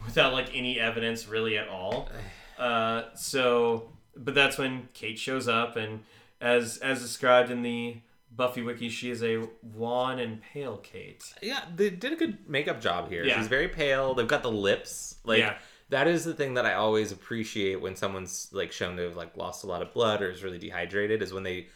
without 0.04 0.32
like 0.32 0.54
any 0.54 0.78
evidence 0.78 1.26
really 1.28 1.56
at 1.58 1.68
all. 1.68 2.08
Uh, 2.58 3.14
so, 3.14 3.88
but 4.16 4.34
that's 4.34 4.58
when 4.58 4.88
Kate 4.92 5.16
shows 5.16 5.46
up, 5.46 5.76
and 5.76 6.00
as 6.40 6.78
as 6.78 7.00
described 7.00 7.52
in 7.52 7.62
the 7.62 7.98
Buffy 8.34 8.62
wiki, 8.62 8.88
she 8.88 9.10
is 9.10 9.22
a 9.22 9.44
wan 9.62 10.18
and 10.18 10.42
pale 10.42 10.78
Kate. 10.78 11.22
Yeah, 11.40 11.60
they 11.76 11.90
did 11.90 12.12
a 12.14 12.16
good 12.16 12.48
makeup 12.48 12.80
job 12.80 13.10
here. 13.10 13.22
Yeah. 13.24 13.38
She's 13.38 13.46
very 13.46 13.68
pale. 13.68 14.14
They've 14.14 14.26
got 14.26 14.42
the 14.42 14.50
lips. 14.50 15.18
Like 15.24 15.38
Yeah. 15.38 15.54
That 15.90 16.06
is 16.06 16.24
the 16.24 16.34
thing 16.34 16.54
that 16.54 16.66
I 16.66 16.74
always 16.74 17.12
appreciate 17.12 17.80
when 17.80 17.96
someone's 17.96 18.48
like 18.52 18.72
shown 18.72 18.96
to 18.96 19.04
have 19.04 19.16
like 19.16 19.36
lost 19.36 19.64
a 19.64 19.66
lot 19.66 19.82
of 19.82 19.92
blood 19.92 20.20
or 20.22 20.30
is 20.30 20.42
really 20.44 20.58
dehydrated 20.58 21.22
is 21.22 21.32
when 21.32 21.42
they 21.44 21.66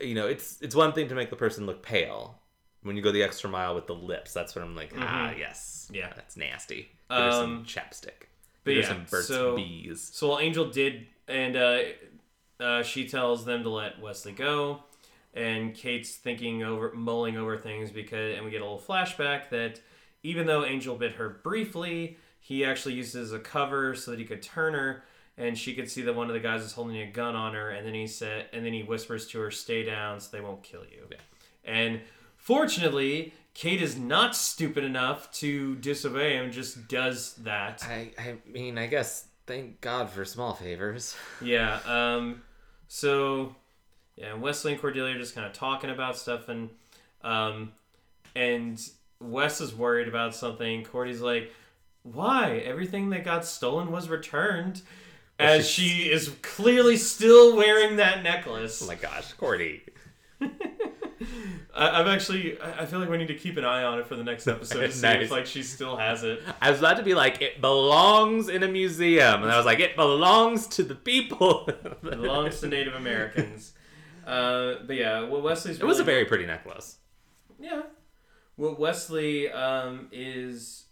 you 0.00 0.14
know, 0.14 0.26
it's 0.26 0.60
it's 0.62 0.74
one 0.74 0.92
thing 0.92 1.08
to 1.08 1.14
make 1.14 1.30
the 1.30 1.36
person 1.36 1.66
look 1.66 1.82
pale. 1.82 2.38
When 2.82 2.96
you 2.96 3.02
go 3.02 3.12
the 3.12 3.22
extra 3.22 3.48
mile 3.48 3.74
with 3.74 3.86
the 3.86 3.94
lips, 3.94 4.32
that's 4.32 4.54
when 4.56 4.64
I'm 4.64 4.74
like, 4.74 4.92
ah, 4.98 5.32
yes. 5.38 5.84
Mm-hmm. 5.86 5.94
Yeah. 5.96 6.12
That's 6.16 6.36
nasty. 6.36 6.88
Give 7.10 7.18
her 7.18 7.30
some 7.32 7.58
Um, 7.58 7.64
chapstick. 7.64 8.26
but 8.64 8.72
Give 8.72 8.82
yeah, 8.82 8.88
some 8.88 9.06
Burt's 9.08 9.28
so- 9.28 9.54
Bees. 9.56 10.10
So 10.12 10.28
while 10.30 10.40
Angel 10.40 10.68
did, 10.70 11.06
and 11.28 11.56
uh, 11.56 11.78
uh, 12.58 12.82
she 12.82 13.06
tells 13.06 13.44
them 13.44 13.62
to 13.62 13.68
let 13.68 14.00
Wesley 14.00 14.32
go, 14.32 14.82
and 15.34 15.74
Kate's 15.74 16.16
thinking 16.16 16.64
over, 16.64 16.90
mulling 16.92 17.36
over 17.36 17.56
things 17.56 17.90
because, 17.92 18.34
and 18.34 18.44
we 18.44 18.50
get 18.50 18.62
a 18.62 18.64
little 18.64 18.80
flashback 18.80 19.50
that 19.50 19.80
even 20.24 20.46
though 20.46 20.64
Angel 20.64 20.96
bit 20.96 21.12
her 21.12 21.28
briefly, 21.28 22.16
he 22.42 22.64
actually 22.64 22.94
used 22.94 23.14
it 23.16 23.20
as 23.20 23.32
a 23.32 23.38
cover 23.38 23.94
so 23.94 24.10
that 24.10 24.20
he 24.20 24.26
could 24.26 24.42
turn 24.42 24.74
her, 24.74 25.04
and 25.38 25.56
she 25.56 25.74
could 25.74 25.90
see 25.90 26.02
that 26.02 26.14
one 26.14 26.26
of 26.26 26.34
the 26.34 26.40
guys 26.40 26.62
is 26.62 26.72
holding 26.72 26.98
a 26.98 27.06
gun 27.06 27.34
on 27.34 27.54
her, 27.54 27.70
and 27.70 27.86
then 27.86 27.94
he 27.94 28.06
said, 28.06 28.46
and 28.52 28.66
then 28.66 28.74
he 28.74 28.82
whispers 28.82 29.26
to 29.28 29.40
her, 29.40 29.50
"Stay 29.50 29.82
down, 29.84 30.20
so 30.20 30.28
they 30.36 30.42
won't 30.42 30.62
kill 30.62 30.82
you." 30.84 31.06
Yeah. 31.10 31.16
And 31.64 32.00
fortunately. 32.36 33.32
Kate 33.54 33.82
is 33.82 33.98
not 33.98 34.34
stupid 34.34 34.82
enough 34.82 35.30
to 35.32 35.74
disobey 35.76 36.36
him, 36.36 36.50
just 36.50 36.88
does 36.88 37.34
that. 37.34 37.84
I 37.84 38.10
I 38.18 38.36
mean, 38.50 38.78
I 38.78 38.86
guess 38.86 39.26
thank 39.46 39.82
God 39.82 40.08
for 40.08 40.24
small 40.24 40.54
favors. 40.54 41.14
Yeah. 41.42 41.80
Um. 41.86 42.42
So, 42.88 43.54
yeah, 44.16 44.34
Wesley 44.34 44.72
and 44.72 44.80
Cordelia 44.80 45.16
are 45.16 45.18
just 45.18 45.34
kind 45.34 45.46
of 45.46 45.52
talking 45.52 45.90
about 45.90 46.16
stuff, 46.16 46.48
and 46.48 46.70
um, 47.22 47.72
and 48.34 48.80
Wes 49.20 49.60
is 49.60 49.74
worried 49.74 50.08
about 50.08 50.34
something. 50.34 50.84
Cordy's 50.84 51.20
like, 51.20 51.52
"Why? 52.02 52.58
Everything 52.64 53.10
that 53.10 53.24
got 53.24 53.44
stolen 53.44 53.90
was 53.90 54.08
returned." 54.08 54.82
Well, 55.40 55.48
As 55.58 55.68
she's- 55.68 55.90
she 55.90 56.10
is 56.10 56.34
clearly 56.42 56.96
still 56.96 57.56
wearing 57.56 57.96
that 57.96 58.22
necklace. 58.22 58.82
Oh 58.82 58.86
my 58.86 58.94
gosh, 58.94 59.32
Cordy. 59.34 59.82
I, 61.74 62.00
I've 62.00 62.06
actually, 62.08 62.60
I 62.60 62.84
feel 62.84 62.98
like 62.98 63.08
we 63.08 63.16
need 63.16 63.28
to 63.28 63.34
keep 63.34 63.56
an 63.56 63.64
eye 63.64 63.84
on 63.84 63.98
it 64.00 64.06
for 64.06 64.16
the 64.16 64.24
next 64.24 64.46
episode 64.48 64.80
to 64.80 64.92
see 64.92 65.02
Nice. 65.02 65.24
if 65.26 65.30
like 65.30 65.46
she 65.46 65.62
still 65.62 65.96
has 65.96 66.22
it. 66.24 66.42
I 66.60 66.70
was 66.70 66.80
about 66.80 66.96
to 66.98 67.02
be 67.02 67.14
like, 67.14 67.40
it 67.40 67.60
belongs 67.60 68.48
in 68.48 68.62
a 68.62 68.68
museum, 68.68 69.42
and 69.42 69.50
I 69.50 69.56
was 69.56 69.64
like, 69.66 69.80
it 69.80 69.96
belongs 69.96 70.66
to 70.68 70.82
the 70.82 70.94
people. 70.94 71.68
It 72.02 72.02
belongs 72.20 72.60
to 72.60 72.68
Native 72.68 72.94
Americans. 72.94 73.72
Uh, 74.26 74.74
but 74.86 74.96
yeah, 74.96 75.24
well, 75.28 75.40
Wesley's. 75.40 75.78
It 75.78 75.84
was 75.84 75.98
a 76.00 76.04
very 76.04 76.24
pretty 76.24 76.44
necklace. 76.46 76.98
Yeah. 77.60 77.82
Well, 78.56 78.74
Wesley 78.76 79.50
um, 79.50 80.08
is 80.12 80.84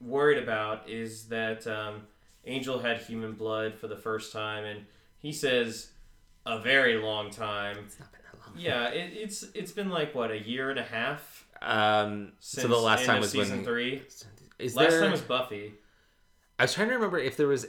worried 0.00 0.42
about 0.42 0.88
is 0.88 1.24
that 1.28 1.66
um, 1.66 2.02
Angel 2.46 2.78
had 2.78 2.98
human 2.98 3.32
blood 3.32 3.74
for 3.74 3.86
the 3.88 3.96
first 3.96 4.32
time, 4.32 4.64
and 4.64 4.86
he 5.18 5.32
says 5.32 5.90
a 6.46 6.58
very 6.58 6.96
long 6.96 7.30
time. 7.30 7.76
It's 7.86 7.98
not 8.00 8.10
been 8.12 8.20
that 8.32 8.46
long. 8.46 8.54
Yeah, 8.58 8.88
it, 8.88 9.12
it's 9.14 9.44
it's 9.54 9.72
been 9.72 9.90
like 9.90 10.14
what 10.14 10.30
a 10.30 10.38
year 10.38 10.70
and 10.70 10.78
a 10.78 10.82
half 10.84 11.46
Um. 11.62 12.32
since 12.40 12.62
so 12.62 12.68
the 12.68 12.76
last 12.76 13.04
time 13.04 13.20
was 13.20 13.30
season 13.30 13.58
when. 13.58 13.64
three. 13.64 14.02
Is 14.58 14.76
Last 14.76 14.90
there? 14.90 15.00
time 15.02 15.12
was 15.12 15.20
Buffy, 15.22 15.72
I 16.58 16.64
was 16.64 16.74
trying 16.74 16.88
to 16.88 16.94
remember 16.94 17.18
if 17.18 17.36
there 17.38 17.48
was. 17.48 17.66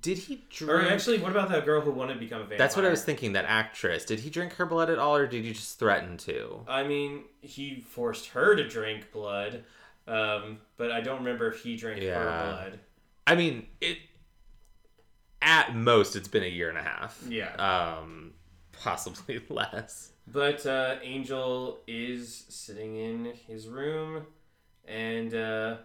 Did 0.00 0.18
he 0.18 0.44
drink? 0.50 0.70
or 0.70 0.82
actually, 0.86 1.18
what 1.18 1.30
about 1.30 1.48
that 1.50 1.64
girl 1.64 1.80
who 1.80 1.90
wanted 1.90 2.14
to 2.14 2.20
become 2.20 2.38
a 2.40 2.42
vampire? 2.42 2.58
That's 2.58 2.76
what 2.76 2.84
I 2.84 2.90
was 2.90 3.04
thinking. 3.04 3.32
That 3.34 3.44
actress. 3.46 4.04
Did 4.04 4.20
he 4.20 4.28
drink 4.28 4.54
her 4.54 4.66
blood 4.66 4.90
at 4.90 4.98
all, 4.98 5.16
or 5.16 5.26
did 5.26 5.44
he 5.44 5.52
just 5.52 5.78
threaten 5.78 6.16
to? 6.18 6.60
I 6.68 6.82
mean, 6.82 7.22
he 7.40 7.80
forced 7.88 8.26
her 8.30 8.54
to 8.56 8.68
drink 8.68 9.12
blood, 9.12 9.64
um, 10.06 10.58
but 10.76 10.90
I 10.92 11.00
don't 11.00 11.18
remember 11.18 11.48
if 11.48 11.62
he 11.62 11.76
drank 11.76 12.02
Yeah. 12.02 12.14
her 12.18 12.24
blood. 12.24 12.80
I 13.26 13.34
mean, 13.34 13.66
it. 13.80 13.98
At 15.42 15.74
most, 15.76 16.16
it's 16.16 16.28
been 16.28 16.42
a 16.42 16.46
year 16.48 16.70
and 16.70 16.78
a 16.78 16.82
half. 16.82 17.22
Yeah. 17.28 17.52
Um, 17.56 18.32
possibly 18.72 19.42
less. 19.50 20.12
But 20.26 20.64
uh, 20.64 20.96
Angel 21.02 21.80
is 21.86 22.46
sitting 22.48 22.96
in 22.96 23.32
his 23.46 23.68
room 23.68 24.24
and 24.86 25.34
uh, 25.34 25.76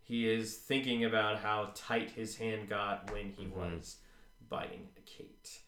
he 0.00 0.30
is 0.30 0.56
thinking 0.56 1.04
about 1.04 1.38
how 1.40 1.72
tight 1.74 2.10
his 2.12 2.36
hand 2.36 2.70
got 2.70 3.12
when 3.12 3.34
he 3.36 3.46
was 3.48 3.96
biting 4.48 4.88
Kate. 5.04 5.58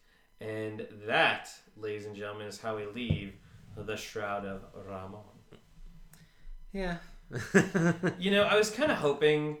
And 0.41 0.87
that, 1.05 1.49
ladies 1.77 2.07
and 2.07 2.15
gentlemen, 2.15 2.47
is 2.47 2.59
how 2.59 2.75
we 2.77 2.85
leave 2.87 3.33
the 3.77 3.95
Shroud 3.95 4.43
of 4.45 4.63
Rahmon. 4.89 5.19
Yeah. 6.73 6.97
You 8.19 8.31
know, 8.31 8.43
I 8.43 8.55
was 8.55 8.69
kind 8.69 8.91
of 8.91 8.97
hoping, 8.97 9.57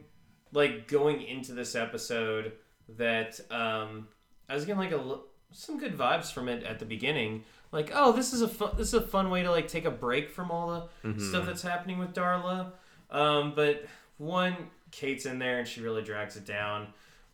like, 0.51 0.87
going 0.87 1.21
into 1.21 1.53
this 1.53 1.75
episode, 1.75 2.53
that 2.97 3.39
um, 3.49 4.07
I 4.47 4.55
was 4.55 4.65
getting 4.65 4.79
like 4.79 4.91
a 4.91 5.19
some 5.51 5.79
good 5.79 5.97
vibes 5.97 6.31
from 6.31 6.49
it 6.49 6.63
at 6.63 6.79
the 6.79 6.85
beginning. 6.85 7.43
Like, 7.71 7.91
oh, 7.93 8.11
this 8.11 8.33
is 8.33 8.41
a 8.41 8.47
fun, 8.47 8.71
this 8.77 8.89
is 8.89 8.93
a 8.93 9.01
fun 9.01 9.29
way 9.29 9.43
to 9.43 9.51
like 9.51 9.67
take 9.67 9.85
a 9.85 9.91
break 9.91 10.29
from 10.29 10.51
all 10.51 10.89
the 11.03 11.19
stuff 11.19 11.45
that's 11.45 11.61
happening 11.61 11.97
with 11.97 12.13
Darla. 12.13 12.71
Um, 13.09 13.53
but 13.55 13.85
one, 14.17 14.55
Kate's 14.91 15.25
in 15.25 15.39
there 15.39 15.59
and 15.59 15.67
she 15.67 15.81
really 15.81 16.03
drags 16.03 16.35
it 16.35 16.45
down, 16.45 16.87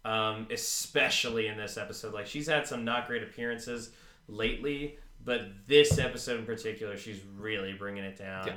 um, 0.05 0.47
especially 0.51 1.47
in 1.47 1.57
this 1.57 1.77
episode. 1.77 2.13
Like, 2.13 2.27
she's 2.27 2.47
had 2.47 2.67
some 2.67 2.85
not 2.85 3.07
great 3.07 3.23
appearances 3.23 3.91
lately, 4.27 4.97
but 5.23 5.41
this 5.67 5.99
episode 5.99 6.39
in 6.39 6.45
particular, 6.45 6.97
she's 6.97 7.19
really 7.37 7.73
bringing 7.73 8.03
it 8.03 8.17
down. 8.17 8.47
Yeah. 8.47 8.53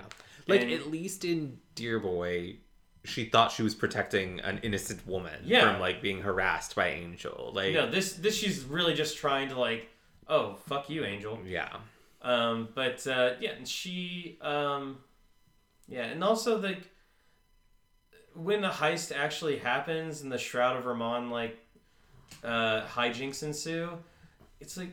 Like 0.47 0.63
And- 0.63 0.73
at 0.73 0.91
least 0.91 1.25
in 1.25 1.59
Dear 1.75 1.99
Boy, 1.99 2.57
she 3.05 3.25
thought 3.27 3.53
she 3.53 3.63
was 3.63 3.75
protecting 3.75 4.41
an 4.41 4.59
innocent 4.63 5.07
woman 5.07 5.41
Yeah. 5.45 5.73
from 5.73 5.81
like 5.81 6.01
being 6.03 6.21
harassed 6.23 6.75
by 6.75 6.89
Angel. 6.89 7.53
Like 7.55 7.75
No, 7.75 7.91
this 7.91 8.15
this 8.15 8.37
she's 8.37 8.65
really 8.65 8.95
just 8.95 9.17
trying 9.17 9.49
to 9.51 9.59
like, 9.59 9.89
oh 10.29 10.55
fuck 10.67 10.89
you, 10.91 11.05
Angel. 11.05 11.39
yeah. 11.47 11.77
Um, 12.23 12.69
but 12.75 13.07
uh, 13.07 13.35
yeah, 13.41 13.51
and 13.53 13.69
she, 13.69 14.39
um, 14.41 14.99
yeah, 15.89 16.05
and 16.05 16.25
also 16.25 16.59
like 16.59 16.81
when 18.35 18.63
the 18.63 18.69
heist 18.71 19.15
actually 19.15 19.59
happens 19.59 20.23
and 20.23 20.33
the 20.33 20.39
Shroud 20.39 20.77
of 20.77 20.85
Rahmon 20.85 21.31
like 21.31 21.59
uh, 22.43 22.83
hijinks 22.87 23.43
ensue, 23.43 23.91
it's 24.61 24.77
like, 24.77 24.91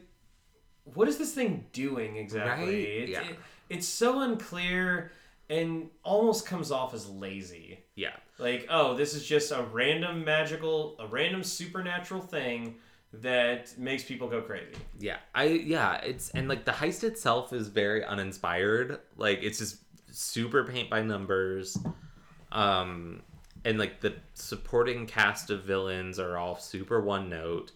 what 0.94 1.08
is 1.08 1.18
this 1.18 1.34
thing 1.34 1.66
doing 1.74 2.18
exactly? 2.18 2.66
Right? 2.66 2.74
It- 3.04 3.10
Yeah. 3.10 3.30
it- 3.30 3.40
it's 3.70 3.88
so 3.88 4.20
unclear 4.22 5.12
and 5.52 5.90
almost 6.04 6.46
comes 6.46 6.72
off 6.72 6.94
as 6.94 7.10
lazy. 7.10 7.84
Yeah. 7.96 8.16
Like, 8.40 8.66
oh, 8.70 8.96
this 8.96 9.14
is 9.14 9.26
just 9.26 9.52
a 9.52 9.62
random 9.62 10.24
magical, 10.24 10.96
a 10.98 11.06
random 11.06 11.44
supernatural 11.44 12.22
thing 12.22 12.76
that 13.14 13.78
makes 13.78 14.06
people 14.06 14.30
go 14.30 14.42
crazy. 14.42 14.72
Yeah. 14.98 15.18
I 15.36 15.44
yeah, 15.44 15.98
it's 15.98 16.30
and 16.30 16.48
like 16.48 16.64
the 16.64 16.72
heist 16.72 17.04
itself 17.04 17.52
is 17.52 17.68
very 17.68 18.06
uninspired. 18.06 19.00
Like 19.18 19.44
it's 19.44 19.60
just 19.60 19.80
super 20.10 20.64
paint 20.64 20.90
by 20.90 21.02
numbers. 21.02 21.78
Um 22.54 23.22
and 23.66 23.78
like 23.78 24.00
the 24.00 24.16
supporting 24.34 25.06
cast 25.06 25.50
of 25.50 25.64
villains 25.66 26.18
are 26.18 26.38
all 26.38 26.58
super 26.58 27.02
one 27.02 27.30
note. 27.30 27.74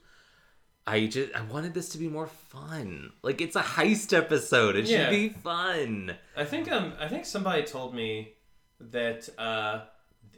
I 0.88 1.07
just 1.07 1.33
I 1.33 1.41
wanted 1.41 1.73
this 1.73 1.89
to 1.89 1.97
be 1.97 2.07
more 2.07 2.27
fun. 2.27 3.11
Like 3.23 3.41
it's 3.41 3.55
a 3.55 3.61
heist 3.61 4.15
episode. 4.15 4.75
It 4.75 4.86
Yeah. 4.86 5.05
should 5.05 5.11
be 5.11 5.29
fun. 5.29 6.15
I 6.38 6.45
think 6.45 6.71
um 6.71 6.93
I 6.99 7.07
think 7.07 7.25
somebody 7.25 7.63
told 7.63 7.95
me 7.95 8.33
that 8.79 9.27
uh 9.39 9.86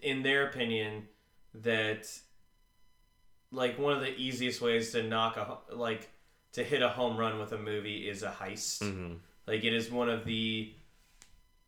in 0.01 0.23
their 0.23 0.47
opinion 0.47 1.07
that 1.55 2.07
like 3.51 3.77
one 3.79 3.93
of 3.93 4.01
the 4.01 4.15
easiest 4.15 4.61
ways 4.61 4.91
to 4.91 5.03
knock 5.03 5.37
a 5.37 5.75
like 5.75 6.09
to 6.53 6.63
hit 6.63 6.81
a 6.81 6.89
home 6.89 7.17
run 7.17 7.39
with 7.39 7.51
a 7.51 7.57
movie 7.57 8.07
is 8.09 8.23
a 8.23 8.31
heist. 8.31 8.83
Mm-hmm. 8.83 9.15
Like 9.47 9.63
it 9.63 9.73
is 9.73 9.91
one 9.91 10.09
of 10.09 10.23
the 10.25 10.73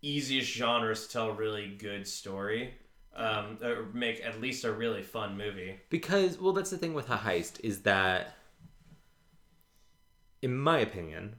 easiest 0.01 0.49
genres 0.51 1.07
to 1.07 1.13
tell 1.13 1.30
a 1.30 1.34
really 1.34 1.67
good 1.77 2.07
story. 2.07 2.73
Um, 3.15 3.57
or 3.61 3.88
make 3.91 4.23
at 4.23 4.39
least 4.39 4.63
a 4.63 4.71
really 4.71 5.01
fun 5.01 5.36
movie. 5.38 5.77
Because 5.89 6.38
well, 6.39 6.53
that's 6.53 6.69
the 6.69 6.77
thing 6.77 6.93
with 6.93 7.09
a 7.09 7.17
heist 7.17 7.59
is 7.63 7.82
that, 7.82 8.36
in 10.42 10.58
my 10.58 10.80
opinion, 10.80 11.36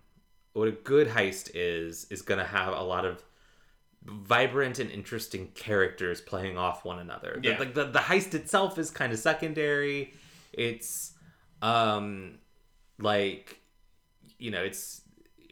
what 0.53 0.69
a 0.69 0.73
good 0.73 1.09
heist 1.09 1.51
is 1.55 2.07
is 2.11 2.23
gonna 2.23 2.45
have 2.45 2.73
a 2.73 2.83
lot 2.83 3.05
of 3.05 3.23
vibrant 4.05 4.79
and 4.79 4.91
interesting 4.91 5.49
characters 5.55 6.21
playing 6.21 6.57
off 6.57 6.85
one 6.85 6.99
another. 6.99 7.39
The- 7.43 7.49
Like 7.59 7.75
the, 7.75 7.85
the 7.85 7.99
heist 7.99 8.35
itself 8.35 8.79
is 8.79 8.91
kind 8.91 9.13
of 9.13 9.19
secondary. 9.19 10.15
It's 10.53 11.13
um 11.63 12.39
like 12.99 13.61
you 14.39 14.51
know, 14.51 14.63
it's 14.63 15.03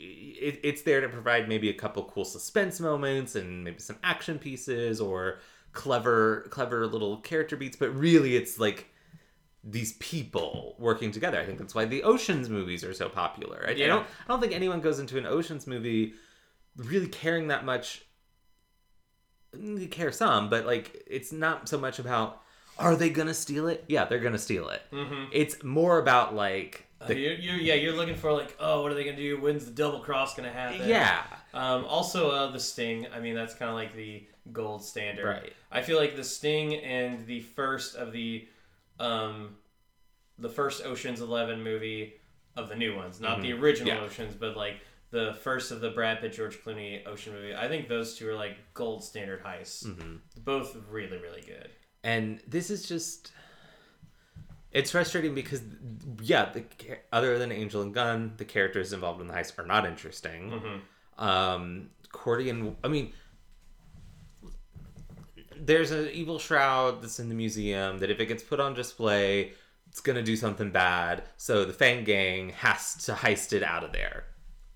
it, 0.00 0.60
it's 0.62 0.82
there 0.82 1.00
to 1.00 1.08
provide 1.08 1.48
maybe 1.48 1.68
a 1.70 1.74
couple 1.74 2.04
cool 2.04 2.24
suspense 2.24 2.78
moments 2.80 3.34
and 3.34 3.64
maybe 3.64 3.80
some 3.80 3.96
action 4.04 4.38
pieces 4.38 5.00
or 5.00 5.40
clever 5.72 6.46
clever 6.50 6.86
little 6.86 7.18
character 7.18 7.56
beats, 7.56 7.76
but 7.76 7.94
really 7.94 8.36
it's 8.36 8.58
like 8.58 8.86
these 9.64 9.94
people 9.94 10.76
working 10.78 11.10
together. 11.10 11.38
I 11.40 11.44
think 11.44 11.58
that's 11.58 11.74
why 11.74 11.84
the 11.84 12.02
Oceans 12.02 12.48
movies 12.48 12.84
are 12.84 12.94
so 12.94 13.08
popular. 13.08 13.64
I, 13.66 13.72
I 13.72 13.86
don't 13.86 14.06
I 14.06 14.28
don't 14.28 14.40
think 14.40 14.52
anyone 14.54 14.80
goes 14.80 14.98
into 14.98 15.18
an 15.18 15.26
Oceans 15.26 15.66
movie 15.66 16.14
really 16.76 17.08
caring 17.08 17.48
that 17.48 17.64
much 17.64 18.02
They 19.52 19.86
care 19.86 20.12
some, 20.12 20.48
but 20.50 20.66
like 20.66 21.02
it's 21.06 21.32
not 21.32 21.68
so 21.68 21.78
much 21.78 21.98
about 21.98 22.42
are 22.78 22.94
they 22.94 23.10
gonna 23.10 23.34
steal 23.34 23.66
it? 23.66 23.84
Yeah, 23.88 24.04
they're 24.04 24.20
gonna 24.20 24.38
steal 24.38 24.68
it. 24.68 24.82
Mm-hmm. 24.92 25.24
It's 25.32 25.62
more 25.64 25.98
about 25.98 26.34
like 26.34 26.84
Uh, 27.00 27.12
you're, 27.12 27.34
you're, 27.34 27.56
yeah, 27.56 27.74
you're 27.74 27.96
looking 27.96 28.14
for 28.14 28.32
like, 28.32 28.56
oh, 28.60 28.82
what 28.82 28.92
are 28.92 28.94
they 28.94 29.04
gonna 29.04 29.16
do? 29.16 29.40
When's 29.40 29.64
the 29.64 29.72
double 29.72 30.00
cross 30.00 30.34
gonna 30.36 30.52
happen? 30.52 30.88
yeah, 30.88 31.22
Um, 31.54 31.84
also, 31.86 32.30
uh, 32.30 32.50
the 32.52 32.60
Sting. 32.60 33.06
I 33.12 33.18
mean, 33.20 33.34
that's 33.34 33.54
kind 33.54 33.68
of 33.70 33.74
like 33.74 33.94
the 33.96 34.24
gold 34.52 34.84
standard. 34.84 35.26
Right. 35.26 35.52
I 35.72 35.82
feel 35.82 35.98
like 35.98 36.14
the 36.16 36.24
Sting 36.24 36.74
and 36.76 37.26
the 37.26 37.40
first 37.40 37.96
of 37.96 38.12
the, 38.12 38.46
um, 39.00 39.56
the 40.38 40.48
first 40.48 40.84
Ocean's 40.84 41.20
Eleven 41.20 41.62
movie 41.62 42.14
of 42.56 42.68
the 42.68 42.76
new 42.76 42.96
ones, 42.96 43.20
not 43.20 43.40
the 43.40 43.52
original 43.52 43.92
Mm-hmm. 43.92 44.00
Yeah. 44.02 44.06
Oceans, 44.06 44.34
but 44.34 44.56
like 44.56 44.76
the 45.10 45.34
first 45.42 45.70
of 45.70 45.80
the 45.80 45.90
Brad 45.90 46.20
Pitt 46.20 46.32
George 46.32 46.58
Clooney 46.62 47.06
Ocean 47.06 47.32
movie. 47.32 47.54
I 47.54 47.68
think 47.68 47.88
those 47.88 48.16
two 48.16 48.28
are 48.28 48.34
like 48.34 48.56
gold 48.74 49.02
standard 49.04 49.42
heists. 49.42 49.86
Mm-hmm. 49.86 50.16
Both 50.44 50.76
really, 50.90 51.18
really 51.18 51.42
good. 51.42 51.70
and 52.04 52.40
this 52.46 52.70
is 52.70 52.86
just 52.88 53.32
it's 54.70 54.90
frustrating 54.90 55.34
because 55.34 55.62
yeah, 56.20 56.50
the 56.52 56.64
other 57.12 57.38
than 57.38 57.50
Angel 57.52 57.80
and 57.82 57.94
Gunn, 57.94 58.34
the 58.36 58.44
characters 58.44 58.92
involved 58.92 59.20
in 59.20 59.26
the 59.28 59.34
heist 59.34 59.58
are 59.58 59.66
not 59.66 59.86
interesting. 59.86 60.50
Mm-hmm. 60.50 61.24
Um, 61.24 61.90
Cordy 62.12 62.50
and 62.50 62.76
I 62.84 62.88
mean, 62.88 63.12
there's 65.60 65.90
an 65.90 66.08
evil 66.10 66.38
shroud 66.38 67.02
that's 67.02 67.18
in 67.20 67.28
the 67.28 67.34
museum 67.34 67.98
that 67.98 68.10
if 68.10 68.20
it 68.20 68.26
gets 68.26 68.42
put 68.42 68.60
on 68.60 68.74
display, 68.74 69.52
it's 69.88 70.00
gonna 70.00 70.22
do 70.22 70.36
something 70.36 70.70
bad. 70.70 71.24
So 71.36 71.64
the 71.64 71.72
Fang 71.72 72.04
Gang 72.04 72.50
has 72.50 72.94
to 73.06 73.12
heist 73.12 73.52
it 73.52 73.62
out 73.62 73.84
of 73.84 73.92
there. 73.92 74.24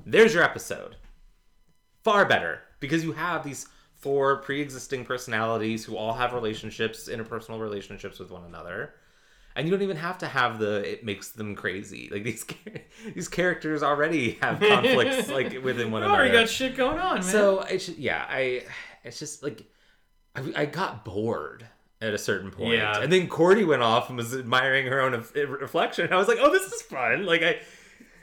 There's 0.05 0.35
your 0.35 0.43
episode. 0.43 0.97
Far 2.03 2.25
better 2.25 2.61
because 2.81 3.05
you 3.05 3.13
have 3.13 3.45
these 3.45 3.67
four 3.95 4.39
pre-existing 4.39 5.05
personalities 5.05 5.85
who 5.85 5.97
all 5.97 6.15
have 6.15 6.33
relationships, 6.33 7.09
interpersonal 7.09 7.61
relationships 7.61 8.19
with 8.19 8.31
one 8.33 8.45
another. 8.45 8.95
And 9.55 9.67
you 9.69 9.73
don't 9.73 9.83
even 9.83 9.99
have 9.99 10.19
to 10.19 10.27
have 10.27 10.59
the 10.59 10.81
it 10.91 11.05
makes 11.05 11.31
them 11.31 11.55
crazy. 11.55 12.09
Like 12.13 12.25
these 12.25 12.45
these 13.15 13.29
characters 13.29 13.83
already 13.83 14.39
have 14.43 14.59
conflicts 14.59 15.29
like 15.29 15.63
within 15.63 15.91
one 15.93 16.03
another. 16.03 16.19
already 16.21 16.33
got 16.33 16.49
shit 16.49 16.75
going 16.77 16.99
on, 16.99 17.17
man. 17.17 17.23
So 17.23 17.61
it's 17.61 17.89
yeah, 17.91 18.27
I 18.29 18.65
it's 19.05 19.19
just 19.19 19.43
like 19.43 19.63
I, 20.37 20.63
I 20.63 20.65
got 20.67 21.05
bored 21.05 21.67
at 22.01 22.15
a 22.15 22.19
certain 22.19 22.51
point. 22.51 22.75
Yeah. 22.75 23.01
and 23.01 23.13
then 23.13 23.29
Cordy 23.29 23.65
went 23.65 23.83
off 23.83 24.09
and 24.09 24.17
was 24.19 24.35
admiring 24.35 24.87
her 24.87 25.01
own 25.01 25.13
reflection. 25.13 26.13
I 26.13 26.17
was 26.17 26.27
like, 26.29 26.39
oh, 26.41 26.51
this 26.51 26.73
is 26.73 26.83
fun. 26.83 27.25
Like 27.27 27.43
I 27.43 27.61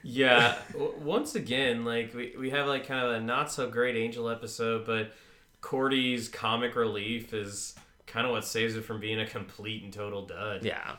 Yeah. 0.04 0.58
once 1.00 1.36
again, 1.36 1.86
like 1.86 2.14
we, 2.14 2.36
we 2.38 2.50
have 2.50 2.68
like 2.68 2.86
kind 2.88 3.06
of 3.06 3.12
a 3.14 3.20
not 3.22 3.52
so 3.52 3.70
great 3.70 3.96
Angel 3.96 4.30
episode, 4.30 4.86
but 4.86 5.14
Cordy's 5.62 6.28
comic 6.30 6.76
relief 6.76 7.34
is 7.34 7.76
kind 8.06 8.26
of 8.26 8.32
what 8.32 8.44
saves 8.46 8.76
it 8.76 8.82
from 8.84 9.00
being 9.00 9.20
a 9.20 9.26
complete 9.26 9.84
and 9.84 9.94
total 9.94 10.26
dud. 10.26 10.64
yeah, 10.66 10.96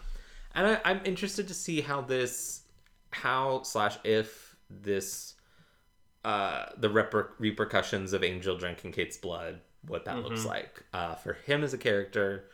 and 0.54 0.66
I, 0.66 0.80
I'm 0.84 1.00
interested 1.04 1.48
to 1.48 1.54
see 1.54 1.80
how 1.80 2.00
this 2.02 2.62
how 3.10 3.62
slash 3.64 3.98
if 4.04 4.54
this 4.70 5.34
uh 6.24 6.66
the 6.76 6.88
reper- 6.88 7.30
repercussions 7.40 8.12
of 8.12 8.22
Angel 8.22 8.56
drinking 8.56 8.92
Kate's 8.92 9.16
blood 9.16 9.60
what 9.86 10.04
that 10.04 10.18
looks 10.22 10.44
like 10.44 10.82
uh 10.92 11.14
for 11.14 11.32
him 11.32 11.64
as 11.64 11.72
a 11.72 11.78
character 11.78 12.44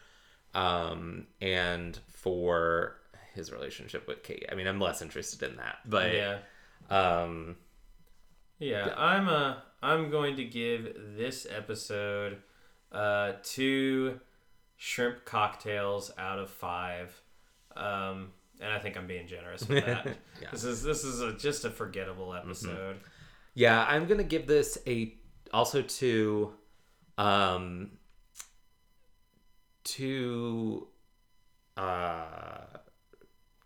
um 0.54 1.26
and 1.40 1.98
for 2.08 2.96
his 3.34 3.52
relationship 3.52 4.08
with 4.08 4.22
Kate. 4.22 4.46
I 4.50 4.54
mean, 4.54 4.66
I'm 4.66 4.80
less 4.80 5.02
interested 5.02 5.42
in 5.42 5.56
that, 5.56 5.78
but 5.84 6.12
Yeah. 6.14 6.38
um 6.88 7.56
Yeah, 8.58 8.94
I'm 8.96 9.28
uh 9.28 9.56
I'm 9.82 10.10
going 10.10 10.36
to 10.36 10.44
give 10.44 10.94
this 11.16 11.46
episode 11.50 12.38
uh 12.92 13.32
two 13.42 14.20
shrimp 14.76 15.24
cocktails 15.24 16.10
out 16.16 16.38
of 16.38 16.48
five. 16.50 17.20
Um 17.76 18.30
and 18.60 18.72
I 18.72 18.78
think 18.78 18.96
I'm 18.96 19.06
being 19.06 19.26
generous 19.26 19.68
with 19.68 19.84
that. 19.84 20.06
Yeah. 20.40 20.48
Mm-hmm. 20.48 20.52
This 20.52 20.64
is 20.64 20.82
this 20.82 21.04
is 21.04 21.20
a, 21.20 21.32
just 21.34 21.64
a 21.64 21.70
forgettable 21.70 22.32
episode. 22.34 23.00
Yeah, 23.54 23.84
I'm 23.86 24.06
gonna 24.06 24.22
give 24.24 24.46
this 24.46 24.78
a 24.86 25.14
also 25.52 25.82
to 25.82 26.52
um 27.18 27.90
to 29.84 30.86
uh 31.76 32.64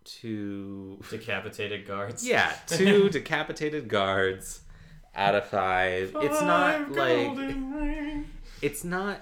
to 0.04 1.00
Decapitated 1.10 1.86
guards. 1.86 2.26
yeah 2.26 2.52
two 2.66 3.08
decapitated 3.10 3.88
guards 3.88 4.60
out 5.14 5.34
of 5.34 5.46
five. 5.46 6.14
It's 6.20 6.40
not 6.42 6.92
like 6.92 7.36
it's 8.62 8.84
not 8.84 9.20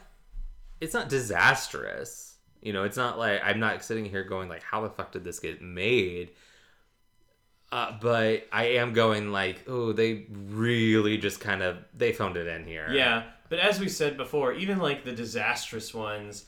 it's 0.81 0.95
not 0.95 1.09
disastrous. 1.09 2.37
You 2.61 2.73
know, 2.73 2.85
it's 2.85 2.97
not 2.97 3.19
like 3.19 3.41
I'm 3.45 3.61
not 3.61 3.85
sitting 3.85 4.05
here 4.05 4.25
going 4.25 4.49
like, 4.49 4.63
how 4.63 4.83
the 4.83 4.91
fuck 4.91 5.13
did 5.13 5.25
this 5.25 5.39
get 5.39 5.63
made? 5.63 6.31
Uh, 7.71 7.93
but 8.01 8.47
I 8.51 8.65
am 8.77 8.93
going 8.95 9.31
like, 9.31 9.65
oh, 9.69 9.93
they 9.93 10.27
really 10.31 11.19
just 11.19 11.41
kind 11.41 11.63
of 11.63 11.79
they 11.95 12.13
phoned 12.13 12.37
it 12.37 12.47
in 12.47 12.67
here. 12.67 12.89
Yeah, 12.91 13.25
but 13.49 13.59
as 13.59 13.81
we 13.81 13.89
said 13.89 14.17
before, 14.17 14.53
even 14.53 14.79
like 14.79 15.05
the 15.05 15.13
disastrous 15.13 15.95
ones, 15.95 16.47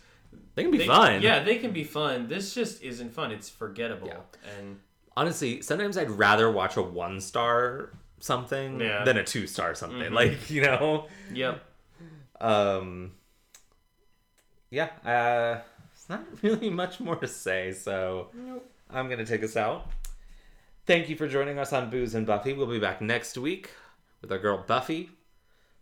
they 0.54 0.62
can 0.62 0.70
be 0.70 0.78
they, 0.78 0.86
fun. 0.86 1.22
Yeah, 1.22 1.42
they 1.42 1.58
can 1.58 1.72
be 1.72 1.84
fun. 1.84 2.28
This 2.28 2.54
just 2.54 2.82
isn't 2.82 3.12
fun. 3.12 3.32
It's 3.32 3.48
forgettable. 3.48 4.08
Yeah. 4.08 4.58
And 4.58 4.80
honestly, 5.16 5.62
sometimes 5.62 5.96
I'd 5.96 6.10
rather 6.10 6.50
watch 6.50 6.76
a 6.76 6.82
one 6.82 7.20
star 7.20 7.90
something 8.18 8.80
Yeah. 8.80 9.04
than 9.04 9.16
a 9.16 9.24
two 9.24 9.46
star 9.46 9.74
something. 9.74 10.10
Mhm. 10.10 10.12
Like 10.12 10.50
you 10.50 10.62
know, 10.62 11.06
yep. 11.32 11.62
um, 12.40 13.12
yeah. 14.70 14.90
Uh, 15.04 15.60
it's 15.92 16.08
not 16.08 16.24
really 16.42 16.70
much 16.70 17.00
more 17.00 17.16
to 17.16 17.26
say, 17.26 17.72
so 17.72 18.28
I'm 18.90 19.08
gonna 19.08 19.26
take 19.26 19.42
us 19.42 19.56
out. 19.56 19.88
Thank 20.86 21.08
you 21.08 21.16
for 21.16 21.28
joining 21.28 21.58
us 21.58 21.72
on 21.72 21.88
Booze 21.90 22.14
and 22.14 22.26
Buffy. 22.26 22.52
We'll 22.52 22.66
be 22.66 22.80
back 22.80 23.00
next 23.00 23.38
week 23.38 23.70
with 24.20 24.32
our 24.32 24.38
girl 24.38 24.64
Buffy 24.66 25.10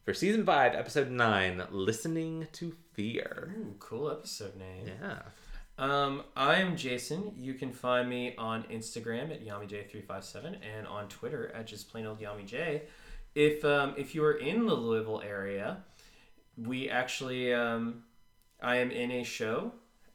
for 0.08 0.14
season 0.14 0.42
five, 0.42 0.74
episode 0.74 1.10
nine, 1.10 1.62
"Listening 1.70 2.48
to 2.52 2.74
Fear." 2.94 3.54
Ooh, 3.58 3.74
cool 3.78 4.10
episode 4.10 4.56
name. 4.56 4.86
Yeah. 4.86 5.20
Um, 5.76 6.24
I'm 6.34 6.78
Jason. 6.78 7.34
You 7.36 7.52
can 7.52 7.74
find 7.74 8.08
me 8.08 8.34
on 8.36 8.62
Instagram 8.72 9.30
at 9.30 9.44
YamiJ357 9.44 10.60
and 10.62 10.86
on 10.86 11.08
Twitter 11.08 11.52
at 11.54 11.66
just 11.66 11.90
plain 11.90 12.06
old 12.06 12.20
YamiJ. 12.20 12.84
If 13.34 13.62
um, 13.66 13.92
if 13.98 14.14
you 14.14 14.24
are 14.24 14.32
in 14.32 14.64
the 14.64 14.72
Louisville 14.72 15.20
area, 15.20 15.84
we 16.56 16.88
actually 16.88 17.52
um, 17.52 18.04
I 18.62 18.76
am 18.76 18.90
in 18.90 19.10
a 19.10 19.24
show 19.24 19.72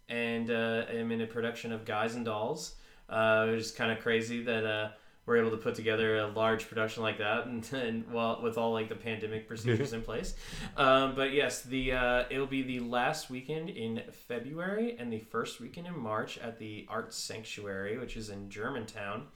and 0.10 0.50
uh, 0.50 0.86
I 0.90 0.94
am 0.94 1.12
in 1.12 1.22
a 1.22 1.28
production 1.28 1.72
of 1.72 1.86
Guys 1.86 2.16
and 2.16 2.26
Dolls. 2.26 2.78
Uh, 3.08 3.46
it 3.48 3.54
was 3.54 3.72
kind 3.72 3.92
of 3.92 4.00
crazy 4.00 4.42
that 4.42 4.66
uh, 4.66 4.90
we're 5.26 5.38
able 5.38 5.52
to 5.52 5.58
put 5.58 5.76
together 5.76 6.18
a 6.18 6.28
large 6.28 6.68
production 6.68 7.02
like 7.02 7.18
that, 7.20 7.46
and, 7.46 7.68
and 7.74 8.12
well, 8.12 8.40
with 8.42 8.58
all 8.58 8.74
like 8.74 8.90
the 8.90 8.96
pandemic 8.96 9.48
procedures 9.48 9.94
in 9.94 10.02
place. 10.02 10.36
Um, 10.76 11.16
but 11.16 11.34
yes, 11.34 11.62
the 11.62 11.94
uh, 11.94 12.24
it'll 12.30 12.48
be 12.48 12.64
the 12.64 12.80
last 12.82 13.30
weekend 13.30 13.70
in 13.70 14.04
February 14.28 14.96
and 15.00 15.12
the 15.12 15.20
first 15.20 15.60
weekend 15.60 15.88
in 15.88 15.98
March 15.98 16.38
at 16.38 16.60
the 16.60 16.86
Art 16.90 17.14
Sanctuary, 17.14 17.98
which 17.98 18.18
is 18.18 18.30
in 18.30 18.50
Germantown. 18.50 19.28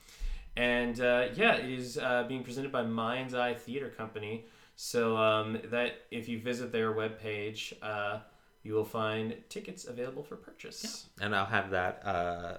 And 0.56 1.00
uh, 1.00 1.28
yeah, 1.36 1.56
it 1.56 1.70
is 1.70 1.98
uh, 1.98 2.26
being 2.28 2.44
presented 2.44 2.72
by 2.72 2.84
Mind's 2.84 3.34
Eye 3.34 3.54
Theater 3.54 3.90
Company. 3.90 4.46
So 4.76 5.18
um, 5.18 5.60
that 5.66 6.06
if 6.12 6.28
you 6.28 6.40
visit 6.40 6.72
their 6.72 6.94
webpage, 6.94 7.74
uh, 7.82 8.20
you 8.64 8.74
will 8.74 8.86
find 8.86 9.36
tickets 9.50 9.86
available 9.86 10.24
for 10.24 10.36
purchase. 10.36 11.06
And 11.22 11.36
I'll 11.36 11.46
have 11.46 11.72
that 11.72 12.06
uh, 12.06 12.58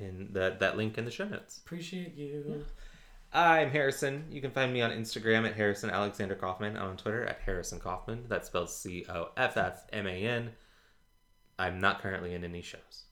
in 0.00 0.28
the, 0.32 0.56
that 0.60 0.76
link 0.76 0.98
in 0.98 1.04
the 1.04 1.10
show 1.10 1.26
notes. 1.26 1.58
Appreciate 1.58 2.14
you. 2.16 2.64
I'm 3.32 3.70
Harrison. 3.70 4.24
You 4.30 4.40
can 4.40 4.50
find 4.50 4.72
me 4.72 4.80
on 4.80 4.90
Instagram 4.90 5.46
at 5.46 5.54
Harrison 5.54 5.90
Alexander 5.90 6.34
Coffman, 6.34 6.80
on 6.80 6.96
Twitter 6.96 7.24
at 7.24 7.40
Harrison 7.44 7.80
Coffman. 7.80 8.28
That 8.28 8.46
spells 8.46 8.76
C 8.76 9.04
O 9.08 9.30
F 9.36 9.56
F 9.56 9.84
M 9.92 10.06
A 10.06 10.10
N. 10.10 10.52
I'm 11.58 11.80
not 11.80 12.00
currently 12.00 12.34
in 12.34 12.44
any 12.44 12.62
shows. 12.62 13.04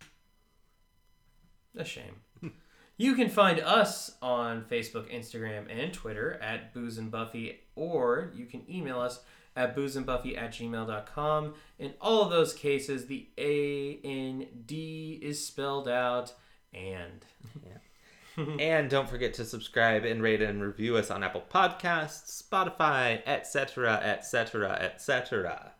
A 1.76 1.84
shame. 1.84 2.16
you 2.96 3.14
can 3.14 3.28
find 3.28 3.60
us 3.60 4.12
on 4.22 4.64
Facebook, 4.64 5.12
Instagram, 5.14 5.66
and 5.68 5.92
Twitter 5.92 6.38
at 6.42 6.72
Booze 6.72 6.98
and 6.98 7.10
Buffy, 7.10 7.60
or 7.74 8.32
you 8.34 8.46
can 8.46 8.62
email 8.70 9.00
us 9.00 9.20
at 9.56 9.76
boozeandbuffy 9.76 10.36
at 10.36 10.52
gmail.com. 10.52 11.54
In 11.78 11.94
all 12.00 12.22
of 12.22 12.30
those 12.30 12.54
cases, 12.54 13.06
the 13.06 13.28
A 13.38 14.00
N 14.04 14.46
D 14.66 15.18
is 15.22 15.44
spelled 15.44 15.88
out 15.88 16.32
and. 16.74 17.24
Yeah. 17.64 18.44
and 18.58 18.90
don't 18.90 19.08
forget 19.08 19.34
to 19.34 19.44
subscribe 19.44 20.04
and 20.04 20.22
rate 20.22 20.42
and 20.42 20.62
review 20.62 20.96
us 20.96 21.10
on 21.10 21.22
Apple 21.22 21.44
Podcasts, 21.52 22.42
Spotify, 22.42 23.22
etc., 23.26 23.94
etc., 23.94 24.72
etc. 24.72 25.72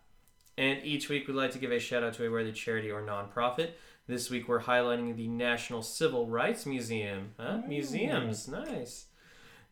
And 0.57 0.79
each 0.85 1.09
week 1.09 1.27
we'd 1.27 1.35
like 1.35 1.51
to 1.53 1.59
give 1.59 1.73
a 1.73 1.81
shout 1.81 2.05
out 2.05 2.15
to 2.15 2.27
a 2.27 2.31
worthy 2.31 2.53
charity 2.53 2.91
or 2.91 3.03
nonprofit. 3.03 3.71
This 4.07 4.31
week 4.31 4.49
we're 4.49 4.63
highlighting 4.63 5.17
the 5.17 5.29
National 5.29 5.83
Civil 5.83 6.29
Rights 6.29 6.67
Museum. 6.67 7.31
Huh? 7.39 7.63
Museums, 7.67 8.47
nice. 8.47 9.07